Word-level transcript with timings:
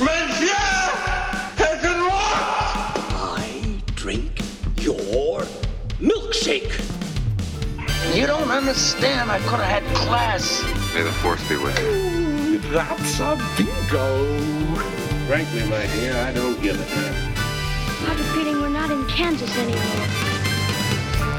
Monsieur 0.00 0.46
has 1.60 1.82
been 1.82 2.00
lost! 2.08 2.96
I 3.36 3.82
drink 3.96 4.40
your 4.76 5.42
milkshake. 6.00 6.72
You 8.16 8.26
don't 8.26 8.50
understand. 8.50 9.30
I 9.30 9.38
could 9.40 9.60
have 9.60 9.82
had 9.82 9.84
class. 9.94 10.62
May 10.94 11.02
the 11.02 11.12
force 11.12 11.46
be 11.50 11.56
with 11.58 11.78
you. 11.80 12.58
That's 12.70 13.20
a 13.20 13.36
bingo! 13.58 14.38
Frankly, 15.26 15.64
my 15.68 15.86
dear, 15.94 16.16
I 16.16 16.32
don't 16.32 16.60
give 16.62 16.80
a 16.80 16.94
damn. 16.94 17.14
I 17.36 18.14
have 18.14 18.20
a 18.20 18.24
feeling 18.32 18.58
we're 18.62 18.70
not 18.70 18.90
in 18.90 19.06
Kansas 19.06 19.54
anymore. 19.58 20.29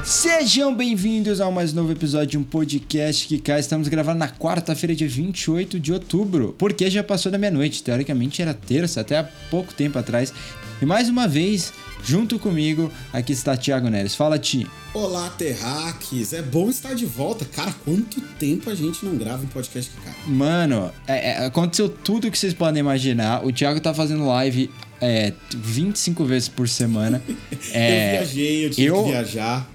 Sejam 0.04 0.76
bem-vindos 0.76 1.40
a 1.40 1.50
mais 1.52 1.74
novo 1.74 1.92
episódio 1.92 2.28
de 2.32 2.38
um 2.38 2.44
podcast 2.44 3.28
que 3.28 3.40
cá 3.40 3.60
estamos 3.60 3.88
gravando 3.88 4.20
na 4.20 4.28
quarta-feira, 4.28 4.96
dia 4.96 5.08
28 5.08 5.80
de 5.80 5.94
outubro, 5.94 6.56
porque 6.58 6.90
já 6.90 7.04
passou 7.04 7.32
da 7.32 7.38
meia-noite, 7.38 7.84
teoricamente 7.84 8.42
era 8.42 8.54
terça, 8.54 9.02
até 9.02 9.18
há 9.20 9.24
pouco 9.50 9.74
tempo 9.74 9.98
atrás. 10.00 10.34
E 10.82 10.86
mais 10.86 11.08
uma 11.08 11.28
vez, 11.28 11.72
junto 12.04 12.40
comigo, 12.40 12.92
aqui 13.14 13.32
está 13.34 13.56
Thiago 13.56 13.90
Neres. 13.90 14.16
Fala, 14.16 14.40
Ti. 14.40 14.66
Olá, 14.94 15.30
Terraques! 15.30 16.34
É 16.34 16.42
bom 16.42 16.70
estar 16.70 16.94
de 16.96 17.06
volta. 17.06 17.46
Cara, 17.46 17.74
quanto 17.86 18.20
tempo 18.40 18.70
a 18.70 18.76
gente 18.76 19.06
não 19.06 19.16
grava 19.16 19.44
um 19.44 19.48
podcast 19.48 19.92
aqui, 19.96 20.04
cara? 20.06 20.18
Mano, 20.28 20.92
é- 21.08 21.30
é- 21.44 21.46
aconteceu 21.46 21.88
tudo 21.88 22.28
o 22.28 22.32
que 22.32 22.38
vocês 22.38 22.54
podem 22.54 22.80
imaginar. 22.80 23.46
O 23.46 23.52
Thiago 23.54 23.80
tá 23.80 23.94
fazendo 23.94 24.26
live 24.26 24.70
é, 25.00 25.34
25 25.56 26.26
vezes 26.26 26.50
por 26.50 26.68
semana. 26.68 27.22
É, 27.74 28.16
eu 28.16 28.26
viajei, 28.26 28.66
eu 28.66 28.70
tive 28.72 28.88
eu- 28.88 29.04
que 29.04 29.10
viajar. 29.12 29.71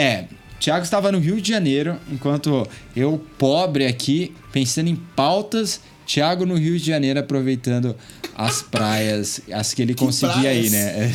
É, 0.00 0.24
Thiago 0.58 0.82
estava 0.82 1.12
no 1.12 1.18
Rio 1.18 1.38
de 1.42 1.50
Janeiro, 1.50 1.98
enquanto 2.10 2.66
eu, 2.96 3.22
pobre 3.36 3.86
aqui, 3.86 4.34
pensando 4.50 4.88
em 4.88 4.96
pautas, 4.96 5.78
Thiago 6.06 6.46
no 6.46 6.54
Rio 6.54 6.78
de 6.78 6.86
Janeiro 6.86 7.20
aproveitando 7.20 7.94
as 8.34 8.62
praias, 8.62 9.42
as 9.52 9.74
que 9.74 9.82
ele 9.82 9.94
conseguia 9.94 10.40
praias? 10.40 10.64
aí, 10.64 10.70
né? 10.70 11.12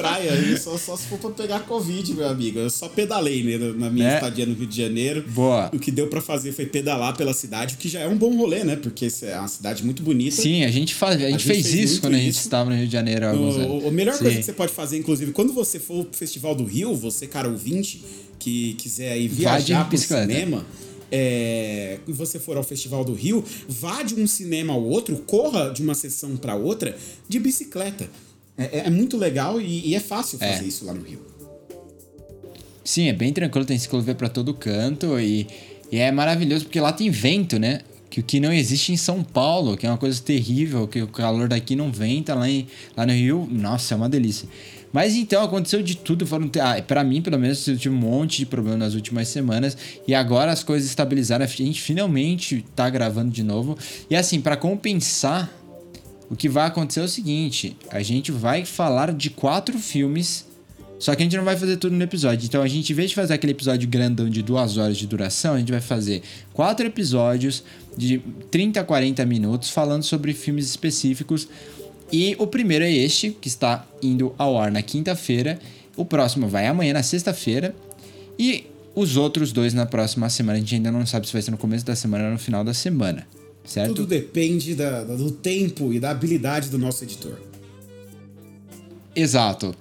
É, 0.00 0.02
praia, 0.02 0.56
só, 0.58 0.76
só 0.76 0.96
se 0.96 1.06
for 1.06 1.18
pra 1.18 1.30
pegar 1.30 1.60
Covid, 1.60 2.14
meu 2.14 2.28
amigo. 2.28 2.58
Eu 2.58 2.70
só 2.70 2.88
pedalei 2.88 3.42
né, 3.42 3.58
na 3.76 3.88
minha 3.90 4.08
Né? 4.08 4.14
estadia 4.16 4.46
no 4.46 4.54
Rio 4.54 4.66
de 4.66 4.76
Janeiro. 4.76 5.24
Boa. 5.28 5.70
O 5.72 5.78
que 5.78 5.90
deu 5.90 6.08
pra 6.08 6.20
fazer 6.20 6.52
foi 6.52 6.66
pedalar 6.66 7.16
pela 7.16 7.32
cidade, 7.32 7.74
o 7.74 7.78
que 7.78 7.88
já 7.88 8.00
é 8.00 8.08
um 8.08 8.16
bom 8.16 8.36
rolê, 8.36 8.64
né? 8.64 8.76
Porque 8.76 9.08
é 9.22 9.38
uma 9.38 9.48
cidade 9.48 9.84
muito 9.84 10.02
bonita. 10.02 10.36
Sim, 10.40 10.64
a 10.64 10.70
gente, 10.70 10.94
faz, 10.94 11.16
a 11.16 11.18
gente 11.28 11.32
gente 11.32 11.44
fez, 11.46 11.66
fez 11.70 11.90
isso 11.90 12.00
quando 12.00 12.14
a 12.14 12.18
gente 12.18 12.30
isso. 12.30 12.40
estava 12.40 12.70
no 12.70 12.76
Rio 12.76 12.86
de 12.86 12.92
Janeiro 12.92 13.26
há 13.26 13.30
alguns. 13.30 13.56
O, 13.56 13.88
a 13.88 13.90
melhor 13.90 14.14
Sim. 14.14 14.24
coisa 14.24 14.36
que 14.38 14.42
você 14.44 14.52
pode 14.52 14.72
fazer, 14.72 14.98
inclusive, 14.98 15.32
quando 15.32 15.52
você 15.52 15.78
for 15.78 16.04
pro 16.04 16.18
Festival 16.18 16.54
do 16.54 16.64
Rio, 16.64 16.94
você, 16.94 17.26
cara 17.26 17.48
ouvinte, 17.48 18.02
que 18.38 18.74
quiser 18.74 19.18
de 19.18 19.28
viajar 19.28 19.88
pro 19.88 19.98
cinema, 19.98 20.64
é, 21.12 21.98
e 22.06 22.12
você 22.12 22.38
for 22.38 22.56
ao 22.56 22.62
Festival 22.62 23.04
do 23.04 23.12
Rio, 23.12 23.44
vá 23.68 24.02
de 24.02 24.14
um 24.14 24.26
cinema 24.26 24.72
ao 24.72 24.82
outro, 24.82 25.16
corra 25.26 25.70
de 25.70 25.82
uma 25.82 25.94
sessão 25.94 26.36
para 26.36 26.54
outra 26.54 26.96
de 27.28 27.38
bicicleta. 27.38 28.08
É, 28.60 28.78
é- 28.78 28.86
é 28.86 28.90
muito 28.90 29.16
legal 29.16 29.60
e, 29.60 29.88
e 29.88 29.94
é 29.94 30.00
fácil 30.00 30.38
fazer 30.38 30.64
É. 30.64 30.68
isso 30.68 30.84
lá 30.84 30.92
no 30.92 31.02
Rio. 31.02 31.20
Sim, 32.84 33.08
é 33.08 33.12
bem 33.12 33.32
tranquilo, 33.32 33.64
tem 33.64 33.78
ciclovia 33.78 34.14
pra 34.14 34.28
todo 34.28 34.52
canto 34.54 35.18
e, 35.18 35.46
e 35.92 35.98
é 35.98 36.10
maravilhoso 36.10 36.64
porque 36.64 36.80
lá 36.80 36.92
tem 36.92 37.10
vento, 37.10 37.58
né? 37.58 37.80
Que 38.08 38.18
o 38.20 38.22
que 38.24 38.40
não 38.40 38.52
existe 38.52 38.92
em 38.92 38.96
São 38.96 39.22
Paulo, 39.22 39.76
que 39.76 39.86
é 39.86 39.88
uma 39.90 39.98
coisa 39.98 40.20
terrível, 40.20 40.88
que 40.88 41.00
o 41.00 41.06
calor 41.06 41.46
daqui 41.48 41.76
não 41.76 41.92
venta 41.92 42.34
lá, 42.34 42.48
em, 42.50 42.66
lá 42.96 43.06
no 43.06 43.12
Rio, 43.12 43.46
nossa, 43.50 43.94
é 43.94 43.96
uma 43.96 44.08
delícia. 44.08 44.48
Mas 44.92 45.14
então 45.14 45.44
aconteceu 45.44 45.80
de 45.84 45.96
tudo, 45.96 46.26
foram 46.26 46.50
ah, 46.60 46.82
para 46.82 47.04
mim 47.04 47.22
pelo 47.22 47.38
menos 47.38 47.64
eu 47.68 47.78
tive 47.78 47.94
um 47.94 47.98
monte 47.98 48.38
de 48.38 48.46
problema 48.46 48.76
nas 48.76 48.94
últimas 48.94 49.28
semanas 49.28 49.76
e 50.08 50.12
agora 50.12 50.50
as 50.50 50.64
coisas 50.64 50.88
estabilizaram, 50.88 51.44
a 51.44 51.48
gente 51.48 51.80
finalmente 51.80 52.64
tá 52.74 52.90
gravando 52.90 53.30
de 53.30 53.44
novo. 53.44 53.78
E 54.10 54.16
assim, 54.16 54.40
pra 54.40 54.56
compensar 54.56 55.48
o 56.30 56.36
que 56.36 56.48
vai 56.48 56.66
acontecer 56.66 57.00
é 57.00 57.02
o 57.02 57.08
seguinte: 57.08 57.76
a 57.90 58.00
gente 58.02 58.30
vai 58.30 58.64
falar 58.64 59.12
de 59.12 59.28
quatro 59.28 59.76
filmes, 59.78 60.46
só 60.98 61.14
que 61.14 61.22
a 61.22 61.24
gente 61.24 61.36
não 61.36 61.44
vai 61.44 61.56
fazer 61.56 61.76
tudo 61.76 61.96
no 61.96 62.02
episódio. 62.02 62.46
Então 62.46 62.62
a 62.62 62.68
gente, 62.68 62.92
em 62.92 62.94
vez 62.94 63.10
de 63.10 63.16
fazer 63.16 63.34
aquele 63.34 63.52
episódio 63.52 63.88
grandão 63.88 64.30
de 64.30 64.40
duas 64.40 64.76
horas 64.76 64.96
de 64.96 65.08
duração, 65.08 65.54
a 65.54 65.58
gente 65.58 65.72
vai 65.72 65.80
fazer 65.80 66.22
quatro 66.54 66.86
episódios 66.86 67.64
de 67.96 68.18
30 68.50 68.80
a 68.80 68.84
40 68.84 69.26
minutos 69.26 69.70
falando 69.70 70.04
sobre 70.04 70.32
filmes 70.32 70.66
específicos. 70.66 71.48
E 72.12 72.36
o 72.38 72.46
primeiro 72.46 72.84
é 72.84 72.92
este, 72.92 73.30
que 73.30 73.48
está 73.48 73.84
indo 74.02 74.34
ao 74.38 74.58
ar 74.58 74.70
na 74.70 74.82
quinta-feira. 74.82 75.58
O 75.96 76.04
próximo 76.04 76.48
vai 76.48 76.66
amanhã, 76.66 76.92
na 76.92 77.02
sexta-feira. 77.02 77.74
E 78.38 78.66
os 78.94 79.16
outros 79.16 79.52
dois 79.52 79.74
na 79.74 79.86
próxima 79.86 80.28
semana. 80.28 80.58
A 80.58 80.60
gente 80.60 80.74
ainda 80.74 80.90
não 80.90 81.06
sabe 81.06 81.26
se 81.26 81.32
vai 81.32 81.42
ser 81.42 81.50
no 81.50 81.58
começo 81.58 81.84
da 81.84 81.94
semana 81.94 82.24
ou 82.24 82.30
no 82.32 82.38
final 82.38 82.64
da 82.64 82.74
semana. 82.74 83.26
Certo? 83.64 83.94
Tudo 83.94 84.06
depende 84.06 84.74
da- 84.74 85.04
do 85.04 85.30
tempo 85.30 85.92
e 85.92 86.00
da 86.00 86.10
habilidade 86.10 86.68
do 86.68 86.78
nosso 86.78 87.04
editor. 87.04 87.38
Exato. 89.14 89.74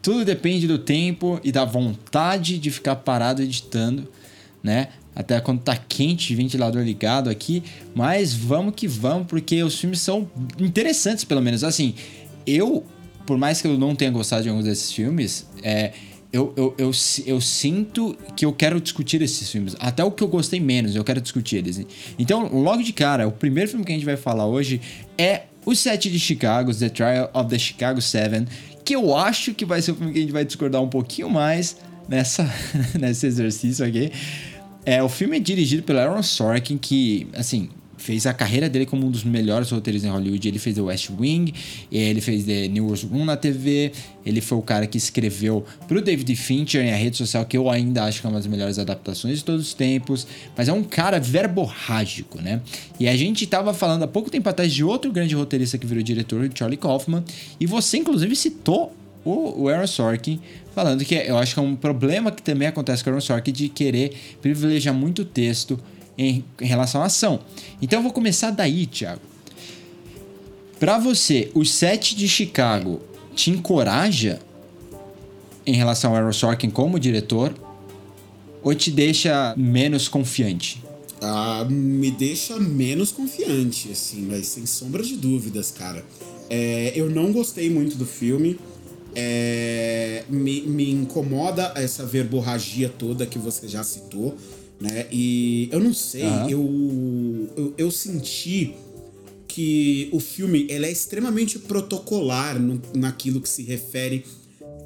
Tudo 0.00 0.24
depende 0.24 0.66
do 0.66 0.78
tempo 0.78 1.40
e 1.42 1.50
da 1.50 1.64
vontade 1.64 2.58
de 2.58 2.70
ficar 2.70 2.96
parado 2.96 3.42
editando, 3.42 4.06
né? 4.62 4.88
Até 5.14 5.40
quando 5.40 5.60
tá 5.60 5.76
quente, 5.76 6.34
ventilador 6.34 6.82
ligado 6.82 7.28
aqui. 7.28 7.62
Mas 7.94 8.32
vamos 8.32 8.74
que 8.76 8.86
vamos, 8.86 9.26
porque 9.26 9.62
os 9.62 9.78
filmes 9.78 10.00
são 10.00 10.30
interessantes, 10.58 11.24
pelo 11.24 11.42
menos. 11.42 11.64
Assim, 11.64 11.94
eu, 12.46 12.84
por 13.26 13.36
mais 13.36 13.60
que 13.60 13.66
eu 13.66 13.76
não 13.76 13.96
tenha 13.96 14.10
gostado 14.12 14.44
de 14.44 14.48
alguns 14.48 14.64
desses 14.64 14.92
filmes, 14.92 15.46
é, 15.62 15.92
eu, 16.32 16.52
eu, 16.56 16.74
eu, 16.76 16.90
eu 17.26 17.40
sinto 17.40 18.16
que 18.36 18.44
eu 18.44 18.52
quero 18.52 18.80
discutir 18.80 19.22
esses 19.22 19.50
filmes. 19.50 19.74
Até 19.78 20.04
o 20.04 20.10
que 20.10 20.22
eu 20.22 20.28
gostei 20.28 20.60
menos, 20.60 20.94
eu 20.94 21.02
quero 21.02 21.20
discutir 21.20 21.56
eles. 21.56 21.80
Então, 22.18 22.48
logo 22.48 22.82
de 22.82 22.92
cara, 22.92 23.26
o 23.26 23.32
primeiro 23.32 23.70
filme 23.70 23.84
que 23.84 23.92
a 23.92 23.94
gente 23.94 24.04
vai 24.04 24.16
falar 24.16 24.46
hoje 24.46 24.80
é 25.16 25.44
O 25.64 25.74
Sete 25.74 26.10
de 26.10 26.18
Chicago, 26.18 26.74
The 26.74 26.88
Trial 26.90 27.30
of 27.32 27.48
the 27.48 27.58
Chicago 27.58 28.00
Seven, 28.02 28.46
que 28.84 28.94
eu 28.94 29.16
acho 29.16 29.54
que 29.54 29.64
vai 29.64 29.80
ser 29.80 29.92
o 29.92 29.94
filme 29.94 30.12
que 30.12 30.18
a 30.18 30.22
gente 30.22 30.32
vai 30.32 30.44
discordar 30.44 30.82
um 30.82 30.88
pouquinho 30.88 31.30
mais 31.30 31.78
nessa, 32.08 32.50
nesse 32.98 33.26
exercício 33.26 33.84
aqui. 33.84 34.12
É, 34.84 35.02
o 35.02 35.08
filme 35.08 35.36
é 35.36 35.40
dirigido 35.40 35.82
pelo 35.82 35.98
Aaron 35.98 36.22
Sorkin, 36.22 36.78
que, 36.78 37.26
assim, 37.34 37.70
fez 37.98 38.26
a 38.26 38.32
carreira 38.32 38.68
dele 38.68 38.86
como 38.86 39.06
um 39.06 39.10
dos 39.10 39.24
melhores 39.24 39.70
roteiristas 39.70 40.08
em 40.08 40.12
Hollywood. 40.12 40.48
Ele 40.48 40.58
fez 40.58 40.76
The 40.76 40.80
West 40.80 41.10
Wing, 41.18 41.52
ele 41.92 42.20
fez 42.20 42.44
The 42.44 42.68
Newsroom 42.68 43.24
na 43.24 43.36
TV, 43.36 43.92
ele 44.24 44.40
foi 44.40 44.56
o 44.56 44.62
cara 44.62 44.86
que 44.86 44.96
escreveu 44.96 45.64
pro 45.86 46.00
David 46.00 46.34
Fincher 46.36 46.82
em 46.82 46.92
A 46.92 46.96
Rede 46.96 47.16
Social, 47.16 47.44
que 47.44 47.56
eu 47.56 47.68
ainda 47.68 48.04
acho 48.04 48.20
que 48.20 48.26
é 48.26 48.30
uma 48.30 48.38
das 48.38 48.46
melhores 48.46 48.78
adaptações 48.78 49.38
de 49.38 49.44
todos 49.44 49.66
os 49.66 49.74
tempos. 49.74 50.26
Mas 50.56 50.68
é 50.68 50.72
um 50.72 50.84
cara 50.84 51.18
verborrágico, 51.18 52.40
né? 52.40 52.62
E 52.98 53.08
a 53.08 53.16
gente 53.16 53.46
tava 53.46 53.74
falando 53.74 54.04
há 54.04 54.08
pouco 54.08 54.30
tempo 54.30 54.48
atrás 54.48 54.72
de 54.72 54.84
outro 54.84 55.12
grande 55.12 55.34
roteirista 55.34 55.76
que 55.76 55.86
virou 55.86 56.02
diretor, 56.02 56.48
Charlie 56.54 56.78
Kaufman, 56.78 57.24
e 57.58 57.66
você, 57.66 57.98
inclusive, 57.98 58.34
citou 58.36 58.94
o 59.24 59.68
Aaron 59.68 59.86
Sorkin, 59.86 60.40
falando 60.74 61.04
que 61.04 61.14
eu 61.14 61.36
acho 61.36 61.52
que 61.52 61.60
é 61.60 61.62
um 61.62 61.76
problema 61.76 62.30
que 62.30 62.40
também 62.40 62.68
acontece 62.68 63.04
com 63.04 63.10
o 63.10 63.12
Aaron 63.12 63.20
Sorkin 63.20 63.52
de 63.52 63.68
querer 63.68 64.12
privilegiar 64.40 64.94
muito 64.94 65.22
o 65.22 65.24
texto 65.24 65.78
em, 66.18 66.44
em 66.60 66.66
relação 66.66 67.00
à 67.00 67.06
ação. 67.06 67.40
Então 67.80 68.00
eu 68.00 68.02
vou 68.02 68.12
começar 68.12 68.50
daí, 68.50 68.86
Thiago. 68.86 69.22
Pra 70.78 70.98
você, 70.98 71.50
o 71.54 71.64
set 71.64 72.14
de 72.14 72.28
Chicago 72.28 73.00
te 73.34 73.50
encoraja 73.50 74.40
em 75.66 75.74
relação 75.74 76.10
ao 76.10 76.16
Aaron 76.16 76.32
Sorkin 76.32 76.70
como 76.70 76.98
diretor 76.98 77.54
ou 78.62 78.74
te 78.74 78.90
deixa 78.90 79.54
menos 79.56 80.08
confiante? 80.08 80.82
Ah, 81.20 81.66
me 81.68 82.10
deixa 82.10 82.58
menos 82.58 83.10
confiante, 83.10 83.90
assim, 83.90 84.22
mas 84.22 84.46
sem 84.46 84.66
sombra 84.66 85.02
de 85.02 85.16
dúvidas, 85.16 85.70
cara. 85.70 86.04
É, 86.48 86.92
eu 86.94 87.10
não 87.10 87.32
gostei 87.32 87.68
muito 87.68 87.96
do 87.96 88.06
filme. 88.06 88.58
É, 89.14 90.24
me, 90.28 90.62
me 90.62 90.90
incomoda 90.90 91.72
essa 91.74 92.06
verborragia 92.06 92.88
toda 92.88 93.26
que 93.26 93.38
você 93.38 93.66
já 93.66 93.82
citou, 93.82 94.36
né? 94.80 95.06
E 95.10 95.68
eu 95.72 95.80
não 95.80 95.92
sei, 95.92 96.24
Aham. 96.24 96.50
eu, 96.50 97.48
eu, 97.56 97.74
eu 97.76 97.90
senti 97.90 98.74
que 99.46 100.08
o 100.12 100.20
filme 100.20 100.66
ele 100.70 100.86
é 100.86 100.90
extremamente 100.90 101.58
protocolar 101.58 102.60
no, 102.60 102.80
naquilo 102.94 103.40
que 103.40 103.48
se 103.48 103.62
refere 103.62 104.24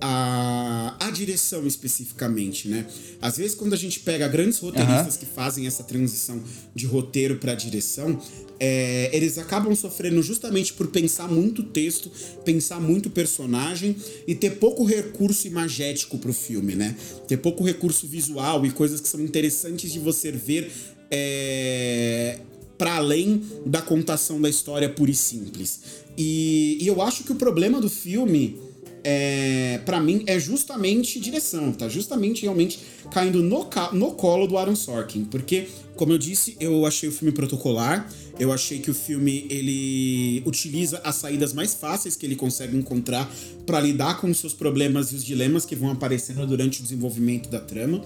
à, 0.03 0.97
à 0.99 1.11
direção 1.11 1.65
especificamente, 1.65 2.67
né? 2.67 2.87
Às 3.21 3.37
vezes 3.37 3.55
quando 3.55 3.73
a 3.73 3.77
gente 3.77 4.01
pega 4.01 4.27
grandes 4.27 4.59
roteiristas 4.59 5.17
que 5.17 5.25
fazem 5.25 5.67
essa 5.67 5.85
transição 5.85 6.43
de 6.75 6.87
roteiro 6.87 7.37
para 7.37 7.55
direção, 7.55 8.21
é, 8.59 9.11
eles 9.13 9.39
acabam 9.39 9.75
sofrendo 9.77 10.21
justamente 10.21 10.73
por 10.73 10.89
pensar 10.89 11.29
muito 11.29 11.63
texto, 11.63 12.11
pensar 12.45 12.81
muito 12.81 13.09
personagem 13.11 13.95
e 14.27 14.35
ter 14.35 14.59
pouco 14.59 14.85
recurso 14.85 15.47
imagético 15.47 16.19
pro 16.19 16.33
filme, 16.33 16.75
né? 16.75 16.97
Ter 17.29 17.37
pouco 17.37 17.63
recurso 17.63 18.09
visual 18.09 18.67
e 18.67 18.73
coisas 18.73 19.01
que 19.01 19.09
são 19.09 19.21
interessantes 19.21 19.93
de 19.93 20.01
você 20.01 20.33
ver 20.33 20.73
é, 21.11 22.41
para 22.77 22.97
além 22.97 23.41
da 23.65 23.81
contação 23.81 24.41
da 24.41 24.49
história 24.49 24.89
pura 24.89 25.13
e 25.13 25.15
simples. 25.15 25.81
E, 26.19 26.79
e 26.81 26.87
eu 26.89 27.01
acho 27.01 27.23
que 27.23 27.31
o 27.31 27.37
problema 27.37 27.81
do 27.81 27.89
filme 27.89 28.72
é, 29.05 29.81
para 29.85 30.01
mim, 30.01 30.23
é 30.27 30.39
justamente 30.39 31.19
direção, 31.19 31.73
tá? 31.73 31.89
Justamente 31.89 32.43
realmente 32.43 32.79
caindo 33.11 33.43
no, 33.43 33.69
no 33.93 34.13
colo 34.13 34.47
do 34.47 34.57
Aaron 34.57 34.77
Sorkin. 34.77 35.25
Porque, 35.25 35.67
como 35.97 36.13
eu 36.13 36.19
disse, 36.19 36.57
eu 36.61 36.87
achei 36.87 37.09
o 37.09 37.13
filme 37.13 37.33
protocolar. 37.33 38.09
Eu 38.39 38.53
achei 38.53 38.79
que 38.79 38.91
o 38.91 38.95
filme 38.95 39.47
ele 39.51 40.43
utiliza 40.47 41.01
as 41.05 41.17
saídas 41.17 41.53
mais 41.53 41.75
fáceis 41.75 42.17
que 42.17 42.25
ele 42.25 42.37
consegue 42.37 42.77
encontrar 42.77 43.31
para 43.67 43.81
lidar 43.81 44.21
com 44.21 44.31
os 44.31 44.39
seus 44.39 44.55
problemas 44.55 45.13
e 45.13 45.17
os 45.17 45.25
dilemas 45.25 45.65
que 45.65 45.77
vão 45.77 45.91
aparecendo 45.91 46.47
durante 46.47 46.81
o 46.81 46.83
desenvolvimento 46.83 47.49
da 47.49 47.61
trama. 47.61 48.03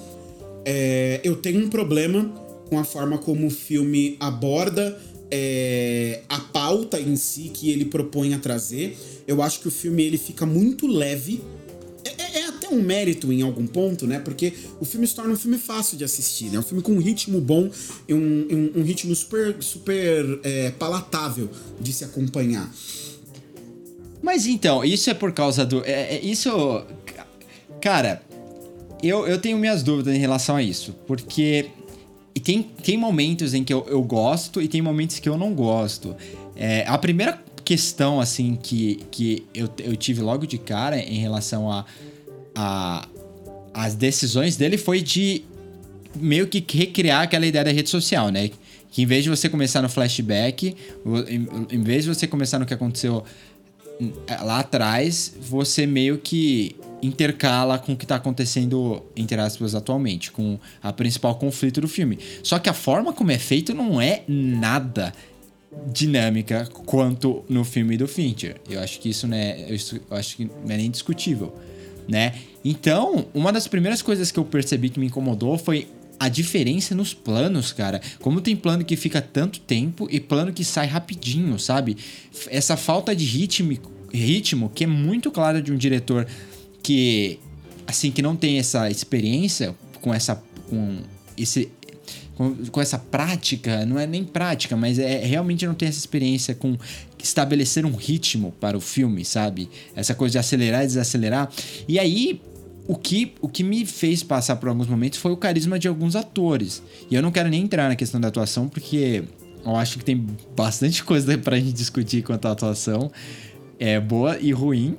É, 0.65 1.21
eu 1.23 1.37
tenho 1.37 1.65
um 1.65 1.69
problema 1.69 2.25
com 2.69 2.79
a 2.79 2.85
forma 2.85 3.19
como 3.19 3.47
o 3.47 3.51
filme 3.51 4.17
aborda 4.19 4.99
é, 5.31 6.23
a 6.29 6.39
pauta 6.39 7.01
em 7.01 7.17
si 7.17 7.51
que 7.53 7.71
ele 7.71 7.85
propõe 7.85 8.35
a 8.35 8.39
trazer. 8.39 8.97
Eu 9.27 9.43
acho 9.43 9.61
que 9.61 9.69
o 9.69 9.71
filme 9.71 10.03
ele 10.03 10.19
fica 10.19 10.47
muito 10.47 10.87
leve. 10.87 11.43
É, 12.05 12.23
é, 12.23 12.41
é, 12.41 12.47
até 12.47 12.69
um 12.69 12.81
mérito 12.81 13.33
em 13.33 13.43
algum 13.43 13.67
ponto, 13.67 14.07
né? 14.07 14.21
Porque 14.21 14.53
o 14.81 14.85
filme 14.85 15.07
se 15.07 15.15
torna 15.15 15.33
um 15.33 15.37
filme 15.37 15.59
fácil 15.59 15.97
de 15.97 16.05
assistir, 16.05 16.51
né? 16.51 16.59
Um 16.59 16.63
filme 16.63 16.83
com 16.83 16.93
um 16.93 17.01
ritmo 17.01 17.41
bom 17.41 17.69
e 18.07 18.15
um, 18.15 18.19
um, 18.19 18.81
um 18.81 18.83
ritmo 18.83 19.15
super, 19.15 19.57
super 19.61 20.41
é, 20.45 20.71
palatável 20.71 21.51
de 21.81 21.93
se 21.93 22.05
acompanhar. 22.05 22.73
Mas 24.23 24.47
então, 24.47 24.85
isso 24.85 25.11
é 25.11 25.15
por 25.15 25.33
causa 25.33 25.65
do. 25.65 25.85
É, 25.85 26.17
é, 26.17 26.21
isso. 26.21 26.85
Cara, 27.81 28.23
eu, 29.03 29.27
eu 29.27 29.39
tenho 29.41 29.59
minhas 29.59 29.83
dúvidas 29.83 30.15
em 30.15 30.19
relação 30.19 30.57
a 30.57 30.63
isso. 30.63 30.95
Porque 31.07 31.71
e 32.37 32.41
tem, 32.41 32.63
tem 32.63 32.99
momentos 32.99 33.55
em 33.55 33.65
que 33.65 33.73
eu, 33.73 33.87
eu 33.89 34.03
gosto 34.03 34.61
e 34.61 34.69
tem 34.69 34.83
momentos 34.83 35.19
que 35.19 35.27
eu 35.27 35.39
não 35.39 35.55
gosto. 35.55 36.15
É, 36.55 36.85
a 36.87 36.99
primeira 36.99 37.43
questão, 37.65 38.21
assim, 38.21 38.59
que, 38.63 39.07
que 39.11 39.47
eu, 39.55 39.71
eu 39.79 39.97
tive 39.97 40.21
logo 40.21 40.47
de 40.47 40.59
cara 40.59 40.99
em 40.99 41.19
relação 41.19 41.73
a, 41.73 41.87
a 42.55 43.09
as 43.73 43.95
decisões 43.95 44.57
dele 44.57 44.77
foi 44.77 45.01
de 45.01 45.45
meio 46.15 46.47
que 46.47 46.65
recriar 46.77 47.23
aquela 47.23 47.47
ideia 47.47 47.65
da 47.65 47.71
rede 47.71 47.89
social, 47.89 48.31
né? 48.31 48.51
Que 48.91 49.03
em 49.03 49.07
vez 49.07 49.25
de 49.25 49.31
você 49.31 49.49
começar 49.49 49.81
no 49.81 49.89
flashback, 49.89 50.77
em 51.71 51.83
vez 51.83 52.05
de 52.05 52.15
você 52.15 52.27
começar 52.27 52.59
no 52.59 52.67
que 52.67 52.73
aconteceu 52.75 53.25
lá 54.43 54.61
atrás, 54.61 55.35
você 55.41 55.87
meio 55.87 56.19
que 56.19 56.77
intercala 57.03 57.79
com 57.79 57.93
o 57.93 57.97
que 57.97 58.05
está 58.05 58.17
acontecendo, 58.17 59.03
entre 59.15 59.41
aspas, 59.41 59.75
atualmente, 59.75 60.31
com 60.31 60.59
a 60.83 60.93
principal 60.93 61.35
conflito 61.37 61.81
do 61.81 61.89
filme. 61.89 62.19
Só 62.43 62.59
que 62.59 62.69
a 62.69 62.75
forma 62.75 63.13
como 63.13 63.31
é 63.31 63.39
feito 63.39 63.75
não 63.75 64.01
é 64.01 64.23
nada 64.27 65.13
dinâmica 65.93 66.69
quanto 66.87 67.45
no 67.49 67.65
filme 67.65 67.97
do 67.97 68.09
Fincher. 68.09 68.57
Eu 68.69 68.81
acho 68.81 68.99
que 69.01 69.11
isso, 69.11 69.27
né, 69.27 69.67
eu 69.69 70.17
acho 70.17 70.37
que 70.37 70.45
não 70.45 70.71
é 70.71 70.77
nem 70.77 70.91
discutível, 70.91 71.55
né? 72.09 72.35
Então, 72.65 73.27
uma 73.35 73.53
das 73.53 73.69
primeiras 73.69 74.03
coisas 74.03 74.31
que 74.31 74.39
eu 74.39 74.45
percebi 74.45 74.89
que 74.89 74.99
me 74.99 75.07
incomodou 75.07 75.59
foi 75.59 75.87
a 76.19 76.29
diferença 76.29 76.95
nos 76.95 77.13
planos, 77.13 77.73
cara. 77.73 78.01
Como 78.21 78.41
tem 78.41 78.57
plano 78.57 78.85
que 78.85 78.97
fica 78.97 79.21
tanto 79.21 79.61
tempo 79.61 80.09
e 80.11 80.19
plano 80.19 80.53
que 80.53 80.65
sai 80.65 80.87
rapidinho, 80.87 81.59
sabe? 81.59 81.97
Essa 82.49 82.77
falta 82.77 83.15
de 83.15 83.25
ritmo, 83.25 83.79
ritmo 84.13 84.71
que 84.75 84.85
é 84.85 84.87
muito 84.87 85.31
claro 85.31 85.61
de 85.61 85.73
um 85.73 85.77
diretor 85.77 86.27
que 86.87 87.41
assim 87.85 88.13
que 88.13 88.23
não 88.23 88.37
tem 88.37 88.61
essa 88.61 88.89
experiência 88.89 89.75
com 90.01 90.15
essa 90.15 90.41
com 90.71 90.99
esse 91.37 91.69
com, 92.37 92.55
com, 92.71 92.81
essa 92.81 92.99
prática, 92.99 93.85
não 93.87 93.99
é 93.99 94.07
nem 94.07 94.23
prática, 94.23 94.77
mas 94.77 94.99
é 94.99 95.25
realmente 95.25 95.67
não 95.67 95.75
tem 95.75 95.89
essa 95.89 95.99
experiência 95.99 96.55
com 96.55 96.77
estabelecer 97.19 97.85
um 97.85 97.97
ritmo 97.97 98.53
para 98.61 98.77
o 98.77 98.81
filme, 98.81 99.25
sabe? 99.25 99.69
Essa 99.97 100.15
coisa 100.15 100.33
de 100.33 100.39
acelerar 100.39 100.85
e 100.85 100.87
desacelerar. 100.87 101.51
E 101.89 101.99
aí, 101.99 102.41
o 102.87 102.95
que, 102.95 103.33
o 103.41 103.49
que 103.49 103.65
me 103.65 103.87
fez 103.87 104.23
passar 104.23 104.57
por 104.57 104.69
alguns 104.69 104.87
momentos 104.87 105.19
foi 105.19 105.33
o 105.33 105.37
carisma 105.37 105.79
de 105.79 105.89
alguns 105.89 106.15
atores. 106.15 106.83
E 107.11 107.15
eu 107.15 107.23
não 107.23 107.33
quero 107.33 107.49
nem 107.49 107.63
entrar 107.63 107.89
na 107.89 107.97
questão 107.97 108.21
da 108.21 108.29
atuação, 108.29 108.69
porque 108.69 109.25
eu 109.65 109.75
acho 109.75 109.99
que 109.99 110.05
tem 110.05 110.27
bastante 110.55 111.03
coisa 111.03 111.37
pra 111.39 111.59
gente 111.59 111.73
discutir 111.73 112.23
quanto 112.23 112.47
à 112.47 112.53
atuação. 112.53 113.11
É 113.79 113.99
boa 113.99 114.39
e 114.39 114.53
ruim. 114.53 114.97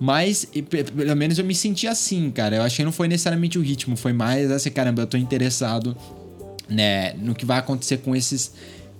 Mas, 0.00 0.46
pelo 0.46 1.14
menos 1.14 1.38
eu 1.38 1.44
me 1.44 1.54
senti 1.54 1.86
assim, 1.86 2.30
cara. 2.30 2.56
Eu 2.56 2.62
acho 2.62 2.76
que 2.76 2.84
não 2.84 2.90
foi 2.90 3.06
necessariamente 3.06 3.58
o 3.58 3.62
ritmo, 3.62 3.96
foi 3.96 4.14
mais 4.14 4.50
assim, 4.50 4.70
caramba, 4.70 5.02
eu 5.02 5.06
tô 5.06 5.18
interessado, 5.18 5.94
né, 6.66 7.12
no 7.14 7.34
que 7.34 7.44
vai 7.44 7.58
acontecer 7.58 7.98
com 7.98 8.16
esses 8.16 8.52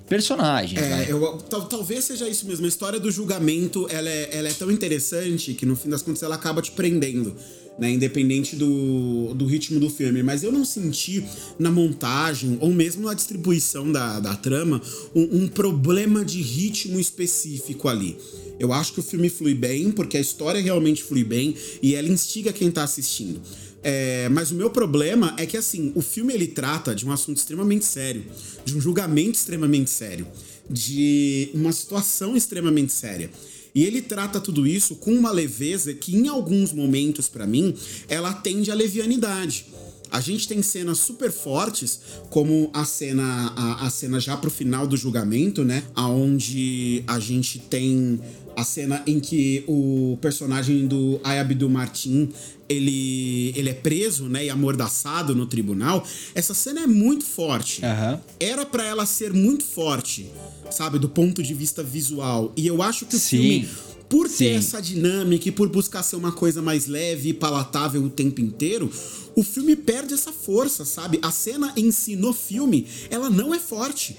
personagens. 0.06 0.78
É, 0.78 0.88
né? 0.88 1.06
eu, 1.08 1.38
tal, 1.48 1.62
talvez 1.62 2.04
seja 2.04 2.28
isso 2.28 2.46
mesmo. 2.46 2.66
A 2.66 2.68
história 2.68 3.00
do 3.00 3.10
julgamento, 3.10 3.88
ela 3.90 4.10
é, 4.10 4.28
ela 4.30 4.48
é 4.48 4.52
tão 4.52 4.70
interessante 4.70 5.54
que 5.54 5.64
no 5.64 5.74
fim 5.74 5.88
das 5.88 6.02
contas 6.02 6.22
ela 6.22 6.34
acaba 6.34 6.60
te 6.60 6.72
prendendo. 6.72 7.34
Né, 7.78 7.92
independente 7.92 8.56
do, 8.56 9.32
do 9.32 9.46
ritmo 9.46 9.80
do 9.80 9.88
filme. 9.88 10.22
Mas 10.22 10.42
eu 10.42 10.52
não 10.52 10.66
senti 10.66 11.24
na 11.58 11.70
montagem 11.70 12.58
ou 12.60 12.74
mesmo 12.74 13.06
na 13.06 13.14
distribuição 13.14 13.90
da, 13.90 14.20
da 14.20 14.36
trama 14.36 14.82
um, 15.14 15.44
um 15.44 15.48
problema 15.48 16.22
de 16.22 16.42
ritmo 16.42 17.00
específico 17.00 17.88
ali. 17.88 18.18
Eu 18.58 18.74
acho 18.74 18.92
que 18.92 19.00
o 19.00 19.02
filme 19.02 19.30
flui 19.30 19.54
bem, 19.54 19.90
porque 19.90 20.18
a 20.18 20.20
história 20.20 20.60
realmente 20.60 21.02
flui 21.02 21.24
bem 21.24 21.54
e 21.80 21.94
ela 21.94 22.06
instiga 22.06 22.52
quem 22.52 22.70
tá 22.70 22.82
assistindo. 22.82 23.40
É, 23.82 24.28
mas 24.28 24.50
o 24.50 24.54
meu 24.54 24.68
problema 24.68 25.34
é 25.38 25.46
que, 25.46 25.56
assim, 25.56 25.92
o 25.94 26.02
filme 26.02 26.34
ele 26.34 26.46
trata 26.46 26.94
de 26.94 27.06
um 27.06 27.12
assunto 27.12 27.38
extremamente 27.38 27.86
sério, 27.86 28.24
de 28.64 28.76
um 28.76 28.80
julgamento 28.80 29.38
extremamente 29.38 29.88
sério, 29.88 30.26
de 30.68 31.50
uma 31.54 31.72
situação 31.72 32.36
extremamente 32.36 32.92
séria. 32.92 33.30
E 33.74 33.84
ele 33.84 34.02
trata 34.02 34.40
tudo 34.40 34.66
isso 34.66 34.96
com 34.96 35.12
uma 35.12 35.30
leveza 35.30 35.94
que, 35.94 36.16
em 36.16 36.28
alguns 36.28 36.72
momentos, 36.72 37.28
para 37.28 37.46
mim, 37.46 37.74
ela 38.08 38.30
atende 38.30 38.70
à 38.70 38.74
levianidade. 38.74 39.66
A 40.10 40.20
gente 40.20 40.48
tem 40.48 40.60
cenas 40.60 40.98
super 40.98 41.30
fortes, 41.30 42.00
como 42.30 42.68
a 42.74 42.84
cena 42.84 43.52
a, 43.56 43.86
a 43.86 43.90
cena 43.90 44.18
já 44.18 44.36
pro 44.36 44.50
final 44.50 44.86
do 44.86 44.96
julgamento, 44.96 45.62
né? 45.62 45.84
Aonde 45.94 47.04
a 47.06 47.20
gente 47.20 47.60
tem 47.60 48.20
a 48.56 48.64
cena 48.64 49.02
em 49.06 49.20
que 49.20 49.64
o 49.66 50.18
personagem 50.20 50.86
do 50.86 51.20
Ayabdu 51.22 51.68
Martin 51.68 52.30
ele, 52.68 53.52
ele 53.56 53.68
é 53.68 53.74
preso, 53.74 54.28
né, 54.28 54.44
e 54.44 54.50
amordaçado 54.50 55.34
no 55.34 55.44
tribunal. 55.44 56.06
Essa 56.34 56.54
cena 56.54 56.82
é 56.82 56.86
muito 56.86 57.24
forte. 57.24 57.82
Uhum. 57.84 58.18
Era 58.38 58.64
para 58.64 58.84
ela 58.84 59.04
ser 59.04 59.32
muito 59.32 59.64
forte, 59.64 60.30
sabe, 60.70 60.98
do 60.98 61.08
ponto 61.08 61.42
de 61.42 61.52
vista 61.52 61.82
visual. 61.82 62.52
E 62.56 62.66
eu 62.66 62.80
acho 62.80 63.06
que 63.06 63.16
o 63.16 63.18
Sim. 63.18 63.36
filme 63.36 63.68
por 64.08 64.28
ter 64.28 64.34
Sim. 64.34 64.56
essa 64.56 64.82
dinâmica 64.82 65.48
e 65.48 65.52
por 65.52 65.68
buscar 65.68 66.02
ser 66.02 66.16
uma 66.16 66.32
coisa 66.32 66.60
mais 66.60 66.86
leve 66.86 67.28
e 67.28 67.32
palatável 67.32 68.02
o 68.02 68.10
tempo 68.10 68.40
inteiro, 68.40 68.90
o 69.36 69.42
filme 69.42 69.76
perde 69.76 70.14
essa 70.14 70.32
força, 70.32 70.84
sabe? 70.84 71.18
A 71.22 71.30
cena 71.30 71.72
em 71.76 71.92
si 71.92 72.16
no 72.16 72.32
filme, 72.32 72.86
ela 73.08 73.30
não 73.30 73.54
é 73.54 73.58
forte. 73.60 74.16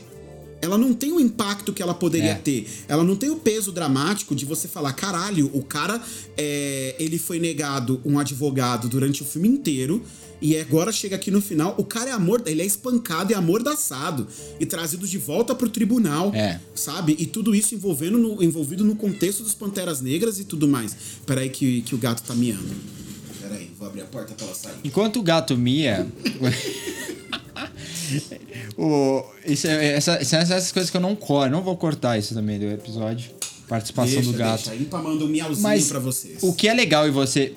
Ela 0.62 0.78
não 0.78 0.94
tem 0.94 1.12
o 1.12 1.20
impacto 1.20 1.74
que 1.74 1.82
ela 1.82 1.94
poderia 1.94 2.32
É. 2.32 2.36
ter. 2.36 2.68
Ela 2.88 3.04
não 3.04 3.16
tem 3.16 3.30
o 3.30 3.38
peso 3.38 3.72
dramático 3.72 4.36
de 4.36 4.46
você 4.46 4.68
falar, 4.68 4.94
caralho, 4.94 5.50
o 5.54 5.64
cara, 5.64 6.02
é, 6.38 6.96
ele 7.00 7.18
foi 7.18 7.40
negado 7.40 8.00
um 8.06 8.20
advogado 8.20 8.88
durante 8.88 9.22
o 9.24 9.26
filme 9.26 9.48
inteiro 9.48 10.04
e 10.42 10.58
agora 10.58 10.92
chega 10.92 11.16
aqui 11.16 11.30
no 11.30 11.40
final, 11.42 11.76
o 11.78 11.84
cara 11.84 12.10
é 12.10 12.14
amor, 12.14 12.42
ele 12.48 12.62
é 12.62 12.66
espancado 12.66 13.32
e 13.32 13.36
amordaçado 13.36 14.28
e 14.60 14.66
trazido 14.66 15.08
de 15.08 15.18
volta 15.18 15.54
pro 15.54 15.70
tribunal, 15.70 16.32
É. 16.34 16.60
sabe? 16.74 17.16
E 17.20 17.26
tudo 17.28 17.54
isso 17.54 17.76
envolvendo 17.76 18.18
no, 18.18 18.44
envolvido 18.44 18.84
no 18.84 18.96
contexto 18.96 19.44
dos 19.44 19.54
Panteras 19.54 20.02
Negras 20.02 20.40
e 20.40 20.44
tudo 20.44 20.68
mais. 20.68 20.96
Peraí 21.26 21.50
que, 21.50 21.82
que 21.84 21.94
o 21.94 21.98
gato 21.98 22.24
tá 22.24 22.34
miando. 22.34 22.70
Peraí, 23.40 23.70
vou 23.78 23.88
abrir 23.88 24.02
a 24.02 24.06
porta 24.06 24.34
pra 24.34 24.46
ela 24.48 24.56
sair. 24.56 24.76
Enquanto 24.84 25.20
o 25.20 25.24
gato 25.24 25.58
mia. 25.58 26.08
o, 28.78 29.24
isso 29.46 29.68
é, 29.68 29.94
essa, 29.94 30.24
são 30.24 30.40
essas 30.40 30.72
coisas 30.72 30.90
que 30.90 30.98
eu 30.98 31.02
não 31.02 31.16
corto. 31.16 31.52
Não 31.52 31.62
vou 31.62 31.76
cortar 31.78 32.18
isso 32.18 32.34
também 32.34 32.60
do 32.60 32.66
episódio. 32.66 33.32
Participação 33.68 34.16
Deixa, 34.16 34.32
do 34.32 34.38
gato. 34.38 34.56
deixa. 34.66 34.72
A 34.72 34.76
Impa 34.76 35.02
manda 35.02 35.24
um 35.24 35.28
miauzinho 35.28 35.64
Mas 35.64 35.88
pra 35.88 36.00
vocês. 36.00 36.44
o 36.44 36.54
que 36.54 36.68
é 36.68 36.74
legal 36.74 37.08
e 37.08 37.12
você. 37.12 37.54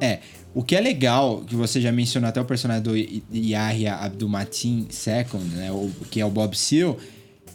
É. 0.00 0.18
O 0.54 0.62
que 0.62 0.76
é 0.76 0.80
legal, 0.80 1.42
que 1.46 1.54
você 1.56 1.80
já 1.80 1.90
mencionou 1.90 2.28
até 2.28 2.38
o 2.38 2.44
personagem 2.44 2.82
do 2.82 2.92
Yahya 3.34 3.94
Abdul-Mateen 3.96 4.80
II, 4.90 5.40
né? 5.54 5.72
O, 5.72 5.90
que 6.10 6.20
é 6.20 6.26
o 6.26 6.30
Bob 6.30 6.54
Seal, 6.54 6.98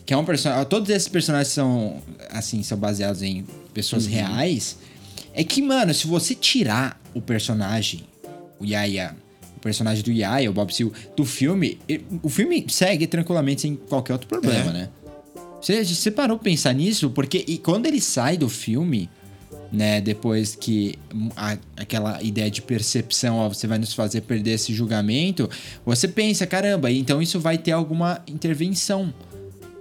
que 0.04 0.12
é 0.14 0.18
um 0.18 0.26
personagem. 0.26 0.66
Todos 0.66 0.90
esses 0.90 1.08
personagens 1.08 1.54
são, 1.54 2.02
assim, 2.32 2.64
são 2.64 2.76
baseados 2.78 3.22
em 3.22 3.46
pessoas 3.72 4.06
Uhum. 4.06 4.12
reais. 4.14 4.78
É 5.36 5.44
que, 5.44 5.62
mano, 5.62 5.94
se 5.94 6.08
você 6.08 6.34
tirar 6.34 7.00
o 7.14 7.22
personagem, 7.22 8.06
o 8.60 8.66
Yahya, 8.66 9.16
personagem 9.68 10.02
do 10.02 10.12
Yahya, 10.12 10.50
o 10.50 10.54
Bob 10.54 10.74
Seal, 10.74 10.92
do 11.16 11.26
filme, 11.26 11.78
ele- 11.90 12.06
o 12.24 12.30
filme 12.30 12.66
segue 12.70 13.06
tranquilamente 13.06 13.62
sem 13.64 13.76
qualquer 13.76 14.14
outro 14.14 14.28
problema, 14.30 14.70
É. 14.70 14.74
né? 14.74 14.90
Você, 15.62 15.84
você 15.84 16.10
parou 16.10 16.38
pra 16.38 16.46
pensar 16.46 16.72
nisso? 16.74 17.10
Porque 17.10 17.44
e 17.46 17.58
quando 17.58 17.86
ele 17.86 18.00
sai 18.00 18.38
do 18.38 18.48
filme, 18.48 19.10
né, 19.74 20.00
depois 20.00 20.56
que 20.56 20.96
a- 21.36 21.58
aquela 21.76 22.24
ideia 22.24 22.50
de 22.50 22.62
percepção, 22.62 23.36
ó, 23.38 23.50
você 23.50 23.68
vai 23.68 23.78
nos 23.78 23.94
fazer 23.94 24.22
perder 24.22 24.52
esse 24.52 24.74
julgamento, 24.74 25.50
você 25.86 26.08
pensa, 26.08 26.48
caramba, 26.48 26.90
então 26.90 27.22
isso 27.22 27.40
vai 27.42 27.58
ter 27.58 27.72
alguma 27.74 28.22
intervenção. 28.28 29.14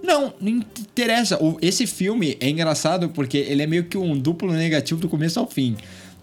Não, 0.03 0.33
não 0.41 0.49
interessa. 0.79 1.39
Esse 1.61 1.85
filme 1.87 2.37
é 2.41 2.49
engraçado 2.49 3.09
porque 3.09 3.37
ele 3.37 3.61
é 3.63 3.67
meio 3.67 3.85
que 3.85 3.97
um 3.97 4.17
duplo 4.17 4.51
negativo 4.51 4.99
do 4.99 5.07
começo 5.07 5.39
ao 5.39 5.47
fim. 5.49 5.75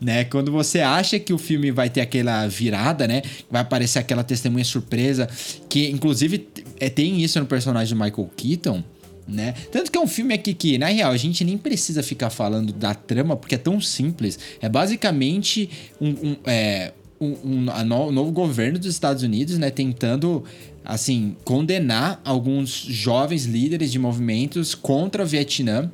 Né? 0.05 0.25
Quando 0.25 0.53
você 0.53 0.81
acha 0.81 1.19
que 1.19 1.33
o 1.33 1.39
filme 1.39 1.71
vai 1.71 1.89
ter 1.89 2.03
aquela 2.03 2.47
virada, 2.47 3.09
né? 3.09 3.23
Vai 3.51 3.63
aparecer 3.63 3.99
aquela 3.99 4.23
testemunha 4.23 4.65
surpresa, 4.65 5.27
que 5.69 5.89
inclusive 5.89 6.47
é, 6.79 6.91
tem 6.91 7.23
isso 7.23 7.41
no 7.41 7.47
personagem 7.47 7.97
do 7.97 8.05
Michael 8.05 8.31
Keaton, 8.37 8.85
né? 9.27 9.55
Tanto 9.73 9.91
que 9.91 9.97
é 9.97 10.01
um 10.01 10.07
filme 10.07 10.35
aqui 10.35 10.53
que, 10.53 10.77
na 10.77 10.89
real, 10.89 11.11
a 11.11 11.17
gente 11.17 11.43
nem 11.43 11.57
precisa 11.57 12.03
ficar 12.03 12.29
falando 12.29 12.71
da 12.71 12.95
trama, 12.95 13.35
porque 13.35 13.55
é 13.55 13.59
tão 13.59 13.81
simples. 13.81 14.39
É 14.61 14.69
basicamente 14.69 15.71
um, 15.99 16.11
um, 16.11 16.37
é, 16.45 16.93
um, 17.19 17.37
um 17.43 17.61
no, 17.63 18.13
novo 18.13 18.31
governo 18.31 18.79
dos 18.79 18.89
Estados 18.89 19.23
Unidos, 19.23 19.57
né? 19.57 19.71
Tentando, 19.71 20.45
assim, 20.85 21.35
condenar 21.45 22.21
alguns 22.23 22.69
jovens 22.69 23.47
líderes 23.47 23.91
de 23.91 23.99
movimentos 23.99 24.75
contra 24.75 25.23
o 25.23 25.27
Vietnã 25.27 25.91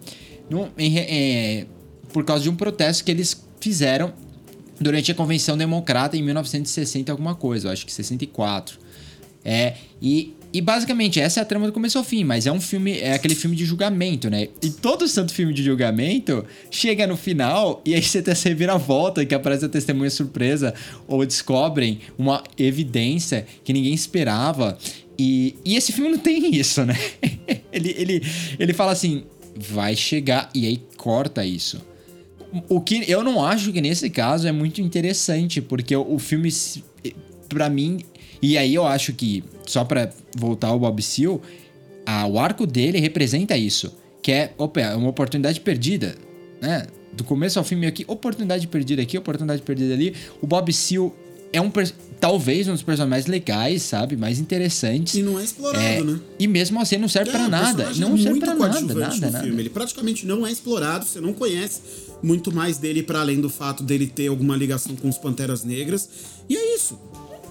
no, 0.50 0.68
em, 0.76 0.98
é, 0.98 1.66
por 2.12 2.24
causa 2.24 2.42
de 2.42 2.50
um 2.50 2.56
protesto 2.56 3.04
que 3.04 3.12
eles 3.12 3.48
fizeram 3.60 4.12
durante 4.80 5.12
a 5.12 5.14
Convenção 5.14 5.56
Democrata 5.56 6.16
em 6.16 6.22
1960 6.22 7.12
alguma 7.12 7.34
coisa, 7.34 7.68
eu 7.68 7.72
acho 7.72 7.84
que 7.84 7.92
64. 7.92 8.78
É, 9.44 9.74
e, 10.00 10.34
e 10.52 10.60
basicamente 10.60 11.20
essa 11.20 11.40
é 11.40 11.42
a 11.42 11.46
trama 11.46 11.66
do 11.66 11.72
começo 11.72 11.96
ao 11.98 12.04
fim, 12.04 12.24
mas 12.24 12.46
é 12.46 12.52
um 12.52 12.60
filme, 12.60 12.98
é 12.98 13.12
aquele 13.12 13.34
filme 13.34 13.54
de 13.54 13.64
julgamento, 13.64 14.28
né? 14.30 14.48
E 14.62 14.70
todo 14.70 15.06
santo 15.06 15.32
filme 15.32 15.52
de 15.52 15.62
julgamento 15.62 16.44
chega 16.70 17.06
no 17.06 17.16
final 17.16 17.82
e 17.84 17.94
aí 17.94 18.02
você 18.02 18.22
tem 18.22 18.32
essa 18.32 18.48
reviravolta 18.48 19.24
que 19.24 19.34
aparece 19.34 19.64
a 19.64 19.68
testemunha 19.68 20.10
surpresa 20.10 20.74
ou 21.06 21.24
descobrem 21.24 22.00
uma 22.18 22.42
evidência 22.58 23.46
que 23.62 23.72
ninguém 23.72 23.94
esperava. 23.94 24.76
E, 25.18 25.54
e 25.64 25.76
esse 25.76 25.92
filme 25.92 26.10
não 26.10 26.18
tem 26.18 26.54
isso, 26.54 26.84
né? 26.84 26.98
ele, 27.70 27.94
ele, 27.96 28.22
ele 28.58 28.72
fala 28.72 28.92
assim, 28.92 29.24
vai 29.54 29.94
chegar 29.94 30.48
e 30.54 30.66
aí 30.66 30.82
corta 30.96 31.44
isso. 31.44 31.89
O 32.69 32.80
que 32.80 33.04
eu 33.09 33.23
não 33.23 33.45
acho 33.45 33.73
que 33.73 33.80
nesse 33.80 34.11
caso 34.11 34.49
é 34.49 34.52
muito 34.52 34.80
interessante, 34.80 35.61
porque 35.61 35.95
o, 35.95 36.14
o 36.14 36.19
filme, 36.19 36.52
para 37.49 37.71
mim, 37.71 38.00
e 38.42 38.57
aí 38.59 38.75
eu 38.75 38.87
acho 38.87 39.12
que, 39.12 39.45
só 39.66 39.85
para 39.85 40.11
voltar 40.37 40.69
ao 40.69 40.78
Bob 40.78 41.00
Seal, 41.02 41.40
a, 42.04 42.26
o 42.26 42.38
arco 42.38 42.66
dele 42.66 42.99
representa 42.99 43.57
isso. 43.57 43.95
Que 44.23 44.33
é, 44.33 44.52
opa, 44.59 44.80
é 44.80 44.95
uma 44.95 45.09
oportunidade 45.09 45.61
perdida, 45.61 46.14
né? 46.61 46.87
Do 47.12 47.25
começo 47.25 47.59
ao 47.59 47.64
fim, 47.64 47.76
meio 47.76 47.92
que 47.92 48.04
oportunidade 48.07 48.66
perdida 48.66 49.02
aqui, 49.02 49.16
oportunidade 49.16 49.62
perdida 49.62 49.95
ali. 49.95 50.14
O 50.40 50.47
Bob 50.47 50.73
Seal 50.73 51.14
é 51.52 51.61
um 51.61 51.71
talvez 52.21 52.69
um 52.69 52.73
dos 52.73 52.83
personagens 52.83 53.11
mais 53.11 53.26
legais, 53.26 53.83
sabe? 53.83 54.16
Mais 54.16 54.38
interessantes. 54.38 55.14
E 55.14 55.23
não 55.23 55.40
é 55.40 55.45
explorado, 55.45 55.85
é, 55.85 56.02
né? 56.02 56.21
E 56.38 56.47
mesmo 56.47 56.80
assim 56.80 56.99
não 56.99 57.09
serve 57.09 57.30
É, 57.30 57.33
para 57.33 57.49
nada. 57.49 57.90
Não 57.97 58.14
é 58.14 58.19
serve 58.19 58.40
para 58.40 58.54
nada, 58.54 58.80
nada, 58.80 59.30
nada. 59.30 59.40
filme. 59.40 59.62
Ele 59.62 59.71
praticamente 59.71 60.26
não 60.26 60.47
é 60.47 60.52
explorado, 60.52 61.07
você 61.07 61.21
não 61.21 61.33
conhece 61.33 61.80
muito 62.22 62.52
mais 62.52 62.78
dele 62.78 63.02
para 63.02 63.20
além 63.20 63.40
do 63.40 63.48
fato 63.50 63.82
dele 63.82 64.06
ter 64.06 64.28
alguma 64.28 64.56
ligação 64.56 64.94
com 64.96 65.08
os 65.08 65.18
Panteras 65.18 65.64
Negras. 65.64 66.08
E 66.48 66.56
é 66.56 66.74
isso. 66.74 66.98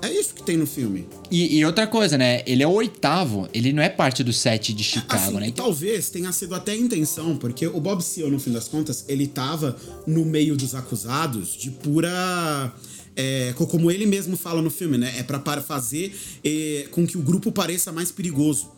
É 0.02 0.10
isso 0.10 0.34
que 0.34 0.42
tem 0.44 0.56
no 0.56 0.66
filme. 0.66 1.06
E, 1.30 1.58
e 1.58 1.66
outra 1.66 1.86
coisa, 1.86 2.18
né? 2.18 2.42
Ele 2.48 2.64
é 2.64 2.68
o 2.68 2.72
oitavo, 2.72 3.50
ele 3.54 3.74
não 3.74 3.84
é 3.84 3.90
parte 3.90 4.24
do 4.24 4.32
set 4.32 4.74
de 4.74 4.82
Chicago, 4.82 5.14
Assim, 5.26 5.34
né? 5.36 5.48
Então, 5.48 5.66
talvez 5.66 6.10
tenha 6.10 6.32
sido 6.32 6.56
até 6.56 6.72
a 6.72 6.76
intenção, 6.78 7.36
porque 7.36 7.68
o 7.68 7.82
Bob 7.82 8.02
Seale, 8.02 8.32
no 8.32 8.40
fim 8.40 8.52
das 8.54 8.70
contas, 8.70 9.04
ele 9.10 9.28
tava 9.28 9.76
no 10.08 10.24
meio 10.24 10.56
dos 10.56 10.74
acusados 10.74 11.50
de 11.58 11.70
pura. 11.72 12.74
é, 13.14 13.52
co- 13.58 13.68
como 13.68 13.92
ele 13.92 14.06
mesmo 14.06 14.38
fala 14.38 14.62
no 14.62 14.70
filme, 14.70 14.98
né? 14.98 15.14
É 15.18 15.24
para 15.24 15.62
fazer 15.62 16.16
é, 16.46 16.88
com 16.92 17.06
que 17.06 17.18
o 17.18 17.22
grupo 17.22 17.52
pareça 17.52 17.92
mais 17.92 18.10
perigoso. 18.10 18.70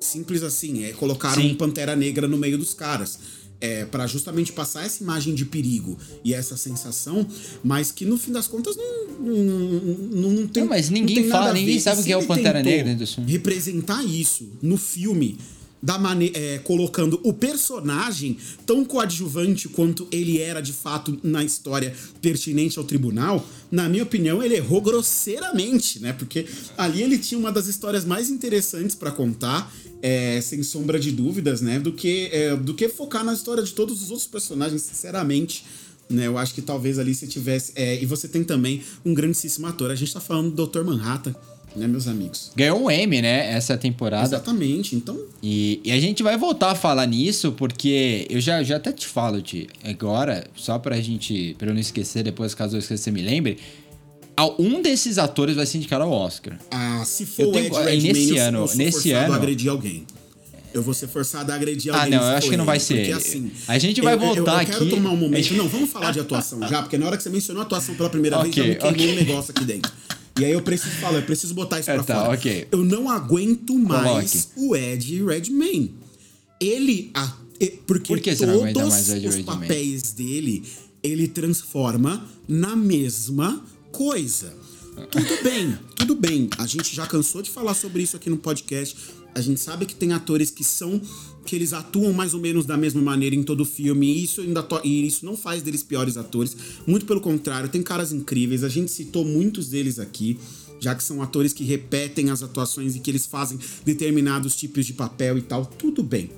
Simples 0.00 0.42
assim, 0.42 0.84
é 0.84 0.92
colocaram 0.92 1.42
Sim. 1.42 1.52
um 1.52 1.54
Pantera 1.56 1.94
Negra 1.94 2.26
no 2.26 2.38
meio 2.38 2.56
dos 2.56 2.72
caras. 2.72 3.18
É, 3.60 3.86
para 3.86 4.06
justamente 4.06 4.52
passar 4.52 4.84
essa 4.84 5.02
imagem 5.02 5.34
de 5.34 5.46
perigo 5.46 5.96
e 6.22 6.34
essa 6.34 6.54
sensação, 6.56 7.26
mas 7.62 7.90
que 7.90 8.04
no 8.04 8.18
fim 8.18 8.30
das 8.30 8.46
contas 8.46 8.76
não, 8.76 9.06
não, 9.20 10.30
não 10.30 10.46
tem. 10.46 10.64
Não, 10.64 10.70
mas 10.70 10.90
ninguém 10.90 11.26
nada 11.26 11.44
fala, 11.44 11.54
ninguém 11.54 11.80
sabe 11.80 12.02
o 12.02 12.04
que 12.04 12.12
é 12.12 12.16
o 12.16 12.26
Pantera 12.26 12.62
Negra 12.62 12.94
do 12.94 13.06
filme. 13.06 13.30
representar 13.30 14.04
isso 14.04 14.46
no 14.60 14.76
filme 14.76 15.38
da 15.84 15.98
mane 15.98 16.32
é, 16.34 16.58
colocando 16.64 17.20
o 17.22 17.30
personagem 17.30 18.38
tão 18.64 18.86
coadjuvante 18.86 19.68
quanto 19.68 20.08
ele 20.10 20.40
era 20.40 20.62
de 20.62 20.72
fato 20.72 21.18
na 21.22 21.44
história 21.44 21.94
pertinente 22.22 22.78
ao 22.78 22.86
tribunal, 22.86 23.46
na 23.70 23.86
minha 23.86 24.02
opinião, 24.02 24.42
ele 24.42 24.54
errou 24.56 24.80
grosseiramente, 24.80 26.00
né? 26.00 26.14
Porque 26.14 26.46
ali 26.78 27.02
ele 27.02 27.18
tinha 27.18 27.38
uma 27.38 27.52
das 27.52 27.66
histórias 27.66 28.02
mais 28.02 28.30
interessantes 28.30 28.96
pra 28.96 29.10
contar, 29.10 29.70
é, 30.06 30.38
sem 30.42 30.62
sombra 30.62 31.00
de 31.00 31.10
dúvidas, 31.10 31.62
né? 31.62 31.78
Do 31.78 31.90
que, 31.90 32.28
é, 32.30 32.54
do 32.54 32.74
que 32.74 32.90
focar 32.90 33.24
na 33.24 33.32
história 33.32 33.62
de 33.62 33.72
todos 33.72 34.02
os 34.02 34.10
outros 34.10 34.28
personagens, 34.28 34.82
sinceramente. 34.82 35.64
Né, 36.10 36.26
eu 36.26 36.36
acho 36.36 36.52
que 36.54 36.60
talvez 36.60 36.98
ali 36.98 37.14
se 37.14 37.26
tivesse. 37.26 37.72
é, 37.74 38.02
e 38.02 38.04
você 38.04 38.28
tem 38.28 38.44
também 38.44 38.82
um 39.02 39.14
grandíssimo 39.14 39.66
ator. 39.66 39.90
A 39.90 39.94
gente 39.94 40.12
tá 40.12 40.20
falando 40.20 40.50
do 40.50 40.66
Dr. 40.66 40.84
Manhattan, 40.84 41.34
né, 41.74 41.86
meus 41.86 42.06
amigos? 42.06 42.52
Ganhou 42.54 42.84
um 42.84 42.90
M, 42.90 43.22
né? 43.22 43.50
Essa 43.54 43.78
temporada. 43.78 44.26
Exatamente. 44.26 44.94
Então, 44.94 45.18
E, 45.42 45.80
e 45.82 45.90
a 45.90 45.98
gente 45.98 46.22
vai 46.22 46.36
voltar 46.36 46.72
a 46.72 46.74
falar 46.74 47.06
nisso, 47.06 47.52
porque 47.52 48.26
eu 48.28 48.38
já, 48.42 48.62
já 48.62 48.76
até 48.76 48.92
te 48.92 49.06
falo, 49.06 49.40
Ti, 49.40 49.66
agora, 49.82 50.46
só 50.54 50.78
pra 50.78 51.00
gente, 51.00 51.54
pra 51.56 51.68
eu 51.70 51.72
não 51.72 51.80
esquecer, 51.80 52.22
depois 52.22 52.54
caso 52.54 52.76
eu 52.76 52.80
esqueça, 52.80 53.04
você 53.04 53.10
me 53.10 53.22
lembre, 53.22 53.56
um 54.58 54.82
desses 54.82 55.18
atores 55.18 55.54
vai 55.56 55.66
ser 55.66 55.78
indicado 55.78 56.04
ao 56.04 56.10
Oscar. 56.10 56.58
ah, 56.70 57.02
se 57.04 57.24
for 57.26 57.42
Eu 57.42 57.48
o 57.50 57.52
tenho- 57.52 57.66
Ed 57.66 57.76
é, 57.76 57.84
Redmayne, 57.90 58.12
nesse 58.12 58.36
eu, 58.36 58.42
ano- 58.44 58.58
eu 58.60 58.66
sou 58.68 58.76
nesse 58.76 59.10
ano- 59.12 59.32
a 59.32 59.36
agredir 59.36 59.70
alguém. 59.70 60.04
Eu 60.72 60.82
vou 60.82 60.92
ser 60.92 61.06
forçado 61.06 61.52
a 61.52 61.54
agredir 61.54 61.94
Ah, 61.94 61.98
alguém. 61.98 62.10
não, 62.10 62.18
se 62.20 62.24
eu 62.24 62.36
acho 62.36 62.50
que 62.50 62.56
não 62.56 62.64
ele, 62.64 62.66
vai 62.66 62.80
ser 62.80 62.94
Porque 62.96 63.12
assim. 63.12 63.52
A 63.68 63.78
gente 63.78 64.00
vai 64.00 64.14
eu- 64.14 64.18
eu- 64.20 64.34
voltar 64.34 64.62
eu, 64.62 64.66
quero 64.66 64.80
aqui- 64.82 64.90
tomar 64.90 65.10
um 65.10 65.16
momento. 65.16 65.54
Não, 65.54 65.68
vamos 65.68 65.88
falar 65.90 66.10
de 66.10 66.18
atuação 66.20 66.60
já, 66.68 66.82
porque 66.82 66.98
na 66.98 67.06
hora 67.06 67.16
que 67.16 67.22
você 67.22 67.30
mencionou 67.30 67.62
a 67.62 67.64
atuação 67.66 67.94
pela 67.94 68.10
primeira 68.10 68.42
vez, 68.42 68.48
Ok, 68.48 68.62
já 68.62 68.68
me 68.68 68.74
queimou 68.74 68.90
ok. 68.92 69.12
um 69.12 69.14
negócio 69.16 69.50
aqui 69.56 69.64
dentro. 69.64 69.92
E 70.40 70.44
aí 70.44 70.50
eu 70.50 70.60
preciso 70.62 70.96
falar, 70.96 71.18
eu 71.18 71.22
preciso 71.22 71.54
botar 71.54 71.78
isso 71.78 71.90
É, 71.92 71.94
pra 71.94 72.02
tá, 72.02 72.14
fora. 72.24 72.34
ok. 72.36 72.66
Eu 72.72 72.84
não 72.84 73.08
aguento 73.08 73.72
mais 73.78 74.48
Coloque. 74.52 74.68
o 74.68 74.74
Ed 74.76 75.24
Redmayne. 75.24 75.94
Ele. 76.60 77.10
a- 77.14 77.36
e- 77.60 77.66
porque 77.86 78.08
Por 78.08 78.20
que 78.20 78.34
você 78.34 78.44
não 78.46 78.54
aguenta 78.54 78.72
todos 78.80 78.88
mais 78.94 79.08
o 79.10 79.12
Ed 79.14 79.28
os 79.28 79.38
papéis 79.42 80.12
dele, 80.12 80.64
ele 81.04 81.28
transforma 81.28 82.26
na 82.48 82.74
mesma 82.74 83.64
coisa. 83.94 84.52
Tudo 85.10 85.42
bem, 85.42 85.78
tudo 85.94 86.14
bem. 86.16 86.50
A 86.58 86.66
gente 86.66 86.94
já 86.94 87.06
cansou 87.06 87.40
de 87.40 87.50
falar 87.50 87.74
sobre 87.74 88.02
isso 88.02 88.16
aqui 88.16 88.28
no 88.28 88.36
podcast. 88.36 88.96
A 89.32 89.40
gente 89.40 89.60
sabe 89.60 89.86
que 89.86 89.94
tem 89.94 90.12
atores 90.12 90.50
que 90.50 90.64
são 90.64 91.00
que 91.46 91.54
eles 91.54 91.72
atuam 91.72 92.12
mais 92.12 92.34
ou 92.34 92.40
menos 92.40 92.64
da 92.64 92.76
mesma 92.76 93.00
maneira 93.00 93.36
em 93.36 93.42
todo 93.42 93.60
o 93.60 93.64
filme. 93.64 94.06
E 94.06 94.24
isso 94.24 94.40
ainda 94.40 94.66
e 94.82 95.06
isso 95.06 95.24
não 95.24 95.36
faz 95.36 95.62
deles 95.62 95.82
piores 95.82 96.16
atores. 96.16 96.56
Muito 96.86 97.06
pelo 97.06 97.20
contrário, 97.20 97.68
tem 97.68 97.82
caras 97.82 98.12
incríveis. 98.12 98.64
A 98.64 98.68
gente 98.68 98.90
citou 98.90 99.24
muitos 99.24 99.68
deles 99.68 100.00
aqui, 100.00 100.38
já 100.80 100.94
que 100.94 101.02
são 101.02 101.22
atores 101.22 101.52
que 101.52 101.62
repetem 101.62 102.30
as 102.30 102.42
atuações 102.42 102.96
e 102.96 103.00
que 103.00 103.10
eles 103.10 103.26
fazem 103.26 103.58
determinados 103.84 104.56
tipos 104.56 104.86
de 104.86 104.92
papel 104.92 105.38
e 105.38 105.42
tal. 105.42 105.66
Tudo 105.66 106.02
bem. 106.02 106.30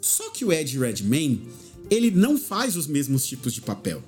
Só 0.00 0.30
que 0.30 0.44
o 0.44 0.52
Ed 0.52 0.78
Redmayne, 0.78 1.42
ele 1.90 2.10
não 2.12 2.38
faz 2.38 2.76
os 2.76 2.86
mesmos 2.86 3.26
tipos 3.26 3.52
de 3.52 3.60
papel. 3.60 4.00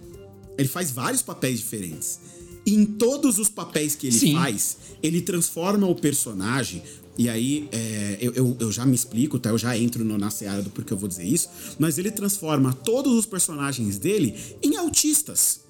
Ele 0.56 0.68
faz 0.68 0.90
vários 0.92 1.22
papéis 1.22 1.58
diferentes. 1.58 2.20
Em 2.64 2.84
todos 2.84 3.38
os 3.38 3.48
papéis 3.48 3.94
que 3.94 4.06
ele 4.06 4.18
Sim. 4.18 4.34
faz, 4.34 4.76
ele 5.02 5.20
transforma 5.20 5.86
o 5.86 5.94
personagem. 5.94 6.82
E 7.18 7.28
aí, 7.28 7.68
é, 7.72 8.18
eu, 8.20 8.32
eu, 8.34 8.56
eu 8.58 8.72
já 8.72 8.86
me 8.86 8.94
explico, 8.94 9.38
tá? 9.38 9.50
Eu 9.50 9.58
já 9.58 9.76
entro 9.76 10.04
no, 10.04 10.16
na 10.16 10.30
seara 10.30 10.62
do 10.62 10.70
porquê 10.70 10.92
eu 10.92 10.96
vou 10.96 11.08
dizer 11.08 11.24
isso. 11.24 11.48
Mas 11.78 11.98
ele 11.98 12.10
transforma 12.10 12.72
todos 12.72 13.12
os 13.14 13.26
personagens 13.26 13.98
dele 13.98 14.34
em 14.62 14.76
autistas. 14.76 15.60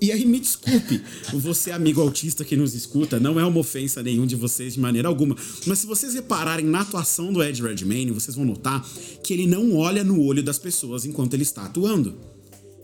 E 0.00 0.10
aí, 0.10 0.24
me 0.24 0.40
desculpe, 0.40 1.02
você 1.34 1.70
amigo 1.72 2.00
autista 2.00 2.42
que 2.42 2.56
nos 2.56 2.74
escuta, 2.74 3.20
não 3.20 3.38
é 3.38 3.44
uma 3.44 3.60
ofensa 3.60 4.02
nenhum 4.02 4.24
de 4.24 4.34
vocês 4.34 4.74
de 4.74 4.80
maneira 4.80 5.08
alguma. 5.08 5.36
Mas 5.66 5.80
se 5.80 5.86
vocês 5.86 6.14
repararem 6.14 6.64
na 6.64 6.80
atuação 6.80 7.30
do 7.30 7.42
Ed 7.42 7.62
Redmayne, 7.62 8.10
vocês 8.10 8.34
vão 8.34 8.46
notar 8.46 8.82
que 9.22 9.34
ele 9.34 9.46
não 9.46 9.76
olha 9.76 10.02
no 10.02 10.22
olho 10.22 10.42
das 10.42 10.58
pessoas 10.58 11.04
enquanto 11.04 11.34
ele 11.34 11.42
está 11.42 11.64
atuando. 11.64 12.29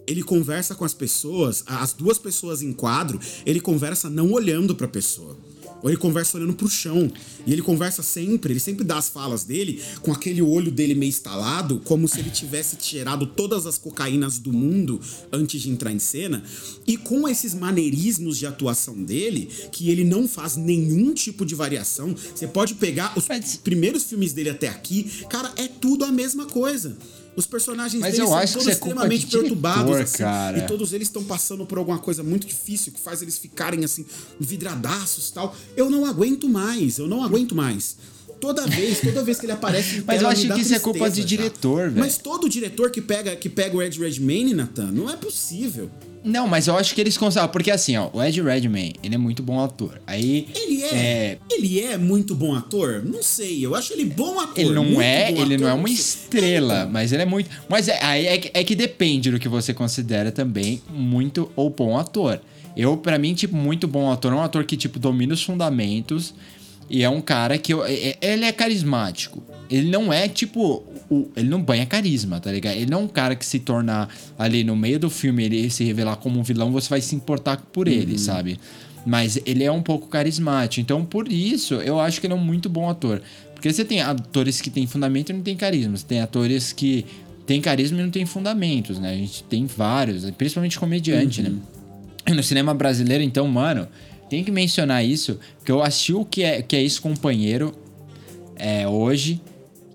Ele 0.06 0.22
conversa 0.22 0.74
com 0.74 0.84
as 0.84 0.94
pessoas, 0.94 1.64
as 1.66 1.92
duas 1.92 2.18
pessoas 2.18 2.62
em 2.62 2.72
quadro, 2.72 3.20
ele 3.44 3.60
conversa 3.60 4.08
não 4.08 4.32
olhando 4.32 4.74
pra 4.74 4.86
pessoa. 4.86 5.36
Ou 5.82 5.90
ele 5.90 5.96
conversa 5.98 6.36
olhando 6.36 6.54
pro 6.54 6.68
chão. 6.68 7.10
E 7.46 7.52
ele 7.52 7.62
conversa 7.62 8.02
sempre, 8.02 8.52
ele 8.52 8.60
sempre 8.60 8.84
dá 8.84 8.98
as 8.98 9.08
falas 9.08 9.44
dele 9.44 9.80
com 10.00 10.10
aquele 10.12 10.42
olho 10.42 10.70
dele 10.70 10.94
meio 10.94 11.10
estalado, 11.10 11.80
como 11.84 12.08
se 12.08 12.18
ele 12.18 12.30
tivesse 12.30 12.76
tirado 12.76 13.26
todas 13.26 13.66
as 13.66 13.78
cocaínas 13.78 14.38
do 14.38 14.52
mundo 14.52 15.00
antes 15.32 15.60
de 15.60 15.70
entrar 15.70 15.92
em 15.92 15.98
cena. 15.98 16.42
E 16.86 16.96
com 16.96 17.28
esses 17.28 17.54
maneirismos 17.54 18.38
de 18.38 18.46
atuação 18.46 19.02
dele, 19.02 19.48
que 19.70 19.90
ele 19.90 20.04
não 20.04 20.26
faz 20.26 20.56
nenhum 20.56 21.12
tipo 21.12 21.44
de 21.44 21.54
variação. 21.54 22.14
Você 22.34 22.46
pode 22.46 22.74
pegar 22.74 23.16
os 23.16 23.26
primeiros 23.58 24.04
filmes 24.04 24.32
dele 24.32 24.50
até 24.50 24.68
aqui, 24.68 25.04
cara, 25.28 25.52
é 25.56 25.68
tudo 25.68 26.04
a 26.04 26.12
mesma 26.12 26.46
coisa. 26.46 26.96
Os 27.36 27.46
personagens 27.46 28.00
Mas 28.00 28.12
dele 28.12 28.24
eu 28.24 28.28
são 28.28 28.46
todos 28.46 28.66
é 28.66 28.72
extremamente 28.72 29.26
diretor, 29.26 29.40
perturbados, 29.40 29.96
assim, 29.96 30.18
cara. 30.18 30.58
e 30.58 30.66
todos 30.66 30.94
eles 30.94 31.08
estão 31.08 31.22
passando 31.22 31.66
por 31.66 31.76
alguma 31.76 31.98
coisa 31.98 32.22
muito 32.22 32.46
difícil 32.46 32.92
que 32.92 33.00
faz 33.00 33.20
eles 33.20 33.36
ficarem 33.36 33.84
assim, 33.84 34.06
vidradaços 34.40 35.28
e 35.28 35.32
tal. 35.34 35.54
Eu 35.76 35.90
não 35.90 36.06
aguento 36.06 36.48
mais, 36.48 36.98
eu 36.98 37.06
não 37.06 37.22
aguento 37.22 37.54
mais. 37.54 37.96
Toda 38.40 38.66
vez, 38.66 39.00
toda 39.00 39.22
vez 39.22 39.38
que 39.38 39.46
ele 39.46 39.52
aparece 39.52 39.98
em 39.98 40.02
Mas 40.06 40.22
eu 40.22 40.28
acho 40.28 40.48
que 40.52 40.60
isso 40.60 40.74
é 40.74 40.78
culpa 40.78 40.98
tristeza 41.00 41.26
de 41.26 41.36
diretor, 41.36 41.88
velho. 41.90 42.00
Mas 42.00 42.18
todo 42.18 42.48
diretor 42.48 42.90
que 42.90 43.00
pega, 43.00 43.34
que 43.36 43.48
pega 43.48 43.76
o 43.76 43.82
Ed 43.82 43.98
Redmayne, 43.98 44.54
Nathan, 44.54 44.90
não 44.92 45.08
é 45.10 45.16
possível. 45.16 45.90
Não, 46.24 46.48
mas 46.48 46.66
eu 46.66 46.76
acho 46.76 46.92
que 46.92 47.00
eles 47.00 47.16
conseguem. 47.16 47.48
Porque 47.50 47.70
assim, 47.70 47.96
ó, 47.96 48.10
o 48.12 48.20
Ed 48.20 48.42
Redmayne, 48.42 48.96
ele 49.02 49.14
é 49.14 49.18
muito 49.18 49.44
bom 49.44 49.60
ator. 49.62 50.00
Aí. 50.06 50.48
Ele 50.54 50.82
é, 50.82 51.38
Ele 51.48 51.80
é 51.80 51.96
muito 51.96 52.34
bom 52.34 52.52
ator? 52.54 53.00
Não 53.04 53.22
sei, 53.22 53.64
eu 53.64 53.76
acho 53.76 53.92
ele 53.92 54.04
bom 54.06 54.40
ator. 54.40 54.58
Ele 54.58 54.74
não 54.74 55.00
é, 55.00 55.30
ele 55.30 55.40
ator, 55.54 55.58
não 55.60 55.68
é 55.68 55.72
uma 55.72 55.88
estrela, 55.88 56.80
É, 56.80 56.86
mas 56.86 57.12
ele 57.12 57.22
é 57.22 57.26
muito. 57.26 57.48
Mas 57.68 57.86
é, 57.86 58.02
aí 58.04 58.26
é, 58.26 58.38
que- 58.38 58.50
é 58.52 58.64
que 58.64 58.74
depende 58.74 59.30
do 59.30 59.38
que 59.38 59.48
você 59.48 59.72
considera 59.72 60.32
também 60.32 60.82
muito 60.90 61.48
ou 61.54 61.70
bom 61.70 61.96
ator. 61.96 62.40
Eu, 62.76 62.96
pra 62.96 63.18
mim, 63.18 63.32
tipo, 63.32 63.56
muito 63.56 63.86
bom 63.88 64.10
ator 64.10 64.32
é 64.32 64.36
um 64.36 64.42
ator 64.42 64.64
que, 64.64 64.76
tipo, 64.76 64.98
domina 64.98 65.32
os 65.32 65.42
fundamentos 65.42 66.34
e 66.88 67.02
é 67.02 67.10
um 67.10 67.20
cara 67.20 67.58
que. 67.58 67.72
Eu, 67.72 67.84
é- 67.84 67.92
é- 67.92 68.18
ele 68.20 68.44
é 68.44 68.52
carismático. 68.52 69.42
Ele 69.70 69.90
não 69.90 70.12
é, 70.12 70.28
tipo. 70.28 70.84
o- 71.10 71.28
ele 71.36 71.48
não 71.48 71.60
banha 71.62 71.86
carisma, 71.86 72.40
tá 72.40 72.50
ligado? 72.50 72.74
Ele 72.76 72.90
não 72.90 73.00
é 73.00 73.02
um 73.02 73.08
cara 73.08 73.34
que 73.36 73.44
se 73.46 73.58
tornar 73.60 74.08
ali 74.38 74.64
no 74.64 74.74
meio 74.76 74.98
do 74.98 75.08
filme, 75.10 75.44
ele 75.44 75.70
se 75.70 75.84
revelar 75.84 76.16
como 76.16 76.38
um 76.40 76.42
vilão, 76.42 76.70
você 76.72 76.88
vai 76.88 77.00
se 77.00 77.14
importar 77.14 77.56
por 77.72 77.86
ele, 77.88 78.18
sabe? 78.18 78.58
Mas 79.04 79.38
ele 79.46 79.62
é 79.62 79.70
um 79.70 79.82
pouco 79.82 80.08
carismático. 80.08 80.80
Então, 80.80 81.04
por 81.04 81.30
isso, 81.30 81.74
eu 81.74 82.00
acho 82.00 82.20
que 82.20 82.26
ele 82.26 82.34
é 82.34 82.36
um 82.36 82.40
muito 82.44 82.68
bom 82.68 82.88
ator. 82.90 83.22
Porque 83.54 83.72
você 83.72 83.84
tem 83.84 84.00
atores 84.00 84.60
que 84.60 84.68
têm 84.68 84.86
fundamento 84.86 85.30
e 85.30 85.32
não 85.32 85.42
têm 85.42 85.56
carisma. 85.56 85.96
Você 85.96 86.04
tem 86.04 86.20
atores 86.20 86.72
que 86.72 87.06
têm 87.46 87.60
carisma 87.60 88.00
e 88.00 88.02
não 88.02 88.10
têm 88.10 88.26
fundamentos, 88.26 88.98
né? 88.98 89.10
A 89.12 89.16
gente 89.16 89.44
tem 89.44 89.64
vários, 89.66 90.28
principalmente 90.32 90.76
comediante, 90.78 91.40
né? 91.40 91.52
No 92.34 92.42
cinema 92.42 92.74
brasileiro, 92.74 93.22
então, 93.22 93.46
mano, 93.46 93.86
tem 94.28 94.42
que 94.44 94.50
mencionar 94.50 95.04
isso, 95.04 95.38
porque 95.58 95.70
eu 95.72 95.82
assisti 95.82 96.12
o 96.12 96.24
que 96.24 96.42
é, 96.42 96.62
que 96.62 96.74
é 96.76 96.82
isso, 96.82 97.00
companheiro, 97.02 97.72
é, 98.56 98.86
hoje, 98.88 99.40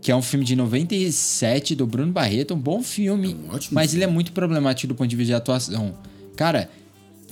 que 0.01 0.11
é 0.11 0.15
um 0.15 0.21
filme 0.21 0.45
de 0.45 0.55
97 0.55 1.75
do 1.75 1.85
Bruno 1.85 2.11
Barreto, 2.11 2.53
um 2.53 2.59
bom 2.59 2.81
filme, 2.81 3.31
É 3.31 3.35
um 3.35 3.51
mas 3.51 3.65
filme. 3.65 3.87
ele 3.95 4.03
é 4.03 4.07
muito 4.07 4.31
problemático 4.31 4.87
do 4.87 4.95
ponto 4.95 5.07
de 5.09 5.15
vista 5.15 5.31
de 5.31 5.35
atuação. 5.35 5.93
Cara, 6.35 6.69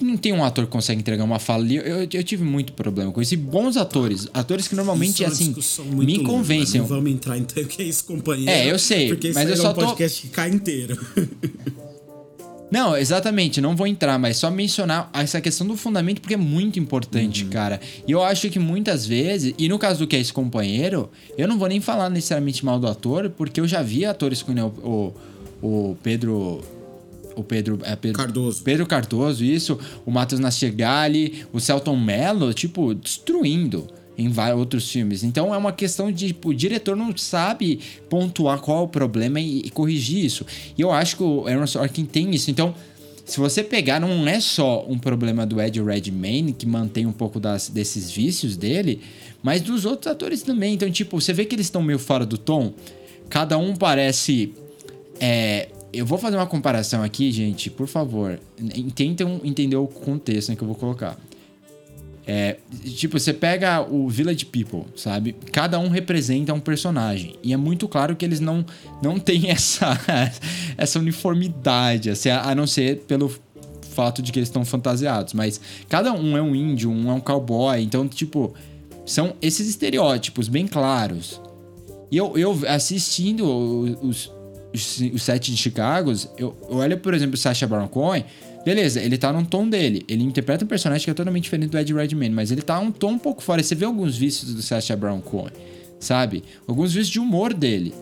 não 0.02 0.16
tem 0.16 0.32
um 0.32 0.44
ator 0.46 0.66
que 0.66 0.72
consegue 0.72 1.02
entregar 1.02 1.24
uma 1.26 1.40
fala 1.40 1.64
ali. 1.64 1.76
Eu, 1.76 1.84
eu, 1.84 2.08
eu 2.14 2.24
tive 2.24 2.44
muito 2.44 2.72
problema 2.74 3.12
com 3.12 3.22
isso. 3.22 3.34
E 3.34 3.38
bons 3.38 3.76
atores, 3.76 4.28
atores 4.34 4.68
que 4.68 4.76
normalmente, 4.76 5.24
é 5.24 5.28
assim, 5.28 5.54
me 5.94 6.18
longa, 6.18 6.30
convencem. 6.30 6.80
Não 6.80 6.88
vamos 6.88 7.12
entrar 7.12 7.38
então 7.38 7.64
que 7.66 7.82
é 7.82 7.86
isso, 7.86 8.06
companheiro. 8.06 8.50
É, 8.50 8.72
eu 8.72 8.80
sei, 8.80 9.10
Porque 9.10 9.32
mas 9.34 9.48
eu 9.50 9.54
é 9.56 9.58
só 9.58 9.72
um 9.72 9.74
tô- 9.74 9.82
podcast 9.88 10.22
que 10.22 10.28
cai 10.30 10.50
inteiro. 10.52 10.98
Não, 12.72 12.96
exatamente, 12.96 13.60
não 13.60 13.76
vou 13.76 13.88
entrar, 13.88 14.20
mas 14.20 14.38
só 14.38 14.52
mencionar 14.52 15.10
essa 15.14 15.42
questão 15.42 15.66
do 15.66 15.76
fundamento, 15.76 16.22
porque 16.22 16.36
é 16.36 16.38
muito 16.38 16.78
importante, 16.80 17.44
Uhum. 17.44 17.50
cara. 17.50 17.82
E 18.08 18.12
eu 18.12 18.24
acho 18.24 18.50
que 18.50 18.60
muitas 18.60 19.06
vezes, 19.08 19.54
e 19.58 19.68
no 19.68 19.80
caso 19.80 20.00
do 20.00 20.08
que 20.08 20.16
é 20.16 20.20
esse 20.20 20.32
companheiro, 20.32 21.10
eu 21.38 21.48
não 21.48 21.58
vou 21.58 21.68
nem 21.68 21.82
falar 21.82 22.10
necessariamente 22.10 22.64
mal 22.64 22.80
do 22.80 22.88
ator, 22.88 23.30
porque 23.32 23.60
eu 23.60 23.68
já 23.68 23.82
vi 23.82 24.06
atores 24.06 24.44
como 24.44 24.62
o, 24.84 25.14
o, 25.62 25.68
o 25.92 25.98
Pedro. 26.04 26.62
O 27.36 27.44
Pedro, 27.44 27.80
é 27.84 27.96
Pedro 27.96 28.18
Cardoso. 28.18 28.64
Pedro 28.64 28.86
Cardoso, 28.86 29.46
isso, 29.46 29.80
o 30.06 30.12
Matheus 30.12 30.42
Nastegali, 30.42 31.46
o 31.54 31.60
Celton 31.60 31.96
Mello, 31.96 32.54
tipo, 32.54 32.94
destruindo 32.94 33.88
em 34.20 34.30
vários 34.30 34.60
outros 34.60 34.92
filmes. 34.92 35.24
Então 35.24 35.54
é 35.54 35.58
uma 35.58 35.72
questão 35.72 36.12
de, 36.12 36.28
tipo, 36.28 36.50
o 36.50 36.54
diretor 36.54 36.96
não 36.96 37.16
sabe 37.16 37.80
pontuar 38.10 38.60
qual 38.60 38.80
é 38.80 38.82
o 38.82 38.88
problema 38.88 39.40
e, 39.40 39.60
e 39.60 39.70
corrigir 39.70 40.26
isso. 40.26 40.46
E 40.78 40.82
eu 40.82 40.92
acho 40.92 41.16
que 41.16 41.24
o 41.24 41.48
Aaron 41.48 41.66
Sorkin 41.66 42.06
tem 42.06 42.30
isso. 42.36 42.52
Então, 42.52 42.76
se 43.26 43.40
você 43.40 43.64
pegar, 43.64 44.00
não 44.00 44.28
é 44.28 44.40
só 44.40 44.86
um 44.88 44.98
problema 44.98 45.46
do 45.46 45.62
Ed 45.62 45.82
Redmayne, 45.82 46.52
que 46.52 46.66
mantém 46.66 47.06
um 47.06 47.12
pouco 47.12 47.40
das, 47.40 47.70
desses 47.70 48.12
vícios 48.12 48.58
dele, 48.58 49.02
mas 49.42 49.62
dos 49.62 49.86
outros 49.86 50.12
atores 50.12 50.42
também. 50.42 50.74
Então, 50.74 50.92
tipo, 50.92 51.20
você 51.20 51.32
vê 51.32 51.46
que 51.46 51.56
eles 51.56 51.68
estão 51.68 51.82
meio 51.82 52.00
fora 52.00 52.26
do 52.26 52.38
tom. 52.38 52.74
Cada 53.30 53.58
um 53.58 53.76
parece. 53.76 54.54
É, 55.20 55.70
eu 55.94 56.06
vou 56.06 56.18
fazer 56.18 56.36
uma 56.36 56.48
comparação 56.48 57.04
aqui, 57.04 57.32
gente, 57.32 57.70
por 57.70 57.88
favor. 57.88 58.40
Tentem 58.96 59.40
entender 59.44 59.76
o 59.76 59.88
contexto 59.88 60.50
né, 60.50 60.56
que 60.56 60.62
eu 60.62 60.68
vou 60.68 60.76
colocar. 60.76 61.18
É, 62.32 62.58
tipo, 62.96 63.20
você 63.20 63.34
pega 63.34 63.82
o 63.82 64.08
Village 64.08 64.46
People, 64.46 64.84
sabe? 64.96 65.36
Cada 65.52 65.80
um 65.80 65.90
representa 65.90 66.54
um 66.54 66.60
personagem. 66.60 67.34
E 67.42 67.54
é 67.54 67.58
muito 67.58 67.88
claro 67.88 68.16
que 68.16 68.24
eles 68.24 68.40
não, 68.40 68.64
não 69.02 69.18
têm 69.18 69.50
essa, 69.50 70.00
essa 70.78 71.00
uniformidade, 71.00 72.12
assim, 72.12 72.30
a 72.30 72.54
não 72.54 72.68
ser 72.68 73.00
pelo 73.08 73.34
fato 73.82 74.22
de 74.22 74.32
que 74.32 74.38
eles 74.38 74.48
estão 74.48 74.64
fantasiados. 74.64 75.34
Mas 75.34 75.60
cada 75.90 76.14
um 76.14 76.38
é 76.38 76.42
um 76.42 76.56
índio, 76.56 76.92
um 76.92 77.10
é 77.10 77.14
um 77.16 77.20
cowboy. 77.20 77.82
Então, 77.82 78.08
tipo, 78.08 78.54
são 79.08 79.34
esses 79.42 79.68
estereótipos 79.68 80.48
bem 80.48 80.68
claros. 80.68 81.42
E 82.12 82.18
eu, 82.18 82.38
eu 82.38 82.60
assistindo 82.68 83.44
os, 84.04 84.32
os, 84.72 85.02
os 85.16 85.24
sete 85.24 85.50
de 85.50 85.58
Chicago, 85.58 86.12
eu, 86.38 86.56
eu 86.70 86.78
olho, 86.78 87.00
por 87.00 87.16
exemplo, 87.16 87.34
o 87.34 87.40
Sacha 87.40 87.66
Baron 87.66 87.88
Cohen. 87.88 88.24
Beleza, 88.66 89.02
ele 89.02 89.18
tá 89.18 89.32
num 89.32 89.46
tom 89.46 89.68
dele. 89.68 90.04
Ele 90.08 90.24
interpreta 90.24 90.66
um 90.66 90.68
personagem 90.68 91.06
que 91.06 91.12
é 91.12 91.14
totalmente 91.14 91.44
diferente 91.44 91.70
do 91.70 91.78
Ed 91.78 91.94
Redmayne, 91.94 92.36
mas 92.36 92.52
ele 92.52 92.62
tá 92.62 92.80
um 92.80 92.92
tom 92.92 93.12
um 93.12 93.20
pouco 93.20 93.42
fora. 93.42 93.64
Você 93.64 93.76
vê 93.76 93.86
alguns 93.86 94.18
vícios 94.18 94.54
do 94.54 94.62
Sacha 94.62 94.96
Baron 94.96 95.22
Cohen, 95.22 95.52
sabe? 96.00 96.44
Alguns 96.68 96.94
vícios 96.94 97.10
de 97.10 97.20
humor 97.20 97.54
dele. 97.54 97.94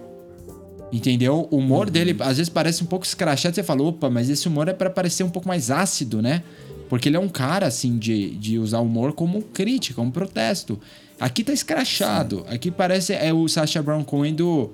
Entendeu? 0.91 1.47
O 1.51 1.57
humor 1.57 1.89
dele 1.89 2.15
às 2.19 2.37
vezes 2.37 2.49
parece 2.49 2.83
um 2.83 2.87
pouco 2.87 3.05
escrachado. 3.05 3.53
Você 3.53 3.63
fala, 3.63 3.83
opa, 3.83 4.09
mas 4.09 4.29
esse 4.29 4.47
humor 4.47 4.67
é 4.67 4.73
pra 4.73 4.89
parecer 4.89 5.23
um 5.23 5.29
pouco 5.29 5.47
mais 5.47 5.69
ácido, 5.69 6.21
né? 6.21 6.43
Porque 6.89 7.09
ele 7.09 7.17
é 7.17 7.19
um 7.19 7.27
cara, 7.27 7.67
assim, 7.67 7.97
de, 7.97 8.31
de 8.31 8.57
usar 8.57 8.79
o 8.79 8.85
humor 8.85 9.13
como 9.13 9.41
crítica, 9.41 9.95
como 9.95 10.11
protesto. 10.11 10.79
Aqui 11.19 11.43
tá 11.43 11.51
escrachado. 11.51 12.45
Aqui 12.47 12.71
parece 12.71 13.13
é 13.13 13.33
o 13.33 13.47
Sacha 13.47 13.81
Baron 13.81 14.03
Cohen 14.03 14.33
do. 14.33 14.71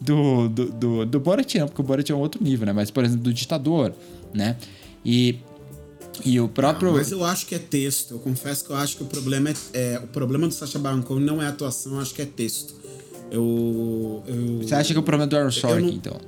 Do, 0.00 0.48
do, 0.48 0.70
do, 0.70 1.04
do 1.04 1.20
Borat, 1.20 1.56
não, 1.56 1.68
porque 1.68 1.82
o 1.82 1.84
Borat 1.84 2.08
é 2.08 2.14
um 2.14 2.20
outro 2.20 2.42
nível, 2.42 2.64
né? 2.64 2.72
Mas, 2.72 2.90
por 2.90 3.04
exemplo, 3.04 3.22
do 3.22 3.34
ditador, 3.34 3.92
né? 4.32 4.56
E. 5.04 5.38
E 6.24 6.38
o 6.38 6.48
próprio. 6.48 6.92
Mas 6.92 7.10
eu 7.10 7.24
acho 7.24 7.46
que 7.46 7.54
é 7.54 7.58
texto. 7.58 8.12
Eu 8.14 8.18
confesso 8.18 8.64
que 8.64 8.70
eu 8.70 8.76
acho 8.76 8.96
que 8.96 9.02
o 9.02 9.06
problema 9.06 9.50
é, 9.50 9.54
é- 9.72 9.98
o 10.02 10.06
problema 10.08 10.46
do 10.46 10.52
Sacha 10.52 10.78
Baron 10.78 11.02
Cohen 11.02 11.24
não 11.24 11.40
é 11.40 11.46
atuação, 11.46 11.94
eu 11.94 12.00
acho 12.00 12.12
que 12.14 12.20
é 12.20 12.26
texto. 12.26 12.74
Eu, 13.30 14.22
eu 14.26 14.58
Você 14.62 14.74
acha 14.74 14.92
que 14.92 14.98
o 14.98 15.02
problema 15.02 15.24
é 15.24 15.26
do 15.28 15.36
Aaron 15.36 15.50
Sorkin, 15.50 15.82
não- 15.86 15.88
então? 15.94 16.20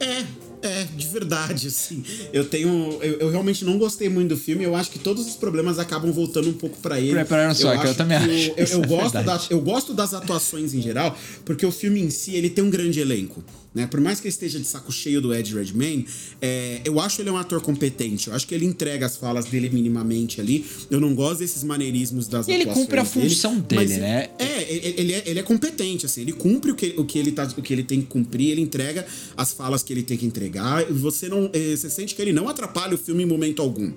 É, 0.00 0.24
é, 0.62 0.84
de 0.84 1.06
verdade, 1.08 1.68
assim. 1.68 2.02
Eu 2.32 2.44
tenho. 2.48 2.98
Eu, 3.02 3.18
eu 3.20 3.30
realmente 3.30 3.64
não 3.64 3.78
gostei 3.78 4.08
muito 4.08 4.30
do 4.30 4.36
filme. 4.36 4.64
Eu 4.64 4.74
acho 4.74 4.90
que 4.90 4.98
todos 4.98 5.26
os 5.26 5.34
problemas 5.34 5.78
acabam 5.78 6.10
voltando 6.12 6.48
um 6.48 6.52
pouco 6.54 6.76
pra 6.78 7.00
ele. 7.00 7.12
Pra- 7.12 7.24
pra 7.24 7.42
Aaron 7.44 7.54
Sorkin, 7.54 7.82
eu 7.84 7.88
acho 7.90 7.94
também 7.98 8.16
acho. 8.16 8.52
Eu, 8.56 8.66
eu 8.66 8.82
é 8.82 8.86
gosto 8.86 9.22
da, 9.22 9.40
eu 9.50 9.60
gosto 9.60 9.92
das 9.94 10.14
atuações 10.14 10.72
em 10.72 10.80
geral, 10.80 11.16
porque 11.44 11.66
o 11.66 11.72
filme 11.72 12.00
em 12.00 12.10
si 12.10 12.34
ele 12.36 12.48
tem 12.48 12.62
um 12.64 12.70
grande 12.70 13.00
elenco. 13.00 13.44
Né? 13.74 13.86
Por 13.86 14.00
mais 14.00 14.20
que 14.20 14.26
ele 14.26 14.32
esteja 14.32 14.58
de 14.58 14.66
saco 14.66 14.92
cheio 14.92 15.20
do 15.20 15.32
Ed 15.34 15.54
Redmayne, 15.54 16.06
é, 16.40 16.82
eu 16.84 17.00
acho 17.00 17.22
ele 17.22 17.30
um 17.30 17.38
ator 17.38 17.60
competente. 17.62 18.28
Eu 18.28 18.34
acho 18.34 18.46
que 18.46 18.54
ele 18.54 18.66
entrega 18.66 19.06
as 19.06 19.16
falas 19.16 19.46
dele 19.46 19.70
minimamente 19.70 20.40
ali. 20.40 20.66
Eu 20.90 21.00
não 21.00 21.14
gosto 21.14 21.38
desses 21.38 21.64
maneirismos 21.64 22.28
das 22.28 22.48
E 22.48 22.52
ele 22.52 22.66
cumpre 22.66 23.00
a 23.00 23.04
função 23.04 23.58
dele, 23.58 23.74
mas 23.74 23.90
né? 23.98 24.28
É, 24.38 24.72
ele, 24.72 24.94
ele 24.98 25.12
é, 25.14 25.22
ele 25.24 25.38
é 25.38 25.42
competente, 25.42 26.04
assim. 26.04 26.20
Ele 26.20 26.32
cumpre 26.32 26.70
o 26.70 26.74
que, 26.74 26.94
o, 26.98 27.04
que 27.04 27.18
ele 27.18 27.32
tá, 27.32 27.44
o 27.56 27.62
que 27.62 27.72
ele 27.72 27.82
tem 27.82 28.00
que 28.00 28.06
cumprir, 28.08 28.50
ele 28.50 28.60
entrega 28.60 29.06
as 29.36 29.52
falas 29.52 29.82
que 29.82 29.92
ele 29.92 30.02
tem 30.02 30.18
que 30.18 30.26
entregar. 30.26 30.84
Você 30.92 31.28
não. 31.28 31.48
eh, 31.52 31.74
Você 31.74 31.88
sente 31.88 32.14
que 32.14 32.20
ele 32.20 32.32
não 32.32 32.48
atrapalha 32.48 32.94
o 32.94 32.98
filme 32.98 33.22
em 33.22 33.26
momento 33.26 33.62
algum. 33.62 33.90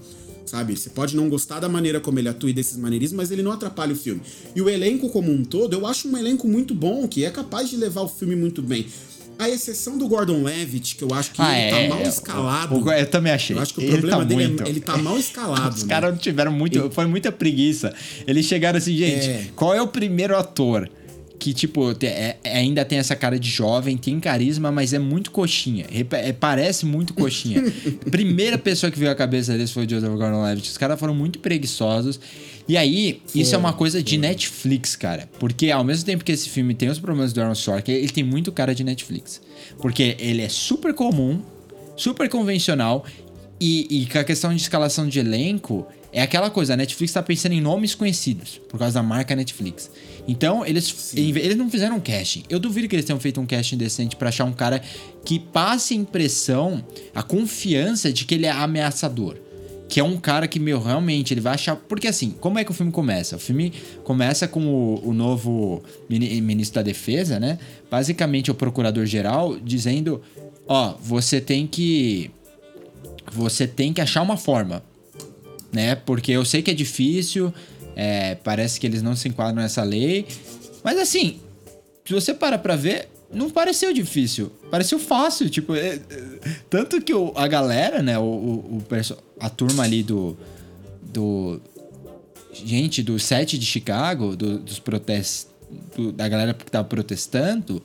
Sabe? 0.46 0.78
Você 0.78 0.92
pode 0.92 1.16
não 1.16 1.28
gostar 1.28 1.60
da 1.60 1.68
maneira 1.68 2.00
como 2.00 2.20
ele 2.20 2.30
atua 2.30 2.52
e 2.52 2.54
desses 2.54 2.78
maneirismos, 2.78 3.18
mas 3.18 3.32
ele 3.32 3.42
não 3.42 3.52
atrapalha 3.52 3.94
o 3.94 3.96
filme. 3.96 4.22
E 4.56 4.62
o 4.62 4.70
elenco 4.70 5.10
como 5.10 5.32
um 5.32 5.44
todo, 5.44 5.74
eu 5.74 5.88
acho 5.88 6.08
um 6.08 6.16
elenco 6.16 6.48
muito 6.48 6.74
bom, 6.76 7.08
que 7.08 7.26
é 7.26 7.32
capaz 7.32 7.68
de 7.70 7.76
levar 7.76 8.02
o 8.02 8.08
filme 8.08 8.36
muito 8.36 8.62
bem. 8.62 8.86
A 9.38 9.50
exceção 9.50 9.98
do 9.98 10.08
Gordon 10.08 10.44
Levitt, 10.44 10.96
que 10.96 11.04
eu 11.04 11.14
acho 11.14 11.32
que 11.32 11.42
Ah, 11.42 11.58
ele 11.60 11.76
é, 11.78 11.88
tá 11.88 11.94
mal 11.96 12.04
é, 12.04 12.08
escalado. 12.08 12.76
o- 12.76 12.84
o- 12.86 12.92
eu 12.92 13.06
também 13.10 13.34
achei. 13.34 13.56
Eu 13.56 13.62
acho 13.62 13.74
que 13.74 13.80
o 13.82 13.84
Ele 13.84 13.92
problema 13.94 14.18
tá 14.20 14.24
dele 14.24 14.48
muito. 14.48 14.64
é 14.64 14.70
ele 14.70 14.80
tá 14.80 14.98
mal 14.98 15.18
escalado. 15.18 15.76
Os 15.76 15.84
né? 15.84 15.90
caras 15.90 16.20
tiveram 16.20 16.52
muito. 16.52 16.90
Foi 16.92 17.06
muita 17.06 17.32
preguiça. 17.32 17.94
Eles 18.26 18.46
chegaram 18.46 18.78
assim, 18.78 18.96
gente, 18.96 19.28
É. 19.30 19.48
qual 19.56 19.74
é 19.74 19.82
o 19.82 19.88
primeiro 19.88 20.38
ator 20.38 20.90
que, 21.46 21.54
tipo, 21.54 21.92
é- 22.02 22.38
é- 22.44 22.58
ainda 22.58 22.84
tem 22.84 22.98
essa 22.98 23.16
cara 23.16 23.38
de 23.38 23.48
jovem, 23.48 23.96
tem 23.98 24.20
carisma, 24.20 24.72
mas 24.72 24.94
é 24.94 24.98
muito 24.98 25.30
coxinha. 25.30 25.86
É- 26.12 26.34
parece 26.34 26.88
muito 26.88 27.14
coxinha. 27.14 27.62
Primeira 28.10 28.58
pessoa 28.58 28.92
que 28.92 28.98
veio 28.98 29.12
à 29.12 29.16
cabeça 29.16 29.52
deles 29.52 29.70
foi 29.70 29.86
o 29.86 29.90
Joseph 29.90 30.10
Gordon-Levitt. 30.10 30.72
Os 30.72 30.78
caras 30.80 31.00
foram 31.00 31.14
muito 31.14 31.38
preguiçosos. 31.38 32.20
E 32.68 32.76
aí, 32.76 33.22
isso 33.36 33.54
é 33.54 33.58
uma 33.60 33.74
coisa 33.74 34.02
de 34.02 34.18
Netflix, 34.18 34.96
cara. 34.96 35.30
Porque 35.40 35.70
ao 35.70 35.84
mesmo 35.84 36.04
tempo 36.04 36.24
que 36.24 36.32
esse 36.32 36.50
filme 36.50 36.74
tem 36.74 36.90
os 36.90 36.98
problemas 36.98 37.32
do 37.32 37.40
Aaron 37.40 37.54
Sorkin, 37.54 37.92
ele 37.92 38.10
tem 38.10 38.24
muito 38.24 38.52
cara 38.52 38.74
de 38.74 38.84
Netflix. 38.84 39.40
Porque 39.78 40.18
ele 40.18 40.42
é 40.42 40.50
super 40.50 40.96
comum, 40.96 41.40
super 41.96 42.28
convencional 42.28 43.06
e, 43.62 44.02
e 44.02 44.06
com 44.08 44.18
a 44.18 44.24
questão 44.24 44.50
de 44.50 44.60
escalação 44.60 45.08
de 45.08 45.20
elenco, 45.20 45.86
é 46.16 46.22
aquela 46.24 46.50
coisa, 46.50 46.74
a 46.74 46.78
Netflix 46.78 47.14
tá 47.14 47.22
pensando 47.22 47.52
em 47.52 47.62
nomes 47.62 47.94
conhecidos, 47.94 48.60
por 48.70 48.80
causa 48.80 48.96
da 48.96 49.04
marca 49.04 49.36
Netflix. 49.36 49.92
Então, 50.28 50.66
eles, 50.66 51.14
eles 51.16 51.56
não 51.56 51.70
fizeram 51.70 51.98
um 51.98 52.00
casting. 52.00 52.44
Eu 52.50 52.60
duvido 52.60 52.88
que 52.88 52.96
eles 52.96 53.06
tenham 53.06 53.20
feito 53.20 53.40
um 53.40 53.46
casting 53.46 53.78
decente 53.78 54.16
pra 54.16 54.30
achar 54.30 54.46
um 54.46 54.54
cara 54.54 54.82
que 55.24 55.38
passe 55.40 55.94
a 55.94 55.98
impressão, 55.98 56.84
a 57.14 57.22
confiança 57.22 58.12
de 58.12 58.26
que 58.26 58.34
ele 58.34 58.46
é 58.48 58.52
ameaçador. 58.52 59.36
que 59.88 60.00
é 60.00 60.04
um 60.04 60.18
cara 60.18 60.48
que, 60.48 60.60
meu, 60.60 60.82
realmente, 60.82 61.32
ele 61.34 61.42
vai 61.42 61.54
achar. 61.54 61.76
Porque 61.76 62.08
assim, 62.08 62.32
como 62.40 62.58
é 62.58 62.64
que 62.64 62.72
o 62.72 62.74
filme 62.74 62.92
começa? 62.92 63.36
O 63.36 63.40
filme 63.40 63.72
começa 64.04 64.48
com 64.48 64.66
o, 64.66 65.10
o 65.10 65.14
novo 65.14 65.84
mini- 66.10 66.42
ministro 66.42 66.76
da 66.76 66.82
Defesa, 66.82 67.40
né? 67.40 67.60
Basicamente, 67.92 68.50
o 68.50 68.56
procurador-geral 68.56 69.60
dizendo: 69.60 70.22
Ó, 70.68 70.96
você 71.00 71.40
tem 71.40 71.68
que. 71.68 72.32
Você 73.32 73.68
tem 73.68 73.94
que 73.94 74.02
achar 74.02 74.22
uma 74.24 74.38
forma, 74.38 74.82
né? 75.76 75.94
Porque 75.96 76.32
eu 76.32 76.44
sei 76.46 76.62
que 76.62 76.72
é 76.72 76.74
difícil, 76.74 77.54
é, 77.96 78.36
parece 78.36 78.80
que 78.80 78.88
eles 78.88 79.02
não 79.04 79.16
se 79.16 79.28
enquadram 79.28 79.62
nessa 79.62 79.84
lei, 79.84 80.26
mas 80.84 80.98
assim, 80.98 81.40
se 82.06 82.14
você 82.14 82.34
para 82.34 82.58
pra 82.58 82.76
ver, 82.76 83.10
não 83.34 83.50
pareceu 83.50 83.92
difícil, 83.94 84.52
pareceu 84.72 84.98
fácil, 84.98 85.50
tipo, 85.50 85.76
é- 85.76 85.96
é- 85.96 86.02
tanto 86.70 87.02
que 87.02 87.14
o- 87.14 87.34
a 87.36 87.48
galera, 87.48 88.02
né, 88.02 88.18
o, 88.18 88.22
o- 88.24 88.78
o 88.78 88.84
a 89.40 89.50
turma 89.50 89.84
ali 89.84 90.02
do, 90.04 90.38
do, 91.02 91.60
gente, 92.54 93.04
do 93.04 93.20
set 93.20 93.58
de 93.58 93.66
Chicago, 93.66 94.36
do- 94.36 94.60
dos 94.60 94.80
protestos, 94.80 95.48
do- 95.96 96.12
da 96.12 96.28
galera 96.30 96.54
que 96.54 96.66
tava 96.72 96.88
protestando, 96.88 97.82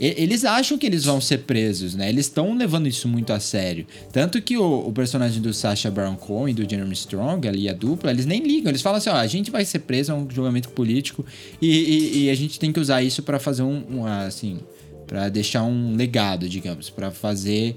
eles 0.00 0.44
acham 0.46 0.78
que 0.78 0.86
eles 0.86 1.04
vão 1.04 1.20
ser 1.20 1.38
presos, 1.40 1.94
né? 1.94 2.08
Eles 2.08 2.26
estão 2.26 2.54
levando 2.56 2.86
isso 2.88 3.06
muito 3.06 3.32
a 3.32 3.38
sério. 3.40 3.86
Tanto 4.12 4.40
que 4.40 4.56
o, 4.56 4.88
o 4.88 4.92
personagem 4.92 5.42
do 5.42 5.52
Sacha 5.52 5.90
Baron 5.90 6.16
Cohen 6.16 6.52
e 6.52 6.54
do 6.54 6.68
Jeremy 6.68 6.94
Strong, 6.94 7.46
ali 7.46 7.68
a 7.68 7.72
dupla, 7.74 8.10
eles 8.10 8.24
nem 8.24 8.42
ligam. 8.42 8.70
Eles 8.70 8.80
falam 8.82 8.96
assim, 8.98 9.10
ó, 9.10 9.14
a 9.14 9.26
gente 9.26 9.50
vai 9.50 9.64
ser 9.64 9.80
preso, 9.80 10.10
é 10.12 10.14
um 10.14 10.26
julgamento 10.30 10.70
político 10.70 11.24
e, 11.60 11.66
e- 11.68 12.24
e 12.24 12.30
a 12.30 12.34
gente 12.34 12.58
tem 12.58 12.72
que 12.72 12.80
usar 12.80 13.02
isso 13.02 13.22
pra 13.22 13.38
fazer 13.38 13.62
um, 13.62 13.84
um, 13.90 14.06
assim, 14.06 14.60
Pra 15.06 15.28
deixar 15.28 15.64
um 15.64 15.96
legado, 15.96 16.48
digamos, 16.48 16.88
Pra 16.88 17.10
fazer, 17.10 17.74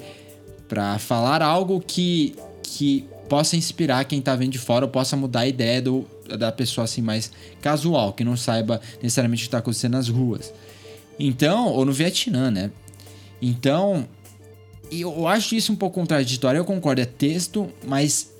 Pra 0.69 0.97
falar 0.99 1.41
algo 1.41 1.83
que 1.85 2.35
que 2.61 3.05
possa 3.29 3.55
inspirar 3.55 4.03
quem 4.05 4.19
tá 4.21 4.35
vendo 4.35 4.51
de 4.51 4.57
fora 4.57 4.85
ou 4.85 4.89
possa 4.91 5.15
mudar 5.15 5.41
a 5.41 5.47
ideia 5.47 5.81
do, 5.81 6.05
da 6.39 6.51
pessoa 6.51 6.85
assim 6.85 7.01
mais 7.01 7.31
casual, 7.61 8.13
que 8.13 8.23
não 8.23 8.35
saiba 8.37 8.79
necessariamente 9.01 9.43
o 9.43 9.45
que 9.45 9.51
tá 9.51 9.57
acontecendo 9.59 9.91
nas 9.93 10.07
ruas. 10.07 10.51
Então, 11.19 11.67
ou 11.67 11.85
no 11.85 11.91
Vietnã, 11.93 12.49
né? 12.49 12.71
Então, 13.41 14.07
eu 14.91 15.27
acho 15.27 15.55
isso 15.55 15.71
um 15.71 15.75
pouco 15.75 15.99
contraditório. 15.99 16.57
Eu 16.59 16.65
concordo, 16.65 17.01
é 17.01 17.05
texto, 17.05 17.69
mas 17.85 18.31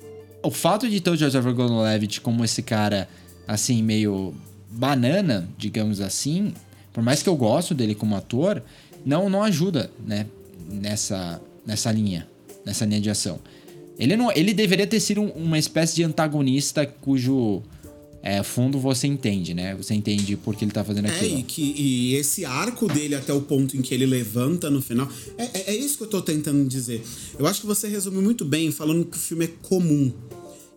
o 0.42 0.50
fato 0.50 0.88
de 0.88 1.00
ter 1.00 1.10
o 1.10 1.16
Joseph 1.16 1.44
Gordon-Levitt 1.44 2.20
como 2.20 2.44
esse 2.44 2.62
cara, 2.62 3.08
assim, 3.46 3.82
meio 3.82 4.34
banana, 4.70 5.48
digamos 5.56 6.00
assim, 6.00 6.52
por 6.92 7.02
mais 7.02 7.22
que 7.22 7.28
eu 7.28 7.36
gosto 7.36 7.74
dele 7.74 7.94
como 7.94 8.16
ator, 8.16 8.62
não, 9.04 9.28
não 9.28 9.42
ajuda, 9.42 9.90
né? 10.06 10.26
Nessa, 10.68 11.40
nessa 11.66 11.92
linha, 11.92 12.26
nessa 12.64 12.84
linha 12.84 13.00
de 13.00 13.10
ação. 13.10 13.38
Ele, 13.98 14.16
não, 14.16 14.32
ele 14.32 14.52
deveria 14.54 14.86
ter 14.86 14.98
sido 14.98 15.20
um- 15.20 15.30
uma 15.30 15.58
espécie 15.58 15.94
de 15.94 16.02
antagonista 16.02 16.84
cujo 16.86 17.62
é, 18.26 18.42
fundo 18.42 18.78
você 18.80 19.06
entende, 19.06 19.52
né? 19.52 19.74
Você 19.74 19.92
entende 19.92 20.34
por 20.34 20.56
que 20.56 20.64
ele 20.64 20.72
tá 20.72 20.82
fazendo 20.82 21.08
É, 21.08 21.10
aquilo. 21.10 21.38
e, 21.40 21.42
que, 21.42 21.74
e 21.76 22.14
esse 22.14 22.42
arco 22.46 22.88
dele 22.88 23.14
até 23.14 23.34
o 23.34 23.42
ponto 23.42 23.76
em 23.76 23.82
que 23.82 23.92
ele 23.92 24.06
levanta 24.06 24.70
no 24.70 24.80
final. 24.80 25.06
É, 25.36 25.44
é, 25.44 25.64
é 25.74 25.76
isso 25.76 25.98
que 25.98 26.04
eu 26.04 26.08
tô 26.08 26.22
tentando 26.22 26.66
dizer. 26.66 27.04
Eu 27.38 27.46
acho 27.46 27.60
que 27.60 27.66
você 27.66 27.86
resumiu 27.86 28.22
muito 28.22 28.42
bem 28.42 28.72
falando 28.72 29.04
que 29.04 29.18
o 29.18 29.20
filme 29.20 29.44
é 29.44 29.48
comum. 29.60 30.10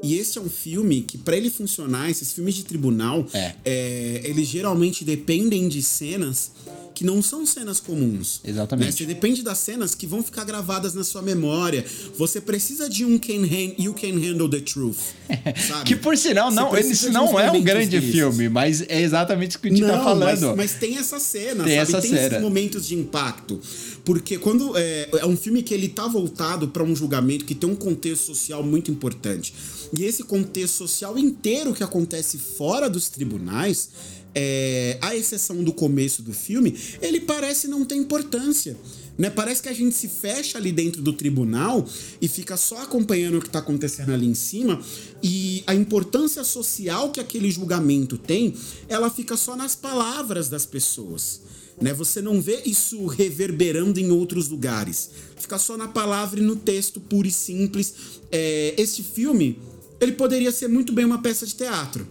E 0.02 0.16
esse 0.16 0.38
é 0.38 0.42
um 0.42 0.50
filme 0.50 1.02
que, 1.02 1.18
pra 1.18 1.36
ele 1.36 1.50
funcionar, 1.50 2.10
esses 2.10 2.32
filmes 2.32 2.54
de 2.56 2.64
tribunal, 2.64 3.26
É. 3.34 3.56
é, 3.66 4.22
eles 4.26 4.48
geralmente 4.48 5.04
dependem 5.04 5.68
de 5.68 5.82
cenas 5.82 6.52
que 6.94 7.04
não 7.04 7.22
são 7.22 7.46
cenas 7.46 7.80
comuns. 7.80 8.42
Exatamente. 8.44 8.86
Né? 8.88 8.92
Você 8.92 9.06
depende 9.06 9.44
das 9.44 9.60
cenas 9.60 9.94
que 9.94 10.08
vão 10.08 10.24
ficar 10.24 10.44
gravadas 10.44 10.96
na 10.96 11.04
sua 11.04 11.22
memória. 11.22 11.86
Você 12.18 12.42
precisa 12.42 12.90
de 12.90 13.06
um 13.06 13.20
can 13.20 13.46
You 13.78 13.94
Can 13.94 14.20
Handle 14.20 14.50
the 14.50 14.60
Truth. 14.62 14.98
sabe? 15.68 15.86
Que 15.86 15.96
por 15.96 16.18
sinal, 16.18 16.50
não, 16.52 16.76
esse 16.76 17.10
não 17.10 17.40
é 17.40 17.52
um 17.52 17.62
grande 17.62 18.00
desses. 18.00 18.12
filme, 18.12 18.50
mas 18.50 18.82
é 18.82 19.00
exatamente 19.02 19.52
isso 19.52 19.60
que 19.60 19.68
a 19.68 19.72
gente 19.72 19.82
tá 19.86 20.04
falando. 20.04 20.56
Mas, 20.56 20.72
mas 20.72 20.74
tem 20.80 20.98
essa 20.98 21.20
cena, 21.20 21.64
Tem 21.64 21.76
sabe? 21.78 21.82
essa 21.92 22.02
tem 22.02 22.10
cena. 22.12 22.28
esses 22.28 22.42
momentos 22.42 22.88
de 22.88 22.96
impacto. 22.96 23.62
Porque 24.08 24.38
quando 24.38 24.72
é, 24.78 25.10
é 25.20 25.26
um 25.26 25.36
filme 25.36 25.62
que 25.62 25.74
ele 25.74 25.90
tá 25.90 26.08
voltado 26.08 26.70
para 26.70 26.82
um 26.82 26.96
julgamento 26.96 27.44
que 27.44 27.54
tem 27.54 27.70
um 27.70 27.76
contexto 27.76 28.28
social 28.28 28.64
muito 28.64 28.90
importante. 28.90 29.54
E 29.92 30.06
esse 30.06 30.24
contexto 30.24 30.78
social 30.78 31.18
inteiro 31.18 31.74
que 31.74 31.84
acontece 31.84 32.38
fora 32.38 32.90
dos 32.90 33.10
tribunais, 33.10 33.90
é, 34.34 34.98
à 35.02 35.14
exceção 35.14 35.62
do 35.62 35.74
começo 35.74 36.22
do 36.22 36.32
filme, 36.32 36.74
ele 37.02 37.20
parece 37.20 37.68
não 37.68 37.84
ter 37.84 37.96
importância. 37.96 38.78
Né? 39.18 39.30
Parece 39.30 39.62
que 39.62 39.68
a 39.68 39.74
gente 39.74 39.94
se 39.94 40.08
fecha 40.08 40.58
ali 40.58 40.72
dentro 40.72 41.02
do 41.02 41.12
tribunal 41.12 41.86
e 42.22 42.30
fica 42.30 42.56
só 42.56 42.84
acompanhando 42.84 43.40
o 43.40 43.42
que 43.42 43.48
está 43.48 43.60
acontecendo 43.60 44.14
ali 44.14 44.26
em 44.26 44.36
cima 44.36 44.82
e 45.22 45.66
a 45.68 45.76
importância 45.76 46.46
social 46.46 47.12
que 47.12 47.20
aquele 47.20 47.52
julgamento 47.52 48.18
tem, 48.18 48.54
ela 48.88 49.10
fica 49.10 49.36
só 49.36 49.54
nas 49.54 49.76
palavras 49.76 50.48
das 50.48 50.66
pessoas. 50.66 51.42
Né? 51.80 51.94
Você 51.94 52.22
não 52.22 52.42
vê 52.42 52.62
isso 52.66 53.06
reverberando 53.06 54.00
em 54.00 54.10
outros 54.10 54.50
lugares. 54.50 55.12
Fica 55.38 55.58
só 55.60 55.78
na 55.78 55.88
palavra 55.88 56.40
e 56.40 56.44
no 56.44 56.56
texto 56.56 57.00
puro 57.00 57.28
e 57.28 57.32
simples. 57.32 57.94
É, 58.32 58.74
este 58.78 59.04
filme, 59.04 59.60
ele 60.02 60.14
poderia 60.14 60.52
ser 60.52 60.68
muito 60.68 60.92
bem 60.92 61.06
uma 61.06 61.22
peça 61.22 61.46
de 61.46 61.54
teatro. 61.54 62.08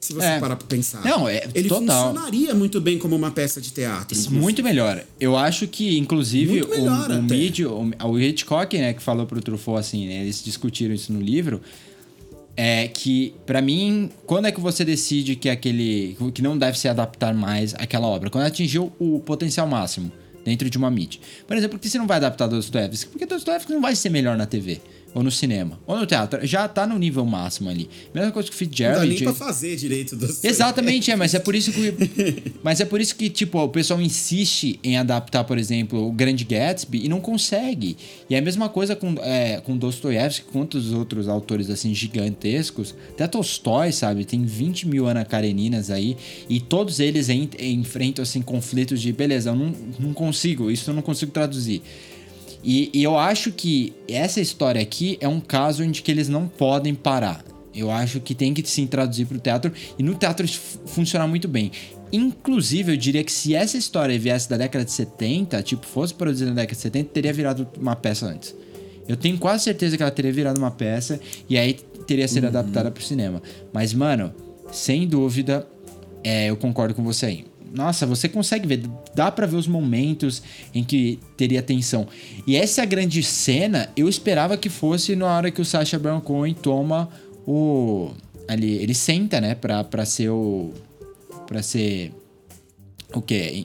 Se 0.00 0.12
você 0.14 0.26
É. 0.26 0.40
parar 0.40 0.56
pra 0.56 0.66
pensar. 0.66 1.04
Não, 1.04 1.28
é 1.28 1.46
Ele 1.54 1.68
total. 1.68 2.08
funcionaria 2.08 2.52
muito 2.54 2.80
bem 2.80 2.98
como 2.98 3.14
uma 3.14 3.30
peça 3.30 3.60
de 3.60 3.70
teatro. 3.70 4.16
inclusive. 4.18 4.34
Muito 4.40 4.62
melhor. 4.62 5.04
Eu 5.20 5.36
acho 5.36 5.68
que, 5.68 5.96
inclusive, 5.96 6.62
o, 6.62 6.66
o. 6.66 7.22
Mid, 7.22 7.60
o, 7.60 7.92
o 8.08 8.18
Hitchcock, 8.18 8.76
né, 8.78 8.94
que 8.94 9.02
falou 9.02 9.26
pro 9.26 9.40
Truffaut 9.40 9.78
assim, 9.78 10.08
né, 10.08 10.22
eles 10.22 10.42
discutiram 10.42 10.92
isso 10.92 11.12
no 11.12 11.20
livro, 11.20 11.60
é 12.56 12.88
que, 12.88 13.34
pra 13.46 13.62
mim, 13.62 14.10
quando 14.26 14.46
é 14.46 14.52
que 14.52 14.60
você 14.60 14.84
decide 14.84 15.36
que 15.36 15.48
aquele. 15.48 16.16
que 16.34 16.42
não 16.42 16.56
deve 16.56 16.78
se 16.78 16.88
adaptar 16.88 17.34
mais 17.34 17.74
àquela 17.74 18.06
obra? 18.06 18.30
Quando 18.30 18.44
atingiu 18.44 18.92
o 18.98 19.20
potencial 19.20 19.66
máximo 19.66 20.12
dentro 20.44 20.68
de 20.68 20.76
uma 20.76 20.90
mídia. 20.90 21.20
Por 21.46 21.56
exemplo, 21.56 21.78
por 21.78 21.82
que 21.82 21.88
você 21.88 21.98
não 21.98 22.06
vai 22.06 22.16
adaptar 22.16 22.46
Dostoevsky? 22.48 23.10
Porque 23.10 23.26
Dostoevsky 23.26 23.72
não 23.72 23.80
vai 23.80 23.94
ser 23.94 24.10
melhor 24.10 24.36
na 24.36 24.46
TV. 24.46 24.80
Ou 25.14 25.22
no 25.22 25.30
cinema, 25.30 25.78
ou 25.86 25.98
no 25.98 26.06
teatro, 26.06 26.46
já 26.46 26.66
tá 26.66 26.86
no 26.86 26.98
nível 26.98 27.26
máximo 27.26 27.68
ali. 27.68 27.86
Mesma 28.14 28.32
coisa 28.32 28.48
que 28.50 28.54
o 28.54 28.56
Não 28.56 28.66
dá 28.66 28.70
Fitzgerald. 28.70 29.08
nem 29.08 29.18
pra 29.24 29.34
fazer 29.34 29.76
direito 29.76 30.16
das 30.16 30.42
Exatamente, 30.42 31.10
é, 31.10 31.16
mas 31.16 31.34
é 31.34 31.38
por 31.38 31.54
isso 31.54 31.70
que. 31.70 32.52
Mas 32.64 32.80
é 32.80 32.84
por 32.86 33.00
isso 33.00 33.14
que, 33.16 33.28
tipo, 33.28 33.58
o 33.58 33.68
pessoal 33.68 34.00
insiste 34.00 34.78
em 34.82 34.96
adaptar, 34.96 35.44
por 35.44 35.58
exemplo, 35.58 36.06
o 36.08 36.12
Grande 36.12 36.44
Gatsby 36.44 37.04
e 37.04 37.08
não 37.08 37.20
consegue. 37.20 37.96
E 38.30 38.34
é 38.34 38.38
a 38.38 38.42
mesma 38.42 38.68
coisa 38.70 38.96
com, 38.96 39.14
é, 39.20 39.60
com 39.60 39.76
Dostoiévski, 39.76 40.46
com 40.50 40.66
os 40.72 40.92
outros 40.92 41.28
autores 41.28 41.68
assim 41.68 41.92
gigantescos. 41.94 42.94
Até 43.10 43.26
Tolstói, 43.26 43.92
sabe? 43.92 44.24
Tem 44.24 44.42
20 44.44 44.88
mil 44.88 45.06
Ana 45.06 45.24
Kareninas 45.24 45.90
aí. 45.90 46.16
E 46.48 46.60
todos 46.60 47.00
eles 47.00 47.28
en- 47.28 47.48
enfrentam 47.58 48.22
assim, 48.22 48.40
conflitos 48.40 49.00
de 49.00 49.12
beleza, 49.12 49.50
eu 49.50 49.54
não, 49.56 49.74
não 49.98 50.14
consigo, 50.14 50.70
isso 50.70 50.88
eu 50.90 50.94
não 50.94 51.02
consigo 51.02 51.32
traduzir. 51.32 51.82
E, 52.62 52.90
e 52.92 53.02
eu 53.02 53.18
acho 53.18 53.50
que 53.50 53.92
essa 54.08 54.40
história 54.40 54.80
aqui 54.80 55.18
é 55.20 55.26
um 55.26 55.40
caso 55.40 55.82
onde 55.82 56.02
que 56.02 56.10
eles 56.10 56.28
não 56.28 56.46
podem 56.46 56.94
parar. 56.94 57.44
Eu 57.74 57.90
acho 57.90 58.20
que 58.20 58.34
tem 58.34 58.52
que 58.52 58.66
sim 58.68 58.86
traduzir 58.86 59.26
para 59.26 59.36
o 59.36 59.40
teatro 59.40 59.72
e 59.98 60.02
no 60.02 60.14
teatro 60.14 60.46
funcionar 60.86 61.26
muito 61.26 61.48
bem. 61.48 61.72
Inclusive, 62.12 62.92
eu 62.92 62.96
diria 62.96 63.24
que 63.24 63.32
se 63.32 63.54
essa 63.54 63.78
história 63.78 64.18
viesse 64.18 64.48
da 64.48 64.58
década 64.58 64.84
de 64.84 64.92
70, 64.92 65.62
tipo, 65.62 65.86
fosse 65.86 66.12
produzida 66.12 66.50
na 66.50 66.56
década 66.56 66.76
de 66.76 66.82
70, 66.82 67.10
teria 67.10 67.32
virado 67.32 67.66
uma 67.80 67.96
peça 67.96 68.26
antes. 68.26 68.54
Eu 69.08 69.16
tenho 69.16 69.38
quase 69.38 69.64
certeza 69.64 69.96
que 69.96 70.02
ela 70.02 70.12
teria 70.12 70.32
virado 70.32 70.58
uma 70.58 70.70
peça 70.70 71.18
e 71.48 71.56
aí 71.56 71.74
teria 72.06 72.28
sido 72.28 72.46
adaptada 72.46 72.90
para 72.90 73.00
o 73.00 73.04
cinema. 73.04 73.42
Mas, 73.72 73.94
mano, 73.94 74.32
sem 74.70 75.08
dúvida, 75.08 75.66
é, 76.22 76.50
eu 76.50 76.56
concordo 76.56 76.94
com 76.94 77.02
você 77.02 77.26
aí. 77.26 77.51
Nossa, 77.72 78.04
você 78.06 78.28
consegue 78.28 78.66
ver, 78.68 78.82
dá 79.14 79.30
pra 79.30 79.46
ver 79.46 79.56
os 79.56 79.66
momentos 79.66 80.42
em 80.74 80.84
que 80.84 81.18
teria 81.36 81.62
tensão. 81.62 82.06
E 82.46 82.54
essa 82.54 82.84
grande 82.84 83.22
cena, 83.22 83.88
eu 83.96 84.08
esperava 84.08 84.56
que 84.56 84.68
fosse 84.68 85.16
na 85.16 85.26
hora 85.26 85.50
que 85.50 85.60
o 85.60 85.64
Sacha 85.64 85.98
Baron 85.98 86.20
Cohen 86.20 86.54
toma 86.54 87.08
o 87.46 88.10
ali, 88.46 88.72
ele 88.74 88.94
senta, 88.94 89.40
né, 89.40 89.54
pra, 89.54 89.82
pra 89.84 90.04
ser 90.04 90.28
o 90.28 90.70
pra 91.46 91.62
ser 91.62 92.12
o 93.14 93.22
quê? 93.22 93.64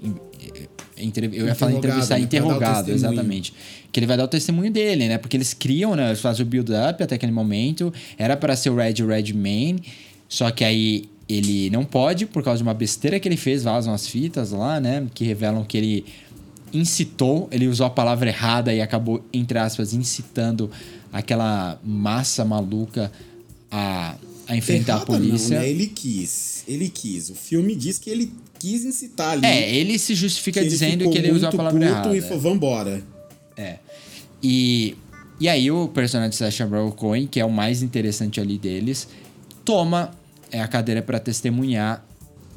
Entre- 0.98 1.28
eu 1.28 1.46
ia 1.46 1.54
falar 1.56 1.74
entrevistar, 1.74 2.16
né? 2.18 2.22
Interrogado, 2.24 2.92
exatamente. 2.92 3.54
Que 3.92 4.00
ele 4.00 4.08
vai 4.08 4.18
dar 4.18 4.24
o 4.24 4.28
testemunho 4.28 4.72
dele, 4.72 5.08
né? 5.08 5.18
Porque 5.18 5.38
eles 5.38 5.54
criam, 5.54 5.96
né? 5.96 6.08
Eles 6.08 6.20
fazem 6.22 6.46
o 6.46 6.50
build-up 6.50 7.02
até 7.04 7.16
aquele 7.16 7.32
momento. 7.32 7.94
Era 8.18 8.36
para 8.36 8.56
ser 8.56 8.70
o 8.72 8.76
Red 8.76 8.96
Redmayne, 9.06 9.82
só 10.28 10.50
que 10.52 10.64
aí 10.64 11.08
ele 11.28 11.70
não 11.70 11.84
pode, 11.84 12.26
por 12.26 12.44
causa 12.44 12.58
de 12.58 12.64
uma 12.64 12.74
besteira 12.74 13.20
que 13.20 13.28
ele 13.28 13.38
fez, 13.38 13.64
vazam 13.64 13.94
as 13.94 14.08
fitas 14.08 14.52
lá, 14.52 14.80
né? 14.80 15.08
Que 15.14 15.26
revelam 15.26 15.64
que 15.64 15.78
ele 15.78 16.06
incitou, 16.74 17.48
ele 17.52 17.68
usou 17.68 17.86
a 17.86 17.90
palavra 17.90 18.30
errada 18.30 18.74
e 18.74 18.82
acabou, 18.82 19.24
entre 19.34 19.58
aspas, 19.58 19.94
incitando 19.94 20.70
aquela 21.12 21.80
massa 21.84 22.44
maluca 22.46 23.12
a, 23.72 24.16
a 24.48 24.56
enfrentar 24.56 24.98
a 24.98 25.06
polícia. 25.06 25.56
Não, 25.58 25.64
né? 25.64 25.70
Ele 25.70 25.88
quis. 25.88 26.64
Ele 26.68 26.90
quis. 26.90 27.30
O 27.30 27.36
filme 27.36 27.76
diz 27.76 27.98
que 27.98 28.10
ele 28.10 28.32
quis 28.60 28.86
incitar 28.86 29.32
ali. 29.32 29.46
É, 29.46 29.76
ele 29.76 29.98
se 30.00 30.16
justifica 30.16 30.62
que 30.62 30.68
dizendo 30.68 31.10
que 31.10 31.18
ele 31.18 31.32
usou 31.32 31.50
a 31.50 31.52
palavra 31.52 31.80
puto 31.80 31.92
errada. 31.92 32.18
e 32.18 32.22
falou, 32.22 32.40
vambora. 32.40 33.04
É. 33.56 33.78
E 34.42 34.96
E 35.40 35.48
aí 35.48 35.70
o 35.70 35.88
personagem 35.88 36.32
de 36.32 36.36
Sacha 36.36 36.66
Baron 36.66 36.92
Cohen, 36.92 37.28
que 37.28 37.40
é 37.40 37.46
o 37.46 37.52
mais 37.52 37.82
interessante 37.82 38.40
ali 38.40 38.58
deles, 38.58 39.08
toma 39.64 40.12
é, 40.52 40.62
a 40.62 40.68
cadeira 40.68 41.02
para 41.02 41.20
testemunhar 41.20 42.06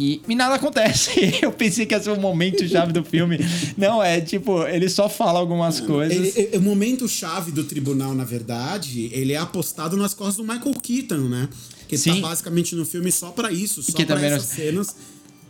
e, 0.01 0.23
e, 0.27 0.35
nada 0.35 0.55
acontece. 0.55 1.11
Eu 1.45 1.53
pensei 1.53 1.85
que 1.85 1.95
ia 1.95 2.03
ser 2.03 2.09
o 2.09 2.19
momento 2.19 2.67
chave 2.67 2.91
do 2.91 3.05
filme. 3.05 3.39
Não, 3.77 4.03
é 4.03 4.19
tipo, 4.19 4.67
ele 4.67 4.89
só 4.89 5.11
fala 5.11 5.39
algumas 5.39 5.79
coisas. 5.79 6.35
Ele, 6.39 6.57
o 6.57 6.63
momento 6.63 7.07
chave 7.07 7.53
do 7.53 7.65
tribunal, 7.65 8.15
na 8.15 8.25
verdade, 8.25 9.11
ele 9.13 9.35
é 9.35 9.37
apostado 9.37 9.99
nas 9.99 10.15
costas 10.15 10.37
do 10.37 10.43
Michael 10.43 10.75
Keaton, 10.83 11.29
né? 11.29 11.51
Que 11.87 11.99
Sim. 11.99 12.15
tá 12.15 12.29
basicamente 12.29 12.75
no 12.75 12.87
filme 12.87 13.13
só 13.13 13.29
para 13.31 13.53
isso, 13.53 13.83
só 13.83 13.93
pra 13.93 14.25
essas 14.25 14.49
não... 14.49 14.57
cenas. 14.57 14.97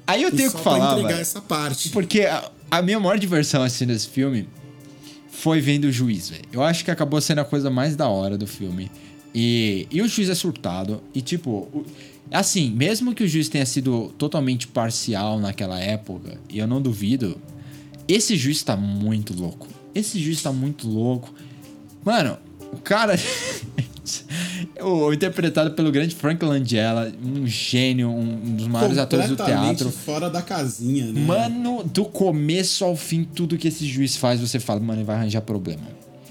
Aí 0.05 0.25
eu 0.25 0.33
tenho 0.33 0.51
que 0.51 0.59
falar. 0.59 0.97
véio, 0.97 1.11
essa 1.11 1.41
parte. 1.41 1.91
Porque 1.91 2.23
a, 2.23 2.51
a, 2.69 2.83
minha 2.83 2.99
maior 2.99 3.17
diversão 3.17 3.63
assim 3.63 3.87
nesse 3.87 4.09
filme 4.09 4.49
foi 5.31 5.61
vendo 5.61 5.85
o 5.85 5.93
juiz, 5.93 6.29
velho. 6.29 6.43
Eu 6.53 6.65
acho 6.65 6.85
que 6.85 6.91
acabou 6.91 7.21
sendo 7.21 7.39
a 7.39 7.45
coisa 7.45 7.71
mais 7.71 7.95
da 7.95 8.09
hora 8.09 8.37
do 8.37 8.49
filme. 8.49 8.91
E, 9.35 9.87
e 9.91 10.03
o 10.03 10.09
juiz 10.09 10.29
é 10.29 10.35
surtado. 10.35 11.03
E 11.15 11.21
tipo. 11.21 11.85
Assim, 12.31 12.71
mesmo 12.71 13.13
que 13.13 13.25
o 13.25 13.29
juiz 13.29 13.49
tenha 13.49 13.67
sido 13.67 14.15
totalmente 14.17 14.69
parcial 14.69 15.41
naquela 15.41 15.81
época, 15.81 16.39
e 16.49 16.61
eu 16.61 16.67
não 16.67 16.81
duvido, 16.81 17.37
esse 18.07 18.37
juiz 18.37 18.63
tá 18.63 18.77
muito 18.77 19.35
louco. 19.35 19.67
Esse 19.95 20.21
juiz 20.21 20.41
tá 20.41 20.53
muito 20.53 20.89
louco. 20.89 21.35
Mano, 22.05 22.39
o 22.73 22.77
cara. 22.77 23.19
o, 24.81 25.13
interpretado 25.13 25.73
pelo 25.73 25.91
grande 25.91 26.15
Frank 26.15 26.45
Langella, 26.45 27.13
um 27.23 27.47
gênio, 27.47 28.11
um, 28.11 28.57
dos 28.57 28.67
maiores 28.67 28.99
atores 28.99 29.29
do 29.29 29.37
teatro. 29.37 29.91
fora 29.91 30.31
da 30.31 30.43
casinha, 30.43 31.07
né? 31.07 31.21
Mano, 31.21 31.83
do 31.85 32.05
começo 32.05 32.85
ao 32.85 32.97
fim, 32.97 33.25
tudo 33.25 33.57
que 33.57 33.69
esse 33.69 33.87
juiz 33.87 34.17
faz, 34.17 34.41
você 34.41 34.59
fala, 34.59 34.81
mano, 34.81 35.01
ele 35.01 35.07
vai 35.07 35.17
arranjar 35.17 35.43
problema. 35.43 35.83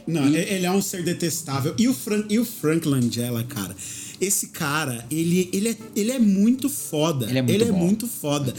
Não, 0.09 0.27
e... 0.27 0.35
ele 0.35 0.65
é 0.65 0.71
um 0.71 0.81
ser 0.81 1.03
detestável. 1.03 1.73
E 1.77 1.87
o 1.87 1.93
Frank, 1.93 2.25
e 2.29 2.39
o 2.39 2.45
Frank 2.45 2.87
Langella, 2.87 3.43
cara 3.43 3.75
esse 4.19 4.47
cara, 4.47 5.05
ele, 5.09 5.49
ele, 5.53 5.69
é, 5.69 5.77
ele 5.95 6.11
é 6.11 6.19
muito 6.19 6.69
foda. 6.69 7.25
Ele 7.25 7.39
é 7.39 7.41
muito, 7.41 7.53
ele 7.53 7.63
é 7.63 7.71
muito 7.71 8.07
foda. 8.07 8.53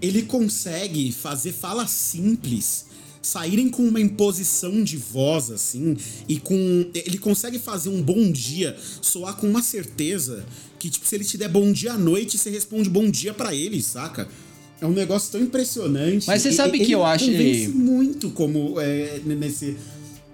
Ele 0.00 0.22
consegue 0.22 1.12
fazer 1.12 1.52
fala 1.52 1.86
simples 1.86 2.86
saírem 3.20 3.68
com 3.68 3.86
uma 3.86 4.00
imposição 4.00 4.82
de 4.82 4.96
voz 4.96 5.48
assim 5.48 5.96
e 6.28 6.40
com 6.40 6.86
ele 6.92 7.18
consegue 7.18 7.56
fazer 7.56 7.88
um 7.88 8.02
bom 8.02 8.32
dia 8.32 8.76
soar 9.00 9.36
com 9.36 9.48
uma 9.48 9.62
certeza 9.62 10.44
que 10.76 10.90
tipo 10.90 11.06
se 11.06 11.14
ele 11.14 11.24
te 11.24 11.38
der 11.38 11.48
bom 11.48 11.70
dia 11.70 11.92
à 11.92 11.98
noite 11.98 12.36
você 12.36 12.50
responde 12.50 12.90
bom 12.90 13.08
dia 13.08 13.32
para 13.32 13.54
ele 13.54 13.80
saca 13.80 14.26
é 14.80 14.86
um 14.86 14.90
negócio 14.90 15.30
tão 15.30 15.40
impressionante 15.40 16.26
mas 16.26 16.42
você 16.42 16.50
sabe 16.50 16.80
que 16.80 16.90
eu 16.90 17.04
acho 17.04 17.30
ele 17.30 17.68
muito 17.68 18.28
como 18.30 18.80
é, 18.80 19.20
nesse 19.24 19.76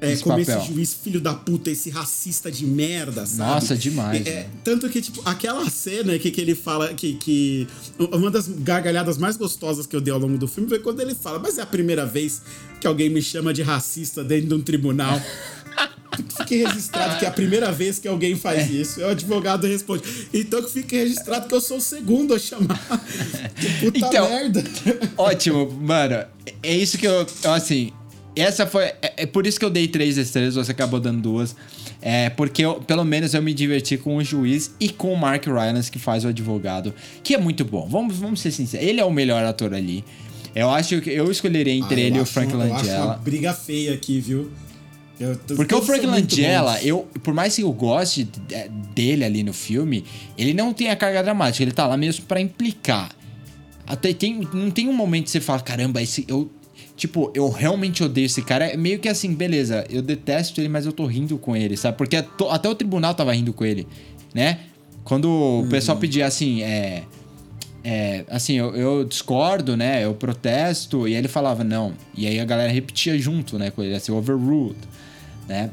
é, 0.00 0.12
esse 0.12 0.22
como 0.22 0.38
papel. 0.38 0.58
esse 0.58 0.72
juiz 0.72 0.94
filho 0.94 1.20
da 1.20 1.34
puta, 1.34 1.70
esse 1.70 1.90
racista 1.90 2.50
de 2.50 2.64
merda, 2.64 3.26
sabe? 3.26 3.50
Nossa, 3.50 3.76
demais. 3.76 4.24
É, 4.26 4.48
tanto 4.62 4.88
que, 4.88 5.00
tipo, 5.00 5.20
aquela 5.24 5.68
cena 5.68 6.16
que, 6.18 6.30
que 6.30 6.40
ele 6.40 6.54
fala 6.54 6.94
que, 6.94 7.14
que. 7.14 7.66
Uma 7.98 8.30
das 8.30 8.48
gargalhadas 8.48 9.18
mais 9.18 9.36
gostosas 9.36 9.86
que 9.86 9.96
eu 9.96 10.00
dei 10.00 10.12
ao 10.12 10.20
longo 10.20 10.38
do 10.38 10.46
filme 10.46 10.68
foi 10.68 10.78
quando 10.78 11.00
ele 11.00 11.14
fala, 11.14 11.38
mas 11.38 11.58
é 11.58 11.62
a 11.62 11.66
primeira 11.66 12.06
vez 12.06 12.42
que 12.80 12.86
alguém 12.86 13.10
me 13.10 13.20
chama 13.20 13.52
de 13.52 13.62
racista 13.62 14.22
dentro 14.22 14.48
de 14.48 14.54
um 14.54 14.60
tribunal. 14.60 15.20
que 16.16 16.22
fique 16.38 16.64
registrado 16.64 17.18
que 17.18 17.24
é 17.24 17.28
a 17.28 17.32
primeira 17.32 17.72
vez 17.72 17.98
que 17.98 18.06
alguém 18.06 18.36
faz 18.36 18.70
é. 18.70 18.72
isso. 18.72 19.00
O 19.00 19.08
advogado 19.08 19.66
responde. 19.66 20.04
Então 20.32 20.62
que 20.62 20.70
fique 20.70 20.96
registrado 20.96 21.48
que 21.48 21.54
eu 21.54 21.60
sou 21.60 21.78
o 21.78 21.80
segundo 21.80 22.34
a 22.34 22.38
chamar. 22.38 22.80
que 23.60 23.68
puta 23.80 23.98
então, 23.98 24.28
merda. 24.28 24.62
Ótimo, 25.16 25.68
mano. 25.72 26.24
É 26.62 26.76
isso 26.76 26.96
que 26.96 27.06
eu. 27.06 27.26
Assim, 27.44 27.92
essa 28.40 28.66
foi. 28.66 28.84
É, 28.84 29.12
é, 29.18 29.26
por 29.26 29.46
isso 29.46 29.58
que 29.58 29.64
eu 29.64 29.70
dei 29.70 29.88
três 29.88 30.16
estrelas, 30.16 30.54
você 30.54 30.72
acabou 30.72 31.00
dando 31.00 31.20
duas. 31.20 31.54
É, 32.00 32.30
porque 32.30 32.64
eu, 32.64 32.76
pelo 32.76 33.04
menos 33.04 33.34
eu 33.34 33.42
me 33.42 33.52
diverti 33.52 33.96
com 33.96 34.16
o 34.16 34.24
juiz 34.24 34.74
e 34.78 34.88
com 34.88 35.12
o 35.12 35.16
Mark 35.16 35.44
Rylance, 35.46 35.90
que 35.90 35.98
faz 35.98 36.24
o 36.24 36.28
advogado, 36.28 36.94
que 37.22 37.34
é 37.34 37.38
muito 37.38 37.64
bom. 37.64 37.88
Vamos, 37.88 38.16
vamos 38.16 38.40
ser 38.40 38.50
sinceros, 38.50 38.86
ele 38.86 39.00
é 39.00 39.04
o 39.04 39.10
melhor 39.10 39.44
ator 39.44 39.74
ali. 39.74 40.04
Eu 40.54 40.70
acho 40.70 41.00
que 41.00 41.10
eu 41.10 41.30
escolheria 41.30 41.72
entre 41.72 42.00
ah, 42.00 42.04
ele 42.04 42.18
e 42.18 42.20
o 42.20 42.26
Frank 42.26 42.52
Langella. 42.52 42.82
Eu 42.82 42.94
acho 42.94 43.06
uma 43.06 43.16
briga 43.16 43.52
feia 43.52 43.94
aqui, 43.94 44.20
viu? 44.20 44.50
Tô, 45.46 45.56
porque 45.56 45.74
o 45.74 45.82
Frank 45.82 46.06
Langella, 46.06 46.80
eu, 46.80 47.08
por 47.24 47.34
mais 47.34 47.56
que 47.56 47.62
eu 47.62 47.72
goste 47.72 48.28
dele 48.94 49.24
ali 49.24 49.42
no 49.42 49.52
filme, 49.52 50.04
ele 50.36 50.54
não 50.54 50.72
tem 50.72 50.90
a 50.90 50.96
carga 50.96 51.22
dramática, 51.22 51.64
ele 51.64 51.72
tá 51.72 51.86
lá 51.86 51.96
mesmo 51.96 52.24
para 52.24 52.40
implicar. 52.40 53.10
Até 53.84 54.12
tem, 54.12 54.46
não 54.52 54.70
tem 54.70 54.88
um 54.88 54.92
momento 54.92 55.24
que 55.24 55.30
você 55.30 55.40
fala, 55.40 55.60
caramba, 55.60 56.00
esse, 56.00 56.24
eu 56.28 56.48
tipo, 56.98 57.30
eu 57.32 57.48
realmente 57.48 58.02
odeio 58.02 58.26
esse 58.26 58.42
cara. 58.42 58.66
É 58.66 58.76
meio 58.76 58.98
que 58.98 59.08
assim, 59.08 59.32
beleza, 59.32 59.86
eu 59.88 60.02
detesto 60.02 60.60
ele, 60.60 60.68
mas 60.68 60.84
eu 60.84 60.92
tô 60.92 61.06
rindo 61.06 61.38
com 61.38 61.56
ele, 61.56 61.76
sabe? 61.76 61.96
Porque 61.96 62.16
até 62.16 62.68
o 62.68 62.74
tribunal 62.74 63.14
tava 63.14 63.32
rindo 63.32 63.52
com 63.52 63.64
ele, 63.64 63.86
né? 64.34 64.58
Quando 65.04 65.26
uhum. 65.26 65.60
o 65.60 65.68
pessoal 65.68 65.96
pedia 65.96 66.26
assim, 66.26 66.62
é. 66.62 67.04
É, 67.84 68.24
assim, 68.28 68.54
eu, 68.54 68.74
eu, 68.74 69.04
discordo, 69.04 69.76
né? 69.76 70.04
Eu 70.04 70.12
protesto. 70.12 71.06
E 71.08 71.12
aí 71.12 71.18
ele 71.18 71.28
falava, 71.28 71.62
não. 71.62 71.94
E 72.14 72.26
aí 72.26 72.38
a 72.38 72.44
galera 72.44 72.70
repetia 72.70 73.16
junto, 73.16 73.58
né? 73.58 73.70
Com 73.70 73.82
ele, 73.82 73.94
assim, 73.94 74.12
overruled, 74.12 74.76
né? 75.48 75.70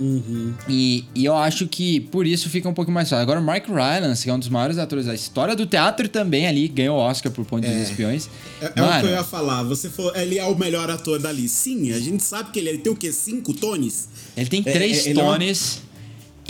Uhum. 0.00 0.54
E, 0.66 1.04
e, 1.14 1.26
eu 1.26 1.36
acho 1.36 1.68
que 1.68 2.00
por 2.00 2.26
isso 2.26 2.48
fica 2.48 2.66
um 2.66 2.72
pouco 2.72 2.90
mais 2.90 3.10
fácil. 3.10 3.22
Agora, 3.22 3.38
o 3.38 3.42
Mark 3.42 3.66
Rylance, 3.68 4.24
que 4.24 4.30
é 4.30 4.32
um 4.32 4.38
dos 4.38 4.48
maiores 4.48 4.78
atores 4.78 5.04
da 5.04 5.14
história 5.14 5.54
do 5.54 5.66
teatro 5.66 6.08
também 6.08 6.46
ali, 6.46 6.68
ganhou 6.68 6.96
o 6.96 7.00
Oscar 7.00 7.30
por 7.30 7.44
Ponte 7.44 7.66
é. 7.66 7.70
dos 7.70 7.90
Espiões. 7.90 8.30
É, 8.62 8.72
é 8.76 8.82
o 8.82 9.00
que 9.00 9.06
eu 9.06 9.10
ia 9.10 9.24
falar. 9.24 9.62
Você 9.64 9.90
falou, 9.90 10.16
ele 10.16 10.38
é 10.38 10.44
o 10.44 10.56
melhor 10.56 10.90
ator 10.90 11.18
dali. 11.18 11.46
Sim, 11.48 11.92
a 11.92 12.00
gente 12.00 12.22
sabe 12.22 12.50
que 12.50 12.58
ele, 12.58 12.70
ele 12.70 12.78
tem 12.78 12.90
o 12.90 12.96
quê? 12.96 13.12
Cinco 13.12 13.52
tones? 13.52 14.08
Ele 14.34 14.48
tem 14.48 14.62
é, 14.64 14.72
três 14.72 15.06
é, 15.06 15.12
tones. 15.12 15.82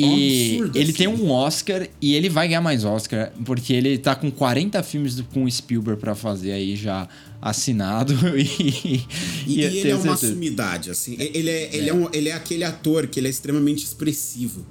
E 0.05 0.53
absurdo, 0.53 0.79
ele 0.79 0.91
assim. 0.91 0.99
tem 0.99 1.09
um 1.09 1.31
Oscar 1.31 1.89
e 2.01 2.15
ele 2.15 2.29
vai 2.29 2.49
ganhar 2.49 2.61
mais 2.61 2.85
Oscar, 2.85 3.33
porque 3.45 3.73
ele 3.73 3.99
tá 3.99 4.15
com 4.15 4.31
40 4.31 4.83
filmes 4.83 5.21
com 5.33 5.49
Spielberg 5.51 6.01
para 6.01 6.15
fazer 6.15 6.53
aí 6.53 6.77
já 6.77 7.09
assinado. 7.41 8.15
E, 8.41 9.05
e, 9.47 9.61
e 9.61 9.63
ele 9.63 9.91
é 9.91 9.95
uma 9.95 10.17
certeza. 10.17 10.33
sumidade, 10.33 10.91
assim. 10.91 11.17
Ele 11.19 11.51
é, 11.51 11.75
ele, 11.75 11.87
é. 11.87 11.89
é 11.89 11.95
um, 11.95 12.09
ele 12.13 12.29
é 12.29 12.33
aquele 12.33 12.65
ator 12.65 13.07
que 13.07 13.19
ele 13.19 13.27
é 13.27 13.31
extremamente 13.31 13.85
expressivo. 13.85 14.65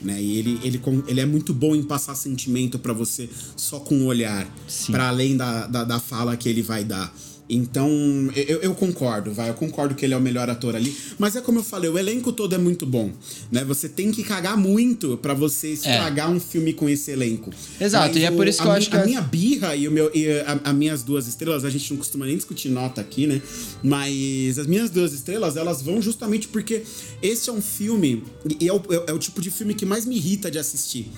Né? 0.00 0.20
E 0.20 0.38
ele, 0.38 0.60
ele, 0.62 0.80
ele 1.08 1.20
é 1.20 1.26
muito 1.26 1.52
bom 1.52 1.74
em 1.74 1.82
passar 1.82 2.14
sentimento 2.14 2.78
para 2.78 2.92
você 2.92 3.28
só 3.56 3.80
com 3.80 4.02
o 4.02 4.04
olhar, 4.06 4.46
para 4.90 5.08
além 5.08 5.36
da, 5.36 5.66
da, 5.66 5.84
da 5.84 6.00
fala 6.00 6.36
que 6.36 6.48
ele 6.48 6.62
vai 6.62 6.84
dar. 6.84 7.12
Então, 7.48 7.88
eu, 8.34 8.60
eu, 8.60 8.74
concordo, 8.74 9.32
vai. 9.32 9.48
Eu 9.48 9.54
concordo 9.54 9.94
que 9.94 10.04
ele 10.04 10.14
é 10.14 10.16
o 10.16 10.20
melhor 10.20 10.50
ator 10.50 10.74
ali. 10.74 10.96
Mas 11.18 11.36
é 11.36 11.40
como 11.40 11.60
eu 11.60 11.62
falei, 11.62 11.88
o 11.88 11.98
elenco 11.98 12.32
todo 12.32 12.54
é 12.54 12.58
muito 12.58 12.84
bom. 12.84 13.12
Né? 13.52 13.64
Você 13.64 13.88
tem 13.88 14.10
que 14.10 14.24
cagar 14.24 14.56
muito 14.56 15.16
para 15.16 15.32
você 15.32 15.72
estragar 15.72 16.28
é. 16.28 16.32
um 16.32 16.40
filme 16.40 16.72
com 16.72 16.88
esse 16.88 17.10
elenco. 17.10 17.50
Exato, 17.80 18.14
Mas 18.14 18.16
e 18.16 18.24
é 18.24 18.30
por 18.30 18.48
isso 18.48 18.60
que 18.60 18.66
eu 18.66 18.72
acho 18.72 18.90
que. 18.90 18.96
A 18.96 19.04
minha 19.04 19.20
birra 19.20 19.76
e, 19.76 19.86
o 19.86 19.92
meu, 19.92 20.10
e 20.14 20.26
as 20.64 20.74
minhas 20.74 21.02
duas 21.02 21.28
estrelas, 21.28 21.64
a 21.64 21.70
gente 21.70 21.90
não 21.90 21.98
costuma 21.98 22.26
nem 22.26 22.36
discutir 22.36 22.68
nota 22.68 23.00
aqui, 23.00 23.26
né? 23.26 23.40
Mas 23.82 24.58
as 24.58 24.66
minhas 24.66 24.90
duas 24.90 25.12
estrelas, 25.12 25.56
elas 25.56 25.82
vão 25.82 26.02
justamente 26.02 26.48
porque 26.48 26.82
esse 27.22 27.48
é 27.48 27.52
um 27.52 27.62
filme. 27.62 28.24
E 28.60 28.68
é 28.68 28.72
o, 28.72 28.82
é 29.06 29.12
o 29.12 29.18
tipo 29.18 29.40
de 29.40 29.50
filme 29.50 29.74
que 29.74 29.86
mais 29.86 30.04
me 30.04 30.16
irrita 30.16 30.50
de 30.50 30.58
assistir. 30.58 31.10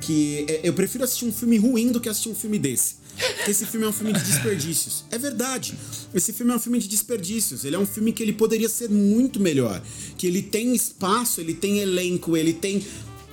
Que 0.00 0.46
é, 0.48 0.60
eu 0.64 0.72
prefiro 0.72 1.04
assistir 1.04 1.24
um 1.24 1.32
filme 1.32 1.58
ruim 1.58 1.92
do 1.92 2.00
que 2.00 2.08
assistir 2.08 2.28
um 2.28 2.34
filme 2.34 2.58
desse 2.58 3.00
esse 3.46 3.66
filme 3.66 3.86
é 3.86 3.88
um 3.88 3.92
filme 3.92 4.12
de 4.12 4.22
desperdícios. 4.22 5.04
É 5.10 5.18
verdade. 5.18 5.74
Esse 6.14 6.32
filme 6.32 6.52
é 6.52 6.56
um 6.56 6.58
filme 6.58 6.78
de 6.78 6.88
desperdícios. 6.88 7.64
Ele 7.64 7.76
é 7.76 7.78
um 7.78 7.86
filme 7.86 8.12
que 8.12 8.22
ele 8.22 8.32
poderia 8.32 8.68
ser 8.68 8.88
muito 8.88 9.40
melhor. 9.40 9.82
Que 10.16 10.26
ele 10.26 10.42
tem 10.42 10.74
espaço, 10.74 11.40
ele 11.40 11.54
tem 11.54 11.78
elenco, 11.78 12.36
ele 12.36 12.52
tem 12.52 12.82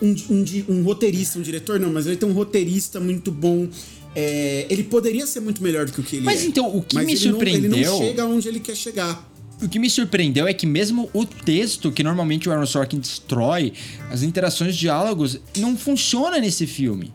um, 0.02 0.16
um, 0.30 0.46
um 0.70 0.84
roteirista, 0.84 1.40
um 1.40 1.42
diretor 1.42 1.80
não, 1.80 1.92
mas 1.92 2.06
ele 2.06 2.18
tem 2.18 2.28
um 2.28 2.34
roteirista 2.34 3.00
muito 3.00 3.32
bom. 3.32 3.68
É, 4.16 4.66
ele 4.70 4.84
poderia 4.84 5.28
ser 5.28 5.40
muito 5.40 5.62
melhor 5.62 5.86
do 5.86 5.92
que 5.92 6.00
o 6.02 6.04
que 6.04 6.18
ele 6.18 6.26
mas 6.26 6.36
é. 6.36 6.40
Mas 6.40 6.48
então, 6.48 6.76
o 6.76 6.82
que 6.82 6.96
mas 6.96 7.06
me 7.06 7.14
ele 7.14 7.20
surpreendeu. 7.20 7.70
Não, 7.70 7.78
ele 7.78 7.86
não 7.86 7.98
chega 8.00 8.26
onde 8.26 8.48
ele 8.48 8.60
quer 8.60 8.76
chegar. 8.76 9.37
O 9.62 9.68
que 9.68 9.80
me 9.80 9.90
surpreendeu 9.90 10.48
é 10.48 10.54
que 10.54 10.68
mesmo 10.68 11.10
o 11.14 11.26
texto 11.26 11.92
que 11.92 12.04
normalmente 12.04 12.48
o 12.48 12.52
Aaron 12.52 12.66
Sorkin 12.66 13.00
destrói, 13.00 13.74
as 14.12 14.22
interações, 14.22 14.76
diálogos, 14.76 15.40
não 15.58 15.76
funciona 15.76 16.38
nesse 16.40 16.68
filme. 16.68 17.12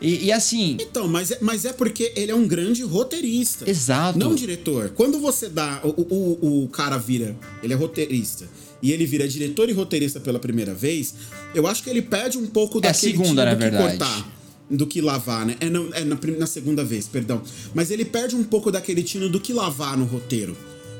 E, 0.00 0.26
e, 0.26 0.32
assim. 0.32 0.76
Então, 0.80 1.08
mas 1.08 1.30
é, 1.30 1.38
mas 1.40 1.64
é 1.64 1.72
porque 1.72 2.12
ele 2.14 2.30
é 2.30 2.34
um 2.34 2.46
grande 2.46 2.82
roteirista. 2.82 3.68
Exato. 3.68 4.18
Não 4.18 4.34
diretor. 4.34 4.90
Quando 4.90 5.18
você 5.18 5.48
dá. 5.48 5.80
O, 5.82 6.02
o, 6.02 6.64
o 6.64 6.68
cara 6.68 6.96
vira. 6.98 7.36
Ele 7.62 7.72
é 7.72 7.76
roteirista. 7.76 8.48
E 8.80 8.92
ele 8.92 9.04
vira 9.04 9.26
diretor 9.26 9.68
e 9.68 9.72
roteirista 9.72 10.20
pela 10.20 10.38
primeira 10.38 10.72
vez. 10.72 11.14
Eu 11.52 11.66
acho 11.66 11.82
que 11.82 11.90
ele 11.90 12.02
perde 12.02 12.38
um 12.38 12.46
pouco 12.46 12.78
é 12.78 12.82
daquele 12.82 13.12
segunda, 13.12 13.44
na 13.44 13.54
do 13.54 13.58
verdade. 13.58 13.92
que 13.92 13.98
cortar. 13.98 14.38
Do 14.70 14.86
que 14.86 15.00
lavar, 15.00 15.46
né? 15.46 15.56
É, 15.58 15.68
não, 15.68 15.88
é 15.92 16.04
na, 16.04 16.16
na 16.38 16.46
segunda 16.46 16.84
vez, 16.84 17.08
perdão. 17.08 17.42
Mas 17.74 17.90
ele 17.90 18.04
perde 18.04 18.36
um 18.36 18.44
pouco 18.44 18.70
daquele 18.70 19.02
tino 19.02 19.28
do 19.28 19.40
que 19.40 19.52
lavar 19.52 19.96
no 19.96 20.04
roteiro. 20.04 20.56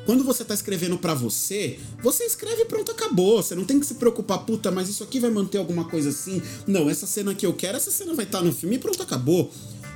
Quando 0.09 0.25
você 0.25 0.43
tá 0.43 0.55
escrevendo 0.55 0.97
para 0.97 1.13
você, 1.13 1.79
você 2.03 2.25
escreve 2.25 2.63
e 2.63 2.65
pronto, 2.65 2.91
acabou. 2.91 3.43
Você 3.43 3.55
não 3.55 3.67
tem 3.67 3.79
que 3.79 3.85
se 3.85 3.97
preocupar, 3.97 4.39
puta, 4.39 4.71
mas 4.71 4.89
isso 4.89 5.05
aqui 5.05 5.21
vai 5.21 5.29
manter 5.29 5.59
alguma 5.59 5.85
coisa 5.85 6.09
assim. 6.09 6.41
Não, 6.67 6.89
essa 6.89 7.07
cena 7.07 7.35
que 7.35 7.45
eu 7.45 7.53
quero, 7.53 7.77
essa 7.77 7.91
cena 7.91 8.15
vai 8.15 8.25
estar 8.25 8.39
tá 8.39 8.45
no 8.45 8.51
filme 8.51 8.77
e 8.77 8.79
pronto, 8.79 9.03
acabou. 9.03 9.53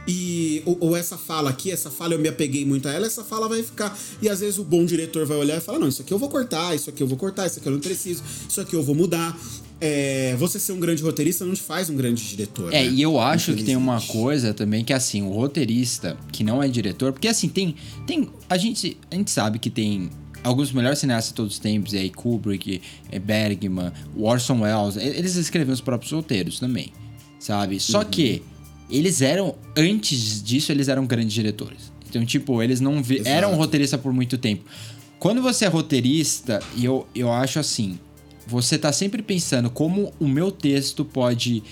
E 0.06 0.62
ou, 0.66 0.76
ou, 0.80 0.96
essa 0.96 1.16
fala 1.16 1.48
aqui, 1.48 1.70
essa 1.70 1.90
fala 1.90 2.12
eu 2.12 2.18
me 2.18 2.28
apeguei 2.28 2.62
muito 2.62 2.88
a 2.88 2.92
ela, 2.92 3.06
essa 3.06 3.24
fala 3.24 3.48
vai 3.48 3.62
ficar. 3.62 3.98
E 4.20 4.28
às 4.28 4.40
vezes 4.40 4.58
o 4.58 4.64
bom 4.64 4.84
diretor 4.84 5.24
vai 5.24 5.38
olhar 5.38 5.56
e 5.56 5.60
falar: 5.62 5.78
não, 5.78 5.88
isso 5.88 6.02
aqui 6.02 6.12
eu 6.12 6.18
vou 6.18 6.28
cortar, 6.28 6.74
isso 6.74 6.90
aqui 6.90 7.02
eu 7.02 7.06
vou 7.06 7.16
cortar, 7.16 7.46
isso 7.46 7.58
aqui 7.58 7.68
eu 7.68 7.72
não 7.72 7.80
preciso, 7.80 8.22
isso 8.46 8.60
aqui 8.60 8.76
eu 8.76 8.82
vou 8.82 8.94
mudar. 8.94 9.34
É, 9.84 10.36
você 10.38 10.60
ser 10.60 10.70
um 10.70 10.78
grande 10.78 11.02
roteirista 11.02 11.44
não 11.44 11.54
te 11.54 11.60
faz 11.60 11.90
um 11.90 11.96
grande 11.96 12.22
diretor. 12.24 12.72
É, 12.72 12.84
né? 12.84 12.88
e 12.88 13.02
eu 13.02 13.18
acho 13.18 13.52
que 13.52 13.64
tem 13.64 13.74
uma 13.74 14.00
coisa 14.00 14.54
também 14.54 14.84
que 14.84 14.92
assim, 14.92 15.22
o 15.22 15.30
roteirista 15.30 16.16
que 16.30 16.44
não 16.44 16.62
é 16.62 16.68
diretor, 16.68 17.12
porque 17.12 17.26
assim, 17.26 17.48
tem. 17.48 17.74
tem 18.06 18.30
a, 18.48 18.56
gente, 18.56 18.96
a 19.10 19.16
gente 19.16 19.32
sabe 19.32 19.58
que 19.58 19.68
tem 19.68 20.08
alguns 20.44 20.70
melhores 20.70 21.00
cineastas 21.00 21.30
de 21.30 21.34
todos 21.34 21.54
os 21.54 21.58
tempos, 21.58 21.94
aí 21.94 22.10
Kubrick, 22.10 22.80
é, 23.10 23.18
Bergman, 23.18 23.90
Orson 24.16 24.60
Welles, 24.60 24.96
eles 24.96 25.34
escreviam 25.34 25.74
os 25.74 25.80
próprios 25.80 26.12
roteiros 26.12 26.60
também, 26.60 26.92
sabe? 27.40 27.80
Só 27.80 28.02
uhum. 28.02 28.04
que 28.04 28.40
eles 28.88 29.20
eram, 29.20 29.56
antes 29.76 30.40
disso, 30.40 30.70
eles 30.70 30.86
eram 30.86 31.04
grandes 31.06 31.32
diretores. 31.32 31.90
Então, 32.08 32.24
tipo, 32.24 32.62
eles 32.62 32.80
não 32.80 33.02
vi, 33.02 33.20
eram 33.24 33.56
roteiristas 33.56 34.00
por 34.00 34.12
muito 34.12 34.38
tempo. 34.38 34.64
Quando 35.18 35.42
você 35.42 35.64
é 35.64 35.68
roteirista, 35.68 36.60
e 36.76 36.84
eu, 36.84 37.04
eu 37.16 37.32
acho 37.32 37.58
assim, 37.58 37.98
você 38.46 38.78
tá 38.78 38.92
sempre 38.92 39.22
pensando 39.22 39.70
como 39.70 40.12
o 40.18 40.26
meu 40.26 40.50
texto 40.50 41.04
pode 41.04 41.62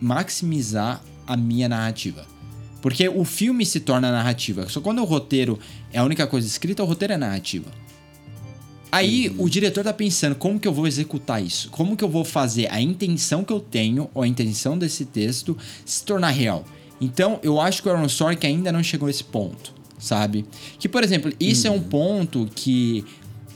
maximizar 0.00 1.02
a 1.26 1.36
minha 1.36 1.68
narrativa. 1.68 2.26
Porque 2.82 3.08
o 3.08 3.24
filme 3.24 3.64
se 3.66 3.80
torna 3.80 4.10
narrativa. 4.10 4.68
Só 4.68 4.80
quando 4.80 5.00
o 5.00 5.04
roteiro 5.04 5.58
é 5.92 5.98
a 5.98 6.04
única 6.04 6.26
coisa 6.26 6.46
escrita, 6.46 6.82
o 6.82 6.86
roteiro 6.86 7.12
é 7.14 7.16
narrativa. 7.16 7.70
Aí 8.92 9.28
uhum. 9.28 9.44
o 9.44 9.50
diretor 9.50 9.84
tá 9.84 9.92
pensando 9.92 10.34
como 10.34 10.58
que 10.58 10.66
eu 10.66 10.72
vou 10.72 10.86
executar 10.86 11.42
isso? 11.42 11.70
Como 11.70 11.96
que 11.96 12.02
eu 12.02 12.08
vou 12.08 12.24
fazer 12.24 12.66
a 12.72 12.80
intenção 12.80 13.44
que 13.44 13.52
eu 13.52 13.60
tenho, 13.60 14.10
ou 14.12 14.22
a 14.22 14.26
intenção 14.26 14.76
desse 14.76 15.04
texto, 15.04 15.56
se 15.84 16.04
tornar 16.04 16.30
real? 16.30 16.64
Então, 17.00 17.38
eu 17.42 17.60
acho 17.60 17.82
que 17.82 17.88
o 17.88 17.92
Aaron 17.92 18.08
Sorkin 18.08 18.46
ainda 18.46 18.72
não 18.72 18.82
chegou 18.82 19.06
a 19.06 19.10
esse 19.10 19.24
ponto, 19.24 19.72
sabe? 19.98 20.44
Que, 20.78 20.88
por 20.88 21.04
exemplo, 21.04 21.32
isso 21.38 21.68
uhum. 21.68 21.74
é 21.74 21.76
um 21.76 21.80
uhum. 21.80 21.88
ponto 21.88 22.48
que 22.54 23.04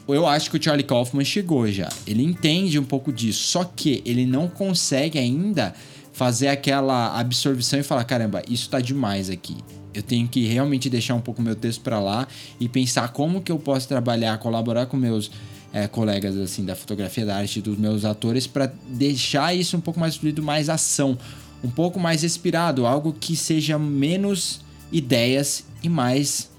eu 0.06 0.26
acho 0.26 0.50
que 0.50 0.58
o 0.58 0.62
Charlie 0.62 0.84
Kaufman 0.84 1.24
chegou 1.24 1.70
já. 1.70 1.88
Ele 2.06 2.22
entende 2.22 2.78
um 2.78 2.84
pouco 2.84 3.12
disso, 3.12 3.44
só 3.44 3.64
que 3.64 4.02
ele 4.04 4.26
não 4.26 4.48
consegue 4.48 5.18
ainda 5.18 5.74
fazer 6.12 6.48
aquela 6.48 7.18
absorção 7.18 7.78
e 7.78 7.82
falar: 7.82 8.04
caramba, 8.04 8.42
isso 8.48 8.68
tá 8.68 8.80
demais 8.80 9.30
aqui. 9.30 9.56
Eu 9.94 10.02
tenho 10.02 10.26
que 10.26 10.44
realmente 10.46 10.90
deixar 10.90 11.14
um 11.14 11.20
pouco 11.20 11.40
meu 11.40 11.54
texto 11.54 11.80
para 11.80 12.00
lá 12.00 12.26
e 12.58 12.68
pensar 12.68 13.08
como 13.12 13.40
que 13.40 13.52
eu 13.52 13.58
posso 13.58 13.86
trabalhar, 13.86 14.36
colaborar 14.38 14.86
com 14.86 14.96
meus 14.96 15.30
é, 15.72 15.86
colegas 15.86 16.36
assim 16.36 16.64
da 16.64 16.74
fotografia 16.74 17.24
da 17.24 17.36
arte 17.36 17.60
dos 17.60 17.78
meus 17.78 18.04
atores 18.04 18.46
para 18.46 18.72
deixar 18.88 19.54
isso 19.54 19.76
um 19.76 19.80
pouco 19.80 19.98
mais 19.98 20.16
fluido, 20.16 20.42
mais 20.42 20.68
ação, 20.68 21.16
um 21.62 21.70
pouco 21.70 21.98
mais 21.98 22.22
respirado, 22.22 22.86
algo 22.86 23.12
que 23.12 23.36
seja 23.36 23.78
menos 23.78 24.60
ideias 24.92 25.64
e 25.82 25.88
mais 25.88 26.50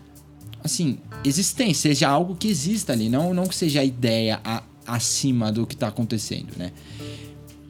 assim, 0.64 0.98
existência, 1.26 1.90
seja 1.90 2.10
algo 2.10 2.36
que 2.36 2.48
exista 2.48 2.94
ali, 2.94 3.10
não, 3.10 3.34
não 3.34 3.46
que 3.46 3.56
seja 3.56 3.82
a 3.82 3.86
ideia 3.86 4.40
a, 4.44 4.64
acima 4.86 5.52
do 5.52 5.66
que 5.66 5.74
está 5.74 5.88
acontecendo, 5.88 6.54
né? 6.58 6.72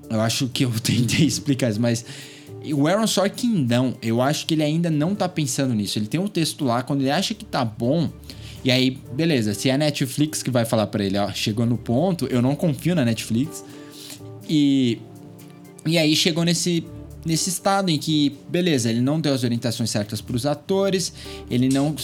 Eu 0.09 0.21
acho 0.21 0.47
que 0.49 0.65
eu 0.65 0.71
tentei 0.79 1.25
explicar 1.25 1.71
isso, 1.71 1.81
mas 1.81 2.05
o 2.73 2.87
Aaron 2.87 3.07
Sorkin 3.07 3.65
não. 3.67 3.95
Eu 4.01 4.21
acho 4.21 4.45
que 4.45 4.53
ele 4.53 4.63
ainda 4.63 4.89
não 4.89 5.13
tá 5.15 5.29
pensando 5.29 5.73
nisso. 5.73 5.99
Ele 5.99 6.07
tem 6.07 6.19
um 6.19 6.27
texto 6.27 6.65
lá, 6.65 6.81
quando 6.83 7.01
ele 7.01 7.11
acha 7.11 7.33
que 7.33 7.45
tá 7.45 7.63
bom, 7.63 8.09
e 8.63 8.71
aí, 8.71 8.97
beleza, 9.13 9.53
se 9.53 9.69
é 9.69 9.73
a 9.73 9.77
Netflix 9.77 10.41
que 10.41 10.49
vai 10.49 10.65
falar 10.65 10.87
para 10.87 11.03
ele, 11.03 11.17
ó, 11.17 11.31
chegou 11.31 11.65
no 11.65 11.77
ponto, 11.77 12.25
eu 12.27 12.41
não 12.41 12.55
confio 12.55 12.95
na 12.95 13.05
Netflix. 13.05 13.63
E 14.49 14.99
e 15.85 15.99
aí 15.99 16.15
chegou 16.15 16.43
nesse 16.43 16.83
nesse 17.25 17.49
estado 17.49 17.89
em 17.89 17.97
que, 17.97 18.37
beleza, 18.47 18.89
ele 18.89 19.01
não 19.01 19.19
deu 19.19 19.33
as 19.33 19.43
orientações 19.43 19.89
certas 19.89 20.21
para 20.21 20.35
os 20.35 20.45
atores, 20.45 21.11
ele 21.49 21.67
não, 21.67 21.95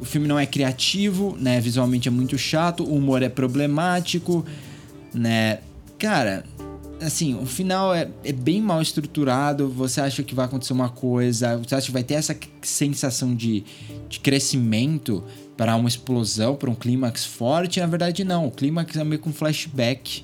o 0.00 0.04
filme 0.04 0.28
não 0.28 0.38
é 0.38 0.46
criativo, 0.46 1.36
né? 1.38 1.60
Visualmente 1.60 2.06
é 2.06 2.10
muito 2.10 2.38
chato, 2.38 2.84
o 2.84 2.94
humor 2.94 3.22
é 3.22 3.28
problemático, 3.28 4.46
né? 5.12 5.58
Cara, 5.98 6.44
assim, 7.00 7.34
o 7.34 7.44
final 7.44 7.92
é, 7.92 8.08
é 8.24 8.32
bem 8.32 8.62
mal 8.62 8.80
estruturado, 8.80 9.68
você 9.68 10.00
acha 10.00 10.22
que 10.22 10.34
vai 10.34 10.44
acontecer 10.44 10.72
uma 10.72 10.88
coisa, 10.88 11.56
você 11.58 11.74
acha 11.74 11.86
que 11.86 11.92
vai 11.92 12.04
ter 12.04 12.14
essa 12.14 12.36
sensação 12.62 13.34
de, 13.34 13.64
de 14.08 14.20
crescimento 14.20 15.24
para 15.56 15.74
uma 15.74 15.88
explosão, 15.88 16.54
para 16.54 16.70
um 16.70 16.74
clímax 16.74 17.24
forte, 17.24 17.80
na 17.80 17.86
verdade 17.86 18.22
não, 18.22 18.46
o 18.46 18.50
clímax 18.50 18.96
é 18.96 19.02
meio 19.02 19.20
com 19.20 19.30
um 19.30 19.32
flashback, 19.32 20.22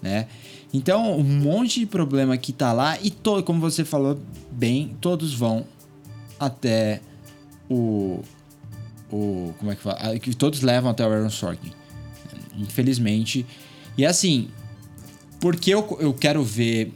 né? 0.00 0.26
Então, 0.72 1.18
um 1.18 1.24
monte 1.24 1.80
de 1.80 1.86
problema 1.86 2.36
que 2.36 2.52
tá 2.52 2.72
lá 2.72 2.98
e 3.00 3.10
todo, 3.10 3.42
como 3.42 3.60
você 3.60 3.84
falou 3.84 4.20
bem, 4.52 4.96
todos 5.00 5.34
vão 5.34 5.66
até 6.38 7.00
o 7.68 8.20
o 9.12 9.52
como 9.58 9.72
é 9.72 9.76
que 9.76 9.82
fala? 9.82 10.18
Que 10.18 10.34
todos 10.34 10.62
levam 10.62 10.90
até 10.90 11.04
o 11.04 11.10
Aaron 11.10 11.30
Sorkin. 11.30 11.72
Infelizmente. 12.56 13.44
E 13.98 14.06
assim, 14.06 14.48
porque 15.40 15.74
eu, 15.74 15.98
eu 16.00 16.14
quero 16.14 16.44
ver 16.44 16.92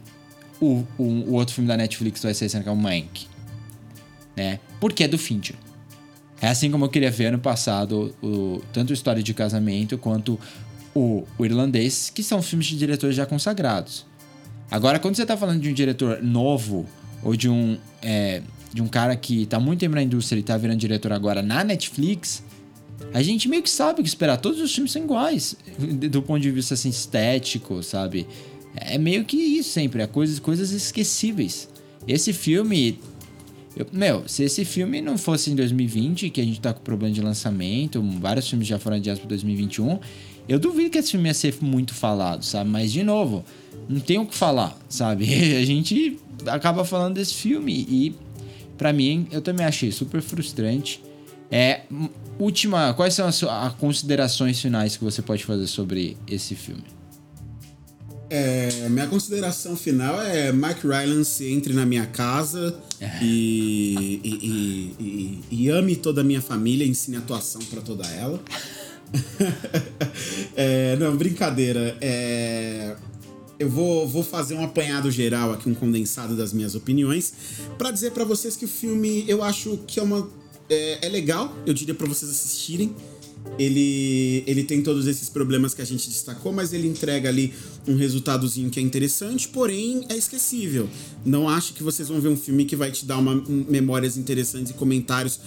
o, 0.60 0.84
o, 0.96 1.02
o 1.02 1.32
outro 1.32 1.54
filme 1.54 1.66
da 1.66 1.76
Netflix 1.76 2.22
vai 2.22 2.32
ser 2.34 2.48
que 2.48 2.68
é 2.68 2.72
o 2.72 2.76
Mank, 2.76 3.26
né? 4.36 4.60
Porque 4.78 5.04
é 5.04 5.08
do 5.08 5.18
Fincher. 5.18 5.56
É 6.40 6.48
assim 6.48 6.70
como 6.70 6.84
eu 6.84 6.88
queria 6.88 7.10
ver 7.10 7.26
ano 7.26 7.38
passado 7.38 8.14
o, 8.22 8.60
tanto 8.72 8.92
História 8.92 9.22
de 9.22 9.32
Casamento 9.32 9.96
quanto 9.96 10.38
o, 10.94 11.24
o 11.38 11.44
Irlandês, 11.44 12.10
que 12.14 12.22
são 12.22 12.40
filmes 12.40 12.66
de 12.66 12.78
diretores 12.78 13.16
já 13.16 13.26
consagrados. 13.26 14.06
Agora, 14.70 14.98
quando 14.98 15.16
você 15.16 15.26
tá 15.26 15.36
falando 15.36 15.60
de 15.60 15.68
um 15.68 15.72
diretor 15.72 16.22
novo, 16.22 16.86
ou 17.22 17.34
de 17.34 17.48
um, 17.48 17.76
é, 18.02 18.42
de 18.72 18.82
um 18.82 18.88
cara 18.88 19.16
que 19.16 19.46
tá 19.46 19.58
muito 19.58 19.80
tempo 19.80 19.94
na 19.94 20.02
indústria 20.02 20.38
e 20.38 20.42
tá 20.42 20.56
virando 20.56 20.78
diretor 20.78 21.12
agora 21.12 21.42
na 21.42 21.64
Netflix, 21.64 22.42
a 23.12 23.22
gente 23.22 23.48
meio 23.48 23.62
que 23.62 23.70
sabe 23.70 24.00
o 24.00 24.02
que 24.02 24.08
esperar. 24.08 24.36
Todos 24.36 24.60
os 24.60 24.74
filmes 24.74 24.92
são 24.92 25.02
iguais, 25.02 25.56
do 26.10 26.22
ponto 26.22 26.40
de 26.40 26.50
vista 26.50 26.74
assim, 26.74 26.88
estético, 26.88 27.82
sabe? 27.82 28.26
É 28.74 28.98
meio 28.98 29.24
que 29.24 29.36
isso 29.36 29.70
sempre, 29.70 30.02
é 30.02 30.06
coisas, 30.06 30.38
coisas 30.38 30.72
esquecíveis. 30.72 31.68
Esse 32.06 32.32
filme. 32.32 32.98
Eu, 33.76 33.86
meu, 33.92 34.28
se 34.28 34.44
esse 34.44 34.64
filme 34.64 35.00
não 35.00 35.18
fosse 35.18 35.50
em 35.50 35.54
2020, 35.56 36.30
que 36.30 36.40
a 36.40 36.44
gente 36.44 36.60
tá 36.60 36.72
com 36.72 36.80
problema 36.80 37.12
de 37.12 37.20
lançamento, 37.20 38.00
vários 38.20 38.48
filmes 38.48 38.68
já 38.68 38.78
foram 38.78 38.96
adiados 38.96 39.20
para 39.20 39.28
2021, 39.28 39.98
eu 40.48 40.58
duvido 40.58 40.90
que 40.90 40.98
esse 40.98 41.12
filme 41.12 41.28
ia 41.28 41.34
ser 41.34 41.56
muito 41.60 41.94
falado, 41.94 42.44
sabe? 42.44 42.68
Mas, 42.70 42.92
de 42.92 43.02
novo, 43.02 43.44
não 43.88 44.00
tem 44.00 44.18
o 44.18 44.26
que 44.26 44.34
falar, 44.34 44.78
sabe? 44.88 45.24
A 45.56 45.64
gente 45.64 46.18
acaba 46.46 46.84
falando 46.84 47.14
desse 47.14 47.34
filme 47.34 47.86
e, 47.88 48.16
para 48.76 48.92
mim, 48.92 49.26
eu 49.30 49.40
também 49.40 49.64
achei 49.64 49.90
super 49.90 50.20
frustrante. 50.20 51.02
É, 51.50 51.82
última, 52.38 52.92
quais 52.94 53.14
são 53.14 53.26
as, 53.26 53.42
as 53.42 53.74
considerações 53.74 54.60
finais 54.60 54.96
que 54.96 55.04
você 55.04 55.22
pode 55.22 55.44
fazer 55.44 55.66
sobre 55.66 56.16
esse 56.26 56.54
filme? 56.54 56.84
É, 58.28 58.88
minha 58.88 59.06
consideração 59.06 59.76
final 59.76 60.20
é 60.20 60.50
Mike 60.50 60.86
Rylance 60.86 61.46
entre 61.46 61.72
na 61.72 61.86
minha 61.86 62.06
casa 62.06 62.76
é. 63.00 63.18
e, 63.22 64.20
e, 64.24 64.94
e, 64.98 65.40
e, 65.50 65.70
ame 65.70 65.94
toda 65.94 66.22
a 66.22 66.24
minha 66.24 66.40
família, 66.40 66.84
ensine 66.84 67.16
atuação 67.18 67.62
para 67.66 67.80
toda 67.80 68.04
ela. 68.06 68.40
é, 70.56 70.96
não, 70.96 71.16
brincadeira. 71.16 71.96
É, 72.00 72.96
eu 73.58 73.68
vou, 73.68 74.06
vou 74.06 74.22
fazer 74.22 74.54
um 74.54 74.64
apanhado 74.64 75.10
geral 75.10 75.52
aqui, 75.52 75.68
um 75.68 75.74
condensado 75.74 76.36
das 76.36 76.52
minhas 76.52 76.74
opiniões, 76.74 77.32
para 77.78 77.90
dizer 77.90 78.10
para 78.10 78.24
vocês 78.24 78.56
que 78.56 78.64
o 78.64 78.68
filme 78.68 79.24
eu 79.28 79.42
acho 79.42 79.78
que 79.86 80.00
é 80.00 80.02
uma 80.02 80.28
é, 80.68 81.06
é 81.06 81.08
legal, 81.08 81.54
eu 81.66 81.74
diria 81.74 81.94
para 81.94 82.06
vocês 82.06 82.30
assistirem. 82.30 82.94
Ele, 83.58 84.42
ele 84.46 84.64
tem 84.64 84.82
todos 84.82 85.06
esses 85.06 85.28
problemas 85.28 85.74
que 85.74 85.82
a 85.82 85.84
gente 85.84 86.08
destacou, 86.08 86.50
mas 86.50 86.72
ele 86.72 86.88
entrega 86.88 87.28
ali 87.28 87.52
um 87.86 87.94
resultadozinho 87.94 88.70
que 88.70 88.80
é 88.80 88.82
interessante, 88.82 89.48
porém 89.48 90.06
é 90.08 90.16
esquecível. 90.16 90.88
Não 91.24 91.48
acho 91.48 91.74
que 91.74 91.82
vocês 91.82 92.08
vão 92.08 92.20
ver 92.20 92.28
um 92.28 92.36
filme 92.36 92.64
que 92.64 92.74
vai 92.74 92.90
te 92.90 93.04
dar 93.04 93.18
uma, 93.18 93.32
um, 93.32 93.66
memórias 93.68 94.16
interessantes 94.16 94.70
e 94.70 94.74
comentários 94.74 95.38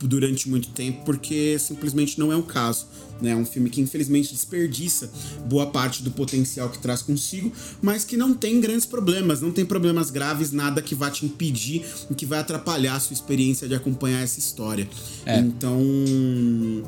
durante 0.00 0.48
muito 0.48 0.68
tempo, 0.70 1.04
porque 1.04 1.58
simplesmente 1.58 2.18
não 2.18 2.32
é 2.32 2.36
o 2.36 2.42
caso. 2.42 2.86
Né? 3.20 3.30
É 3.30 3.36
um 3.36 3.46
filme 3.46 3.70
que 3.70 3.80
infelizmente 3.80 4.32
desperdiça 4.32 5.10
boa 5.46 5.66
parte 5.66 6.02
do 6.02 6.10
potencial 6.10 6.68
que 6.68 6.78
traz 6.78 7.02
consigo, 7.02 7.50
mas 7.80 8.04
que 8.04 8.16
não 8.16 8.34
tem 8.34 8.60
grandes 8.60 8.84
problemas, 8.84 9.40
não 9.40 9.50
tem 9.50 9.64
problemas 9.64 10.10
graves, 10.10 10.52
nada 10.52 10.82
que 10.82 10.94
vá 10.94 11.10
te 11.10 11.24
impedir, 11.24 11.84
que 12.16 12.26
vai 12.26 12.40
atrapalhar 12.40 12.96
a 12.96 13.00
sua 13.00 13.14
experiência 13.14 13.66
de 13.66 13.74
acompanhar 13.74 14.22
essa 14.22 14.38
história. 14.38 14.88
É. 15.24 15.38
Então, 15.38 15.80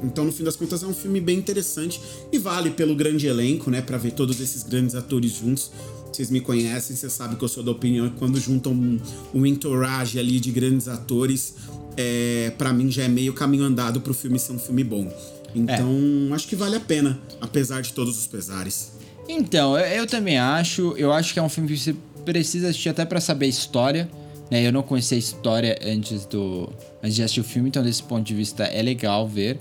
então, 0.02 0.24
no 0.24 0.32
fim 0.32 0.44
das 0.44 0.56
contas, 0.56 0.82
é 0.82 0.86
um 0.86 0.94
filme 0.94 1.20
bem 1.20 1.38
interessante 1.38 2.00
e 2.30 2.38
vale 2.38 2.70
pelo 2.70 2.94
grande 2.94 3.26
elenco, 3.26 3.70
né? 3.70 3.80
para 3.80 3.96
ver 3.96 4.12
todos 4.12 4.40
esses 4.40 4.62
grandes 4.62 4.94
atores 4.94 5.32
juntos 5.32 5.70
vocês 6.18 6.30
me 6.30 6.40
conhecem, 6.40 6.96
vocês 6.96 7.12
sabem 7.12 7.36
que 7.36 7.44
eu 7.44 7.48
sou 7.48 7.62
da 7.62 7.70
opinião 7.70 8.08
que 8.08 8.16
quando 8.16 8.40
juntam 8.40 8.72
um, 8.72 8.98
um 9.32 9.46
entourage 9.46 10.18
ali 10.18 10.40
de 10.40 10.50
grandes 10.50 10.88
atores, 10.88 11.54
é, 12.00 12.52
para 12.56 12.72
mim 12.72 12.88
já 12.88 13.02
é 13.02 13.08
meio 13.08 13.32
caminho 13.32 13.64
andado 13.64 14.00
pro 14.00 14.14
filme 14.14 14.38
ser 14.38 14.52
um 14.52 14.58
filme 14.58 14.84
bom. 14.84 15.12
Então, 15.52 15.90
é. 16.30 16.34
acho 16.34 16.46
que 16.46 16.54
vale 16.54 16.76
a 16.76 16.80
pena, 16.80 17.18
apesar 17.40 17.82
de 17.82 17.92
todos 17.92 18.16
os 18.16 18.26
pesares. 18.28 18.92
Então, 19.28 19.76
eu, 19.76 19.84
eu 20.02 20.06
também 20.06 20.38
acho. 20.38 20.94
Eu 20.96 21.12
acho 21.12 21.32
que 21.32 21.40
é 21.40 21.42
um 21.42 21.48
filme 21.48 21.68
que 21.68 21.76
você 21.76 21.96
precisa 22.24 22.68
assistir 22.68 22.90
até 22.90 23.04
para 23.04 23.20
saber 23.20 23.46
a 23.46 23.48
história, 23.48 24.08
Né? 24.48 24.66
Eu 24.66 24.72
não 24.72 24.82
conhecia 24.82 25.16
a 25.16 25.18
história 25.18 25.76
antes 25.84 26.24
do 26.24 26.70
antes 27.02 27.16
de 27.16 27.22
assistir 27.22 27.40
o 27.40 27.44
filme, 27.44 27.68
então 27.68 27.82
desse 27.82 28.02
ponto 28.02 28.24
de 28.24 28.34
vista 28.34 28.64
é 28.64 28.80
legal 28.80 29.26
ver. 29.26 29.58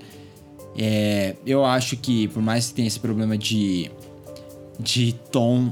É, 0.77 1.35
eu 1.45 1.65
acho 1.65 1.97
que 1.97 2.27
por 2.27 2.43
mais 2.43 2.67
que 2.67 2.75
tenha 2.75 2.87
esse 2.87 2.99
problema 2.99 3.35
de 3.35 3.89
de 4.79 5.13
tom, 5.31 5.71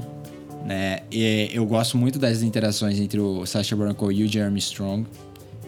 né? 0.66 1.00
E 1.12 1.48
eu 1.52 1.64
gosto 1.64 1.96
muito 1.96 2.18
das 2.18 2.42
interações 2.42 2.98
entre 2.98 3.20
o 3.20 3.46
Sacha 3.46 3.76
Baron 3.76 3.94
Cohen 3.94 4.18
e 4.18 4.24
o 4.24 4.28
Jeremy 4.28 4.58
Strong, 4.58 5.06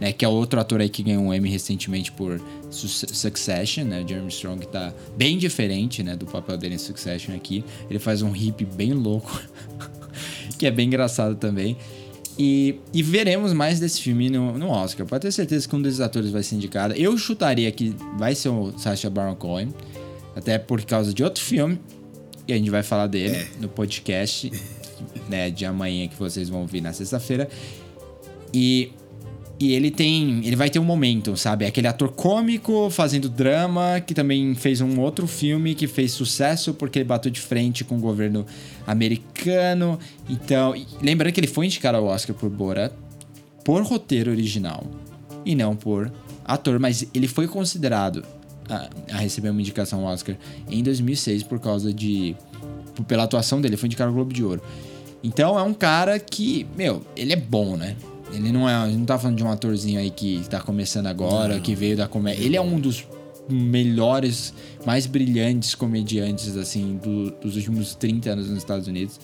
né? 0.00 0.12
Que 0.12 0.24
é 0.24 0.28
outro 0.28 0.60
ator 0.60 0.80
aí 0.80 0.88
que 0.88 1.02
ganhou 1.02 1.24
um 1.24 1.34
Emmy 1.34 1.48
recentemente 1.48 2.12
por 2.12 2.40
Succession, 2.70 3.84
né? 3.84 4.02
O 4.02 4.08
Jeremy 4.08 4.28
Strong 4.28 4.66
tá 4.66 4.92
bem 5.16 5.38
diferente, 5.38 6.02
né? 6.02 6.16
Do 6.16 6.26
papel 6.26 6.56
dele 6.56 6.74
em 6.74 6.78
Succession 6.78 7.34
aqui. 7.34 7.64
Ele 7.88 7.98
faz 7.98 8.22
um 8.22 8.34
hip 8.34 8.64
bem 8.64 8.92
louco, 8.92 9.40
que 10.58 10.66
é 10.66 10.70
bem 10.70 10.86
engraçado 10.86 11.34
também. 11.36 11.76
E, 12.38 12.78
e, 12.94 13.02
veremos 13.02 13.52
mais 13.52 13.80
desse 13.80 14.00
filme 14.00 14.30
no, 14.30 14.56
no, 14.56 14.68
Oscar. 14.68 15.04
Pode 15.04 15.22
ter 15.22 15.32
certeza 15.32 15.68
que 15.68 15.74
um 15.74 15.82
desses 15.82 16.00
atores 16.00 16.30
vai 16.30 16.44
ser 16.44 16.54
indicado. 16.54 16.94
Eu 16.94 17.18
chutaria 17.18 17.70
que 17.72 17.92
vai 18.16 18.32
ser 18.32 18.48
o 18.48 18.78
Sacha 18.78 19.10
Baron 19.10 19.34
Cohen, 19.34 19.74
até 20.36 20.56
por 20.56 20.80
causa 20.82 21.12
de 21.12 21.24
outro 21.24 21.42
filme, 21.42 21.80
e 22.46 22.52
a 22.52 22.56
gente 22.56 22.70
vai 22.70 22.84
falar 22.84 23.08
dele 23.08 23.34
é. 23.34 23.48
no 23.60 23.68
podcast 23.68 24.52
né, 25.28 25.50
de 25.50 25.64
amanhã 25.64 26.06
que 26.06 26.14
vocês 26.16 26.48
vão 26.48 26.60
ouvir 26.60 26.80
na 26.80 26.92
sexta-feira. 26.92 27.48
E 28.54 28.92
e 29.60 29.72
ele 29.72 29.90
tem. 29.90 30.44
Ele 30.44 30.54
vai 30.54 30.70
ter 30.70 30.78
um 30.78 30.84
momento, 30.84 31.36
sabe? 31.36 31.66
Aquele 31.66 31.88
ator 31.88 32.10
cômico 32.12 32.88
fazendo 32.90 33.28
drama, 33.28 34.00
que 34.00 34.14
também 34.14 34.54
fez 34.54 34.80
um 34.80 35.00
outro 35.00 35.26
filme 35.26 35.74
que 35.74 35.86
fez 35.86 36.12
sucesso 36.12 36.72
porque 36.72 36.98
ele 36.98 37.04
bateu 37.04 37.30
de 37.30 37.40
frente 37.40 37.84
com 37.84 37.96
o 37.96 38.00
governo 38.00 38.46
americano. 38.86 39.98
Então. 40.28 40.74
Lembrando 41.02 41.32
que 41.32 41.40
ele 41.40 41.48
foi 41.48 41.66
indicado 41.66 41.98
ao 41.98 42.04
Oscar 42.04 42.34
por 42.36 42.48
Borat 42.48 42.92
por 43.64 43.82
roteiro 43.82 44.30
original 44.30 44.82
e 45.44 45.54
não 45.54 45.76
por 45.76 46.10
ator, 46.44 46.78
mas 46.78 47.06
ele 47.12 47.28
foi 47.28 47.46
considerado 47.46 48.24
a, 48.68 48.88
a 49.12 49.16
receber 49.18 49.50
uma 49.50 49.60
indicação 49.60 50.06
ao 50.06 50.12
Oscar 50.12 50.36
em 50.70 50.82
2006 50.82 51.42
por 51.42 51.58
causa 51.58 51.92
de. 51.92 52.36
pela 53.06 53.24
atuação 53.24 53.60
dele, 53.60 53.76
foi 53.76 53.88
indicado 53.88 54.08
ao 54.08 54.14
Globo 54.14 54.32
de 54.32 54.44
Ouro. 54.44 54.62
Então 55.22 55.58
é 55.58 55.62
um 55.62 55.74
cara 55.74 56.18
que, 56.18 56.66
meu, 56.76 57.02
ele 57.16 57.32
é 57.32 57.36
bom, 57.36 57.76
né? 57.76 57.96
Ele 58.32 58.52
não 58.52 58.68
é. 58.68 58.74
A 58.74 58.86
gente 58.86 58.98
não 58.98 59.06
tá 59.06 59.18
falando 59.18 59.36
de 59.36 59.44
um 59.44 59.50
atorzinho 59.50 59.98
aí 59.98 60.10
que 60.10 60.42
tá 60.48 60.60
começando 60.60 61.06
agora, 61.06 61.54
não. 61.54 61.60
que 61.60 61.74
veio 61.74 61.96
da 61.96 62.06
comédia. 62.06 62.42
Ele 62.42 62.56
é 62.56 62.60
um 62.60 62.78
dos 62.78 63.06
melhores, 63.48 64.52
mais 64.84 65.06
brilhantes 65.06 65.74
comediantes, 65.74 66.56
assim, 66.56 66.98
do, 67.02 67.30
dos 67.30 67.56
últimos 67.56 67.94
30 67.94 68.30
anos 68.30 68.48
nos 68.48 68.58
Estados 68.58 68.86
Unidos. 68.86 69.18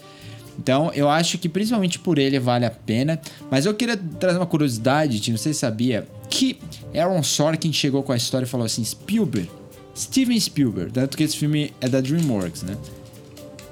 Então, 0.59 0.91
eu 0.95 1.09
acho 1.09 1.37
que 1.37 1.49
principalmente 1.49 1.99
por 1.99 2.19
ele 2.19 2.39
vale 2.39 2.65
a 2.65 2.71
pena. 2.71 3.21
Mas 3.51 3.67
eu 3.67 3.75
queria 3.75 3.97
trazer 3.97 4.39
uma 4.39 4.47
curiosidade, 4.47 5.31
não 5.31 5.39
sei 5.39 5.53
se 5.53 5.61
sabia, 5.61 6.07
que 6.31 6.59
Aaron 6.95 7.23
Sorkin 7.23 7.73
chegou 7.73 8.03
com 8.03 8.13
a 8.13 8.17
história 8.17 8.47
e 8.47 8.49
falou 8.49 8.65
assim: 8.65 8.85
Spielberg, 8.85 9.51
Steven 9.97 10.39
Spielberg, 10.39 10.93
tanto 10.93 11.17
que 11.17 11.23
esse 11.23 11.37
filme 11.37 11.73
é 11.81 11.89
da 11.89 12.01
DreamWorks, 12.01 12.63
né? 12.63 12.77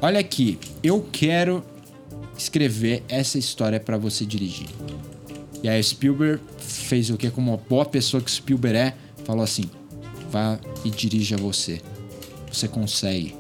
Olha 0.01 0.19
aqui, 0.19 0.59
eu 0.83 1.07
quero 1.13 1.65
escrever 2.37 3.05
essa 3.09 3.39
história 3.39 3.79
para 3.79 3.97
você 3.97 4.25
dirigir. 4.25 4.69
E 5.63 5.69
aí 5.69 5.83
Spielberg 5.83 6.43
fez 6.59 7.09
o 7.11 7.17
que? 7.17 7.31
Como 7.31 7.53
uma 7.53 7.57
boa 7.57 7.85
pessoa 7.85 8.23
que 8.23 8.31
Spielberg 8.31 8.77
é, 8.77 8.95
falou 9.25 9.45
assim: 9.45 9.65
vá 10.31 10.59
e 10.85 10.91
dirija 10.91 11.37
você. 11.37 11.81
Você 12.51 12.67
consegue. 12.67 13.35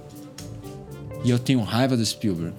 E 1.24 1.30
eu 1.30 1.38
tenho 1.38 1.60
raiva 1.60 1.96
do 1.96 2.04
Spielberg. 2.04 2.54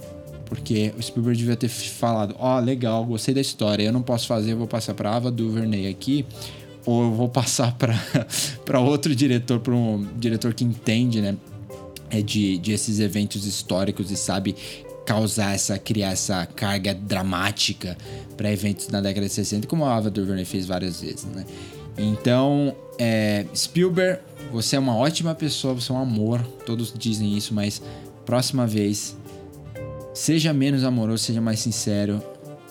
Porque 0.45 0.93
o 0.97 1.01
Spielberg 1.01 1.37
devia 1.37 1.55
ter 1.55 1.69
falado: 1.69 2.35
Ó, 2.37 2.57
oh, 2.57 2.59
legal, 2.59 3.05
gostei 3.05 3.33
da 3.33 3.41
história. 3.41 3.83
Eu 3.83 3.93
não 3.93 4.01
posso 4.01 4.27
fazer, 4.27 4.51
eu 4.51 4.57
vou 4.57 4.67
passar 4.67 4.93
pra 4.93 5.15
Ava 5.15 5.31
DuVernay 5.31 5.87
aqui. 5.87 6.25
Ou 6.85 7.03
eu 7.03 7.11
vou 7.11 7.29
passar 7.29 7.75
para 8.65 8.79
outro 8.79 9.15
diretor, 9.15 9.59
para 9.59 9.73
um 9.73 10.05
diretor 10.17 10.53
que 10.53 10.63
entende, 10.63 11.21
né? 11.21 11.37
É 12.09 12.21
de, 12.21 12.57
de 12.59 12.71
esses 12.71 12.99
eventos 12.99 13.45
históricos 13.45 14.11
e 14.11 14.17
sabe 14.17 14.55
causar 15.05 15.53
essa, 15.53 15.77
criar 15.77 16.11
essa 16.11 16.45
carga 16.45 16.93
dramática 16.93 17.97
para 18.37 18.51
eventos 18.51 18.87
na 18.87 19.01
década 19.01 19.27
de 19.27 19.33
60, 19.33 19.67
como 19.67 19.85
a 19.85 19.95
Ava 19.95 20.09
DuVernay 20.09 20.45
fez 20.45 20.65
várias 20.65 21.01
vezes, 21.01 21.25
né? 21.25 21.45
Então, 21.97 22.75
é, 22.97 23.45
Spielberg, 23.55 24.19
você 24.51 24.75
é 24.75 24.79
uma 24.79 24.95
ótima 24.95 25.35
pessoa, 25.35 25.73
você 25.73 25.91
é 25.91 25.95
um 25.95 25.99
amor, 25.99 26.41
todos 26.65 26.93
dizem 26.95 27.37
isso, 27.37 27.53
mas 27.53 27.81
próxima 28.25 28.65
vez, 28.65 29.15
seja 30.13 30.53
menos 30.53 30.83
amoroso, 30.83 31.23
seja 31.23 31.41
mais 31.41 31.59
sincero 31.59 32.21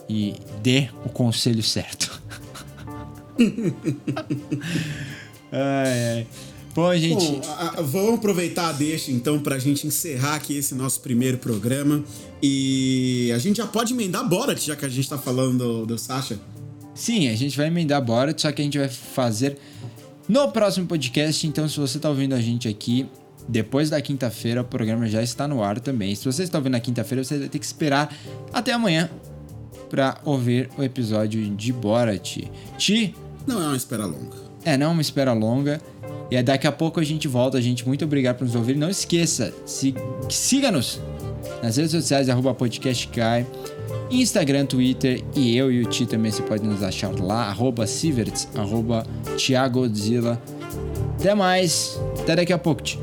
e 0.08 0.34
dê 0.62 0.88
o 1.04 1.08
conselho 1.08 1.62
certo. 1.62 2.20
ai, 5.52 6.16
ai. 6.16 6.26
Bom, 6.74 6.94
gente. 6.96 7.32
Bom, 7.32 7.40
a, 7.46 7.78
a, 7.78 7.82
vamos 7.82 8.14
aproveitar 8.14 8.68
a 8.68 8.72
deixa 8.72 9.10
então 9.10 9.38
pra 9.38 9.58
gente 9.58 9.86
encerrar 9.86 10.36
aqui 10.36 10.56
esse 10.56 10.74
nosso 10.74 11.00
primeiro 11.00 11.38
programa. 11.38 12.02
E 12.42 13.30
a 13.34 13.38
gente 13.38 13.58
já 13.58 13.66
pode 13.66 13.92
emendar 13.92 14.26
Borat, 14.26 14.58
já 14.58 14.74
que 14.74 14.84
a 14.84 14.88
gente 14.88 15.08
tá 15.08 15.18
falando 15.18 15.58
do, 15.58 15.86
do 15.86 15.98
Sasha. 15.98 16.40
Sim, 16.94 17.28
a 17.28 17.34
gente 17.34 17.56
vai 17.56 17.66
emendar 17.66 18.02
Borat, 18.02 18.40
só 18.40 18.50
que 18.52 18.62
a 18.62 18.64
gente 18.64 18.78
vai 18.78 18.88
fazer 18.88 19.58
no 20.28 20.50
próximo 20.50 20.86
podcast. 20.86 21.46
Então, 21.46 21.68
se 21.68 21.78
você 21.78 21.98
tá 21.98 22.08
ouvindo 22.08 22.34
a 22.34 22.40
gente 22.40 22.68
aqui, 22.68 23.06
depois 23.48 23.90
da 23.90 24.00
quinta-feira, 24.00 24.62
o 24.62 24.64
programa 24.64 25.06
já 25.06 25.22
está 25.22 25.46
no 25.46 25.62
ar 25.62 25.78
também. 25.78 26.14
Se 26.14 26.24
você 26.24 26.42
está 26.42 26.58
ouvindo 26.58 26.72
na 26.72 26.80
quinta-feira, 26.80 27.22
você 27.22 27.38
vai 27.38 27.48
ter 27.48 27.58
que 27.58 27.66
esperar 27.66 28.14
até 28.52 28.72
amanhã 28.72 29.10
para 29.90 30.18
ouvir 30.24 30.70
o 30.78 30.82
episódio 30.82 31.54
de 31.54 31.72
Borat. 31.72 32.38
Ti? 32.78 33.14
Não 33.46 33.62
é 33.62 33.66
uma 33.66 33.76
espera 33.76 34.06
longa. 34.06 34.36
É, 34.64 34.76
não 34.78 34.86
é 34.86 34.90
uma 34.90 35.02
espera 35.02 35.32
longa. 35.32 35.80
E 36.32 36.42
daqui 36.42 36.66
a 36.66 36.72
pouco 36.72 36.98
a 36.98 37.04
gente 37.04 37.28
volta, 37.28 37.60
gente. 37.60 37.86
Muito 37.86 38.06
obrigado 38.06 38.38
por 38.38 38.44
nos 38.44 38.54
ouvir. 38.54 38.74
Não 38.74 38.88
esqueça, 38.88 39.52
siga-nos 40.30 40.98
nas 41.62 41.76
redes 41.76 41.92
sociais, 41.92 42.30
arroba 42.30 42.54
podcastcai, 42.54 43.46
Instagram, 44.10 44.64
Twitter 44.64 45.22
e 45.36 45.54
eu 45.54 45.70
e 45.70 45.82
o 45.82 45.84
Ti 45.84 46.06
também 46.06 46.32
você 46.32 46.40
pode 46.40 46.64
nos 46.64 46.82
achar 46.82 47.12
lá, 47.20 47.50
arroba 47.50 47.86
Siverts, 47.86 48.48
arroba 48.54 49.04
Thiagodzilla. 49.36 50.40
Até 51.18 51.34
mais, 51.34 52.00
até 52.20 52.34
daqui 52.34 52.52
a 52.54 52.58
pouco, 52.58 52.80
Ti. 52.82 52.98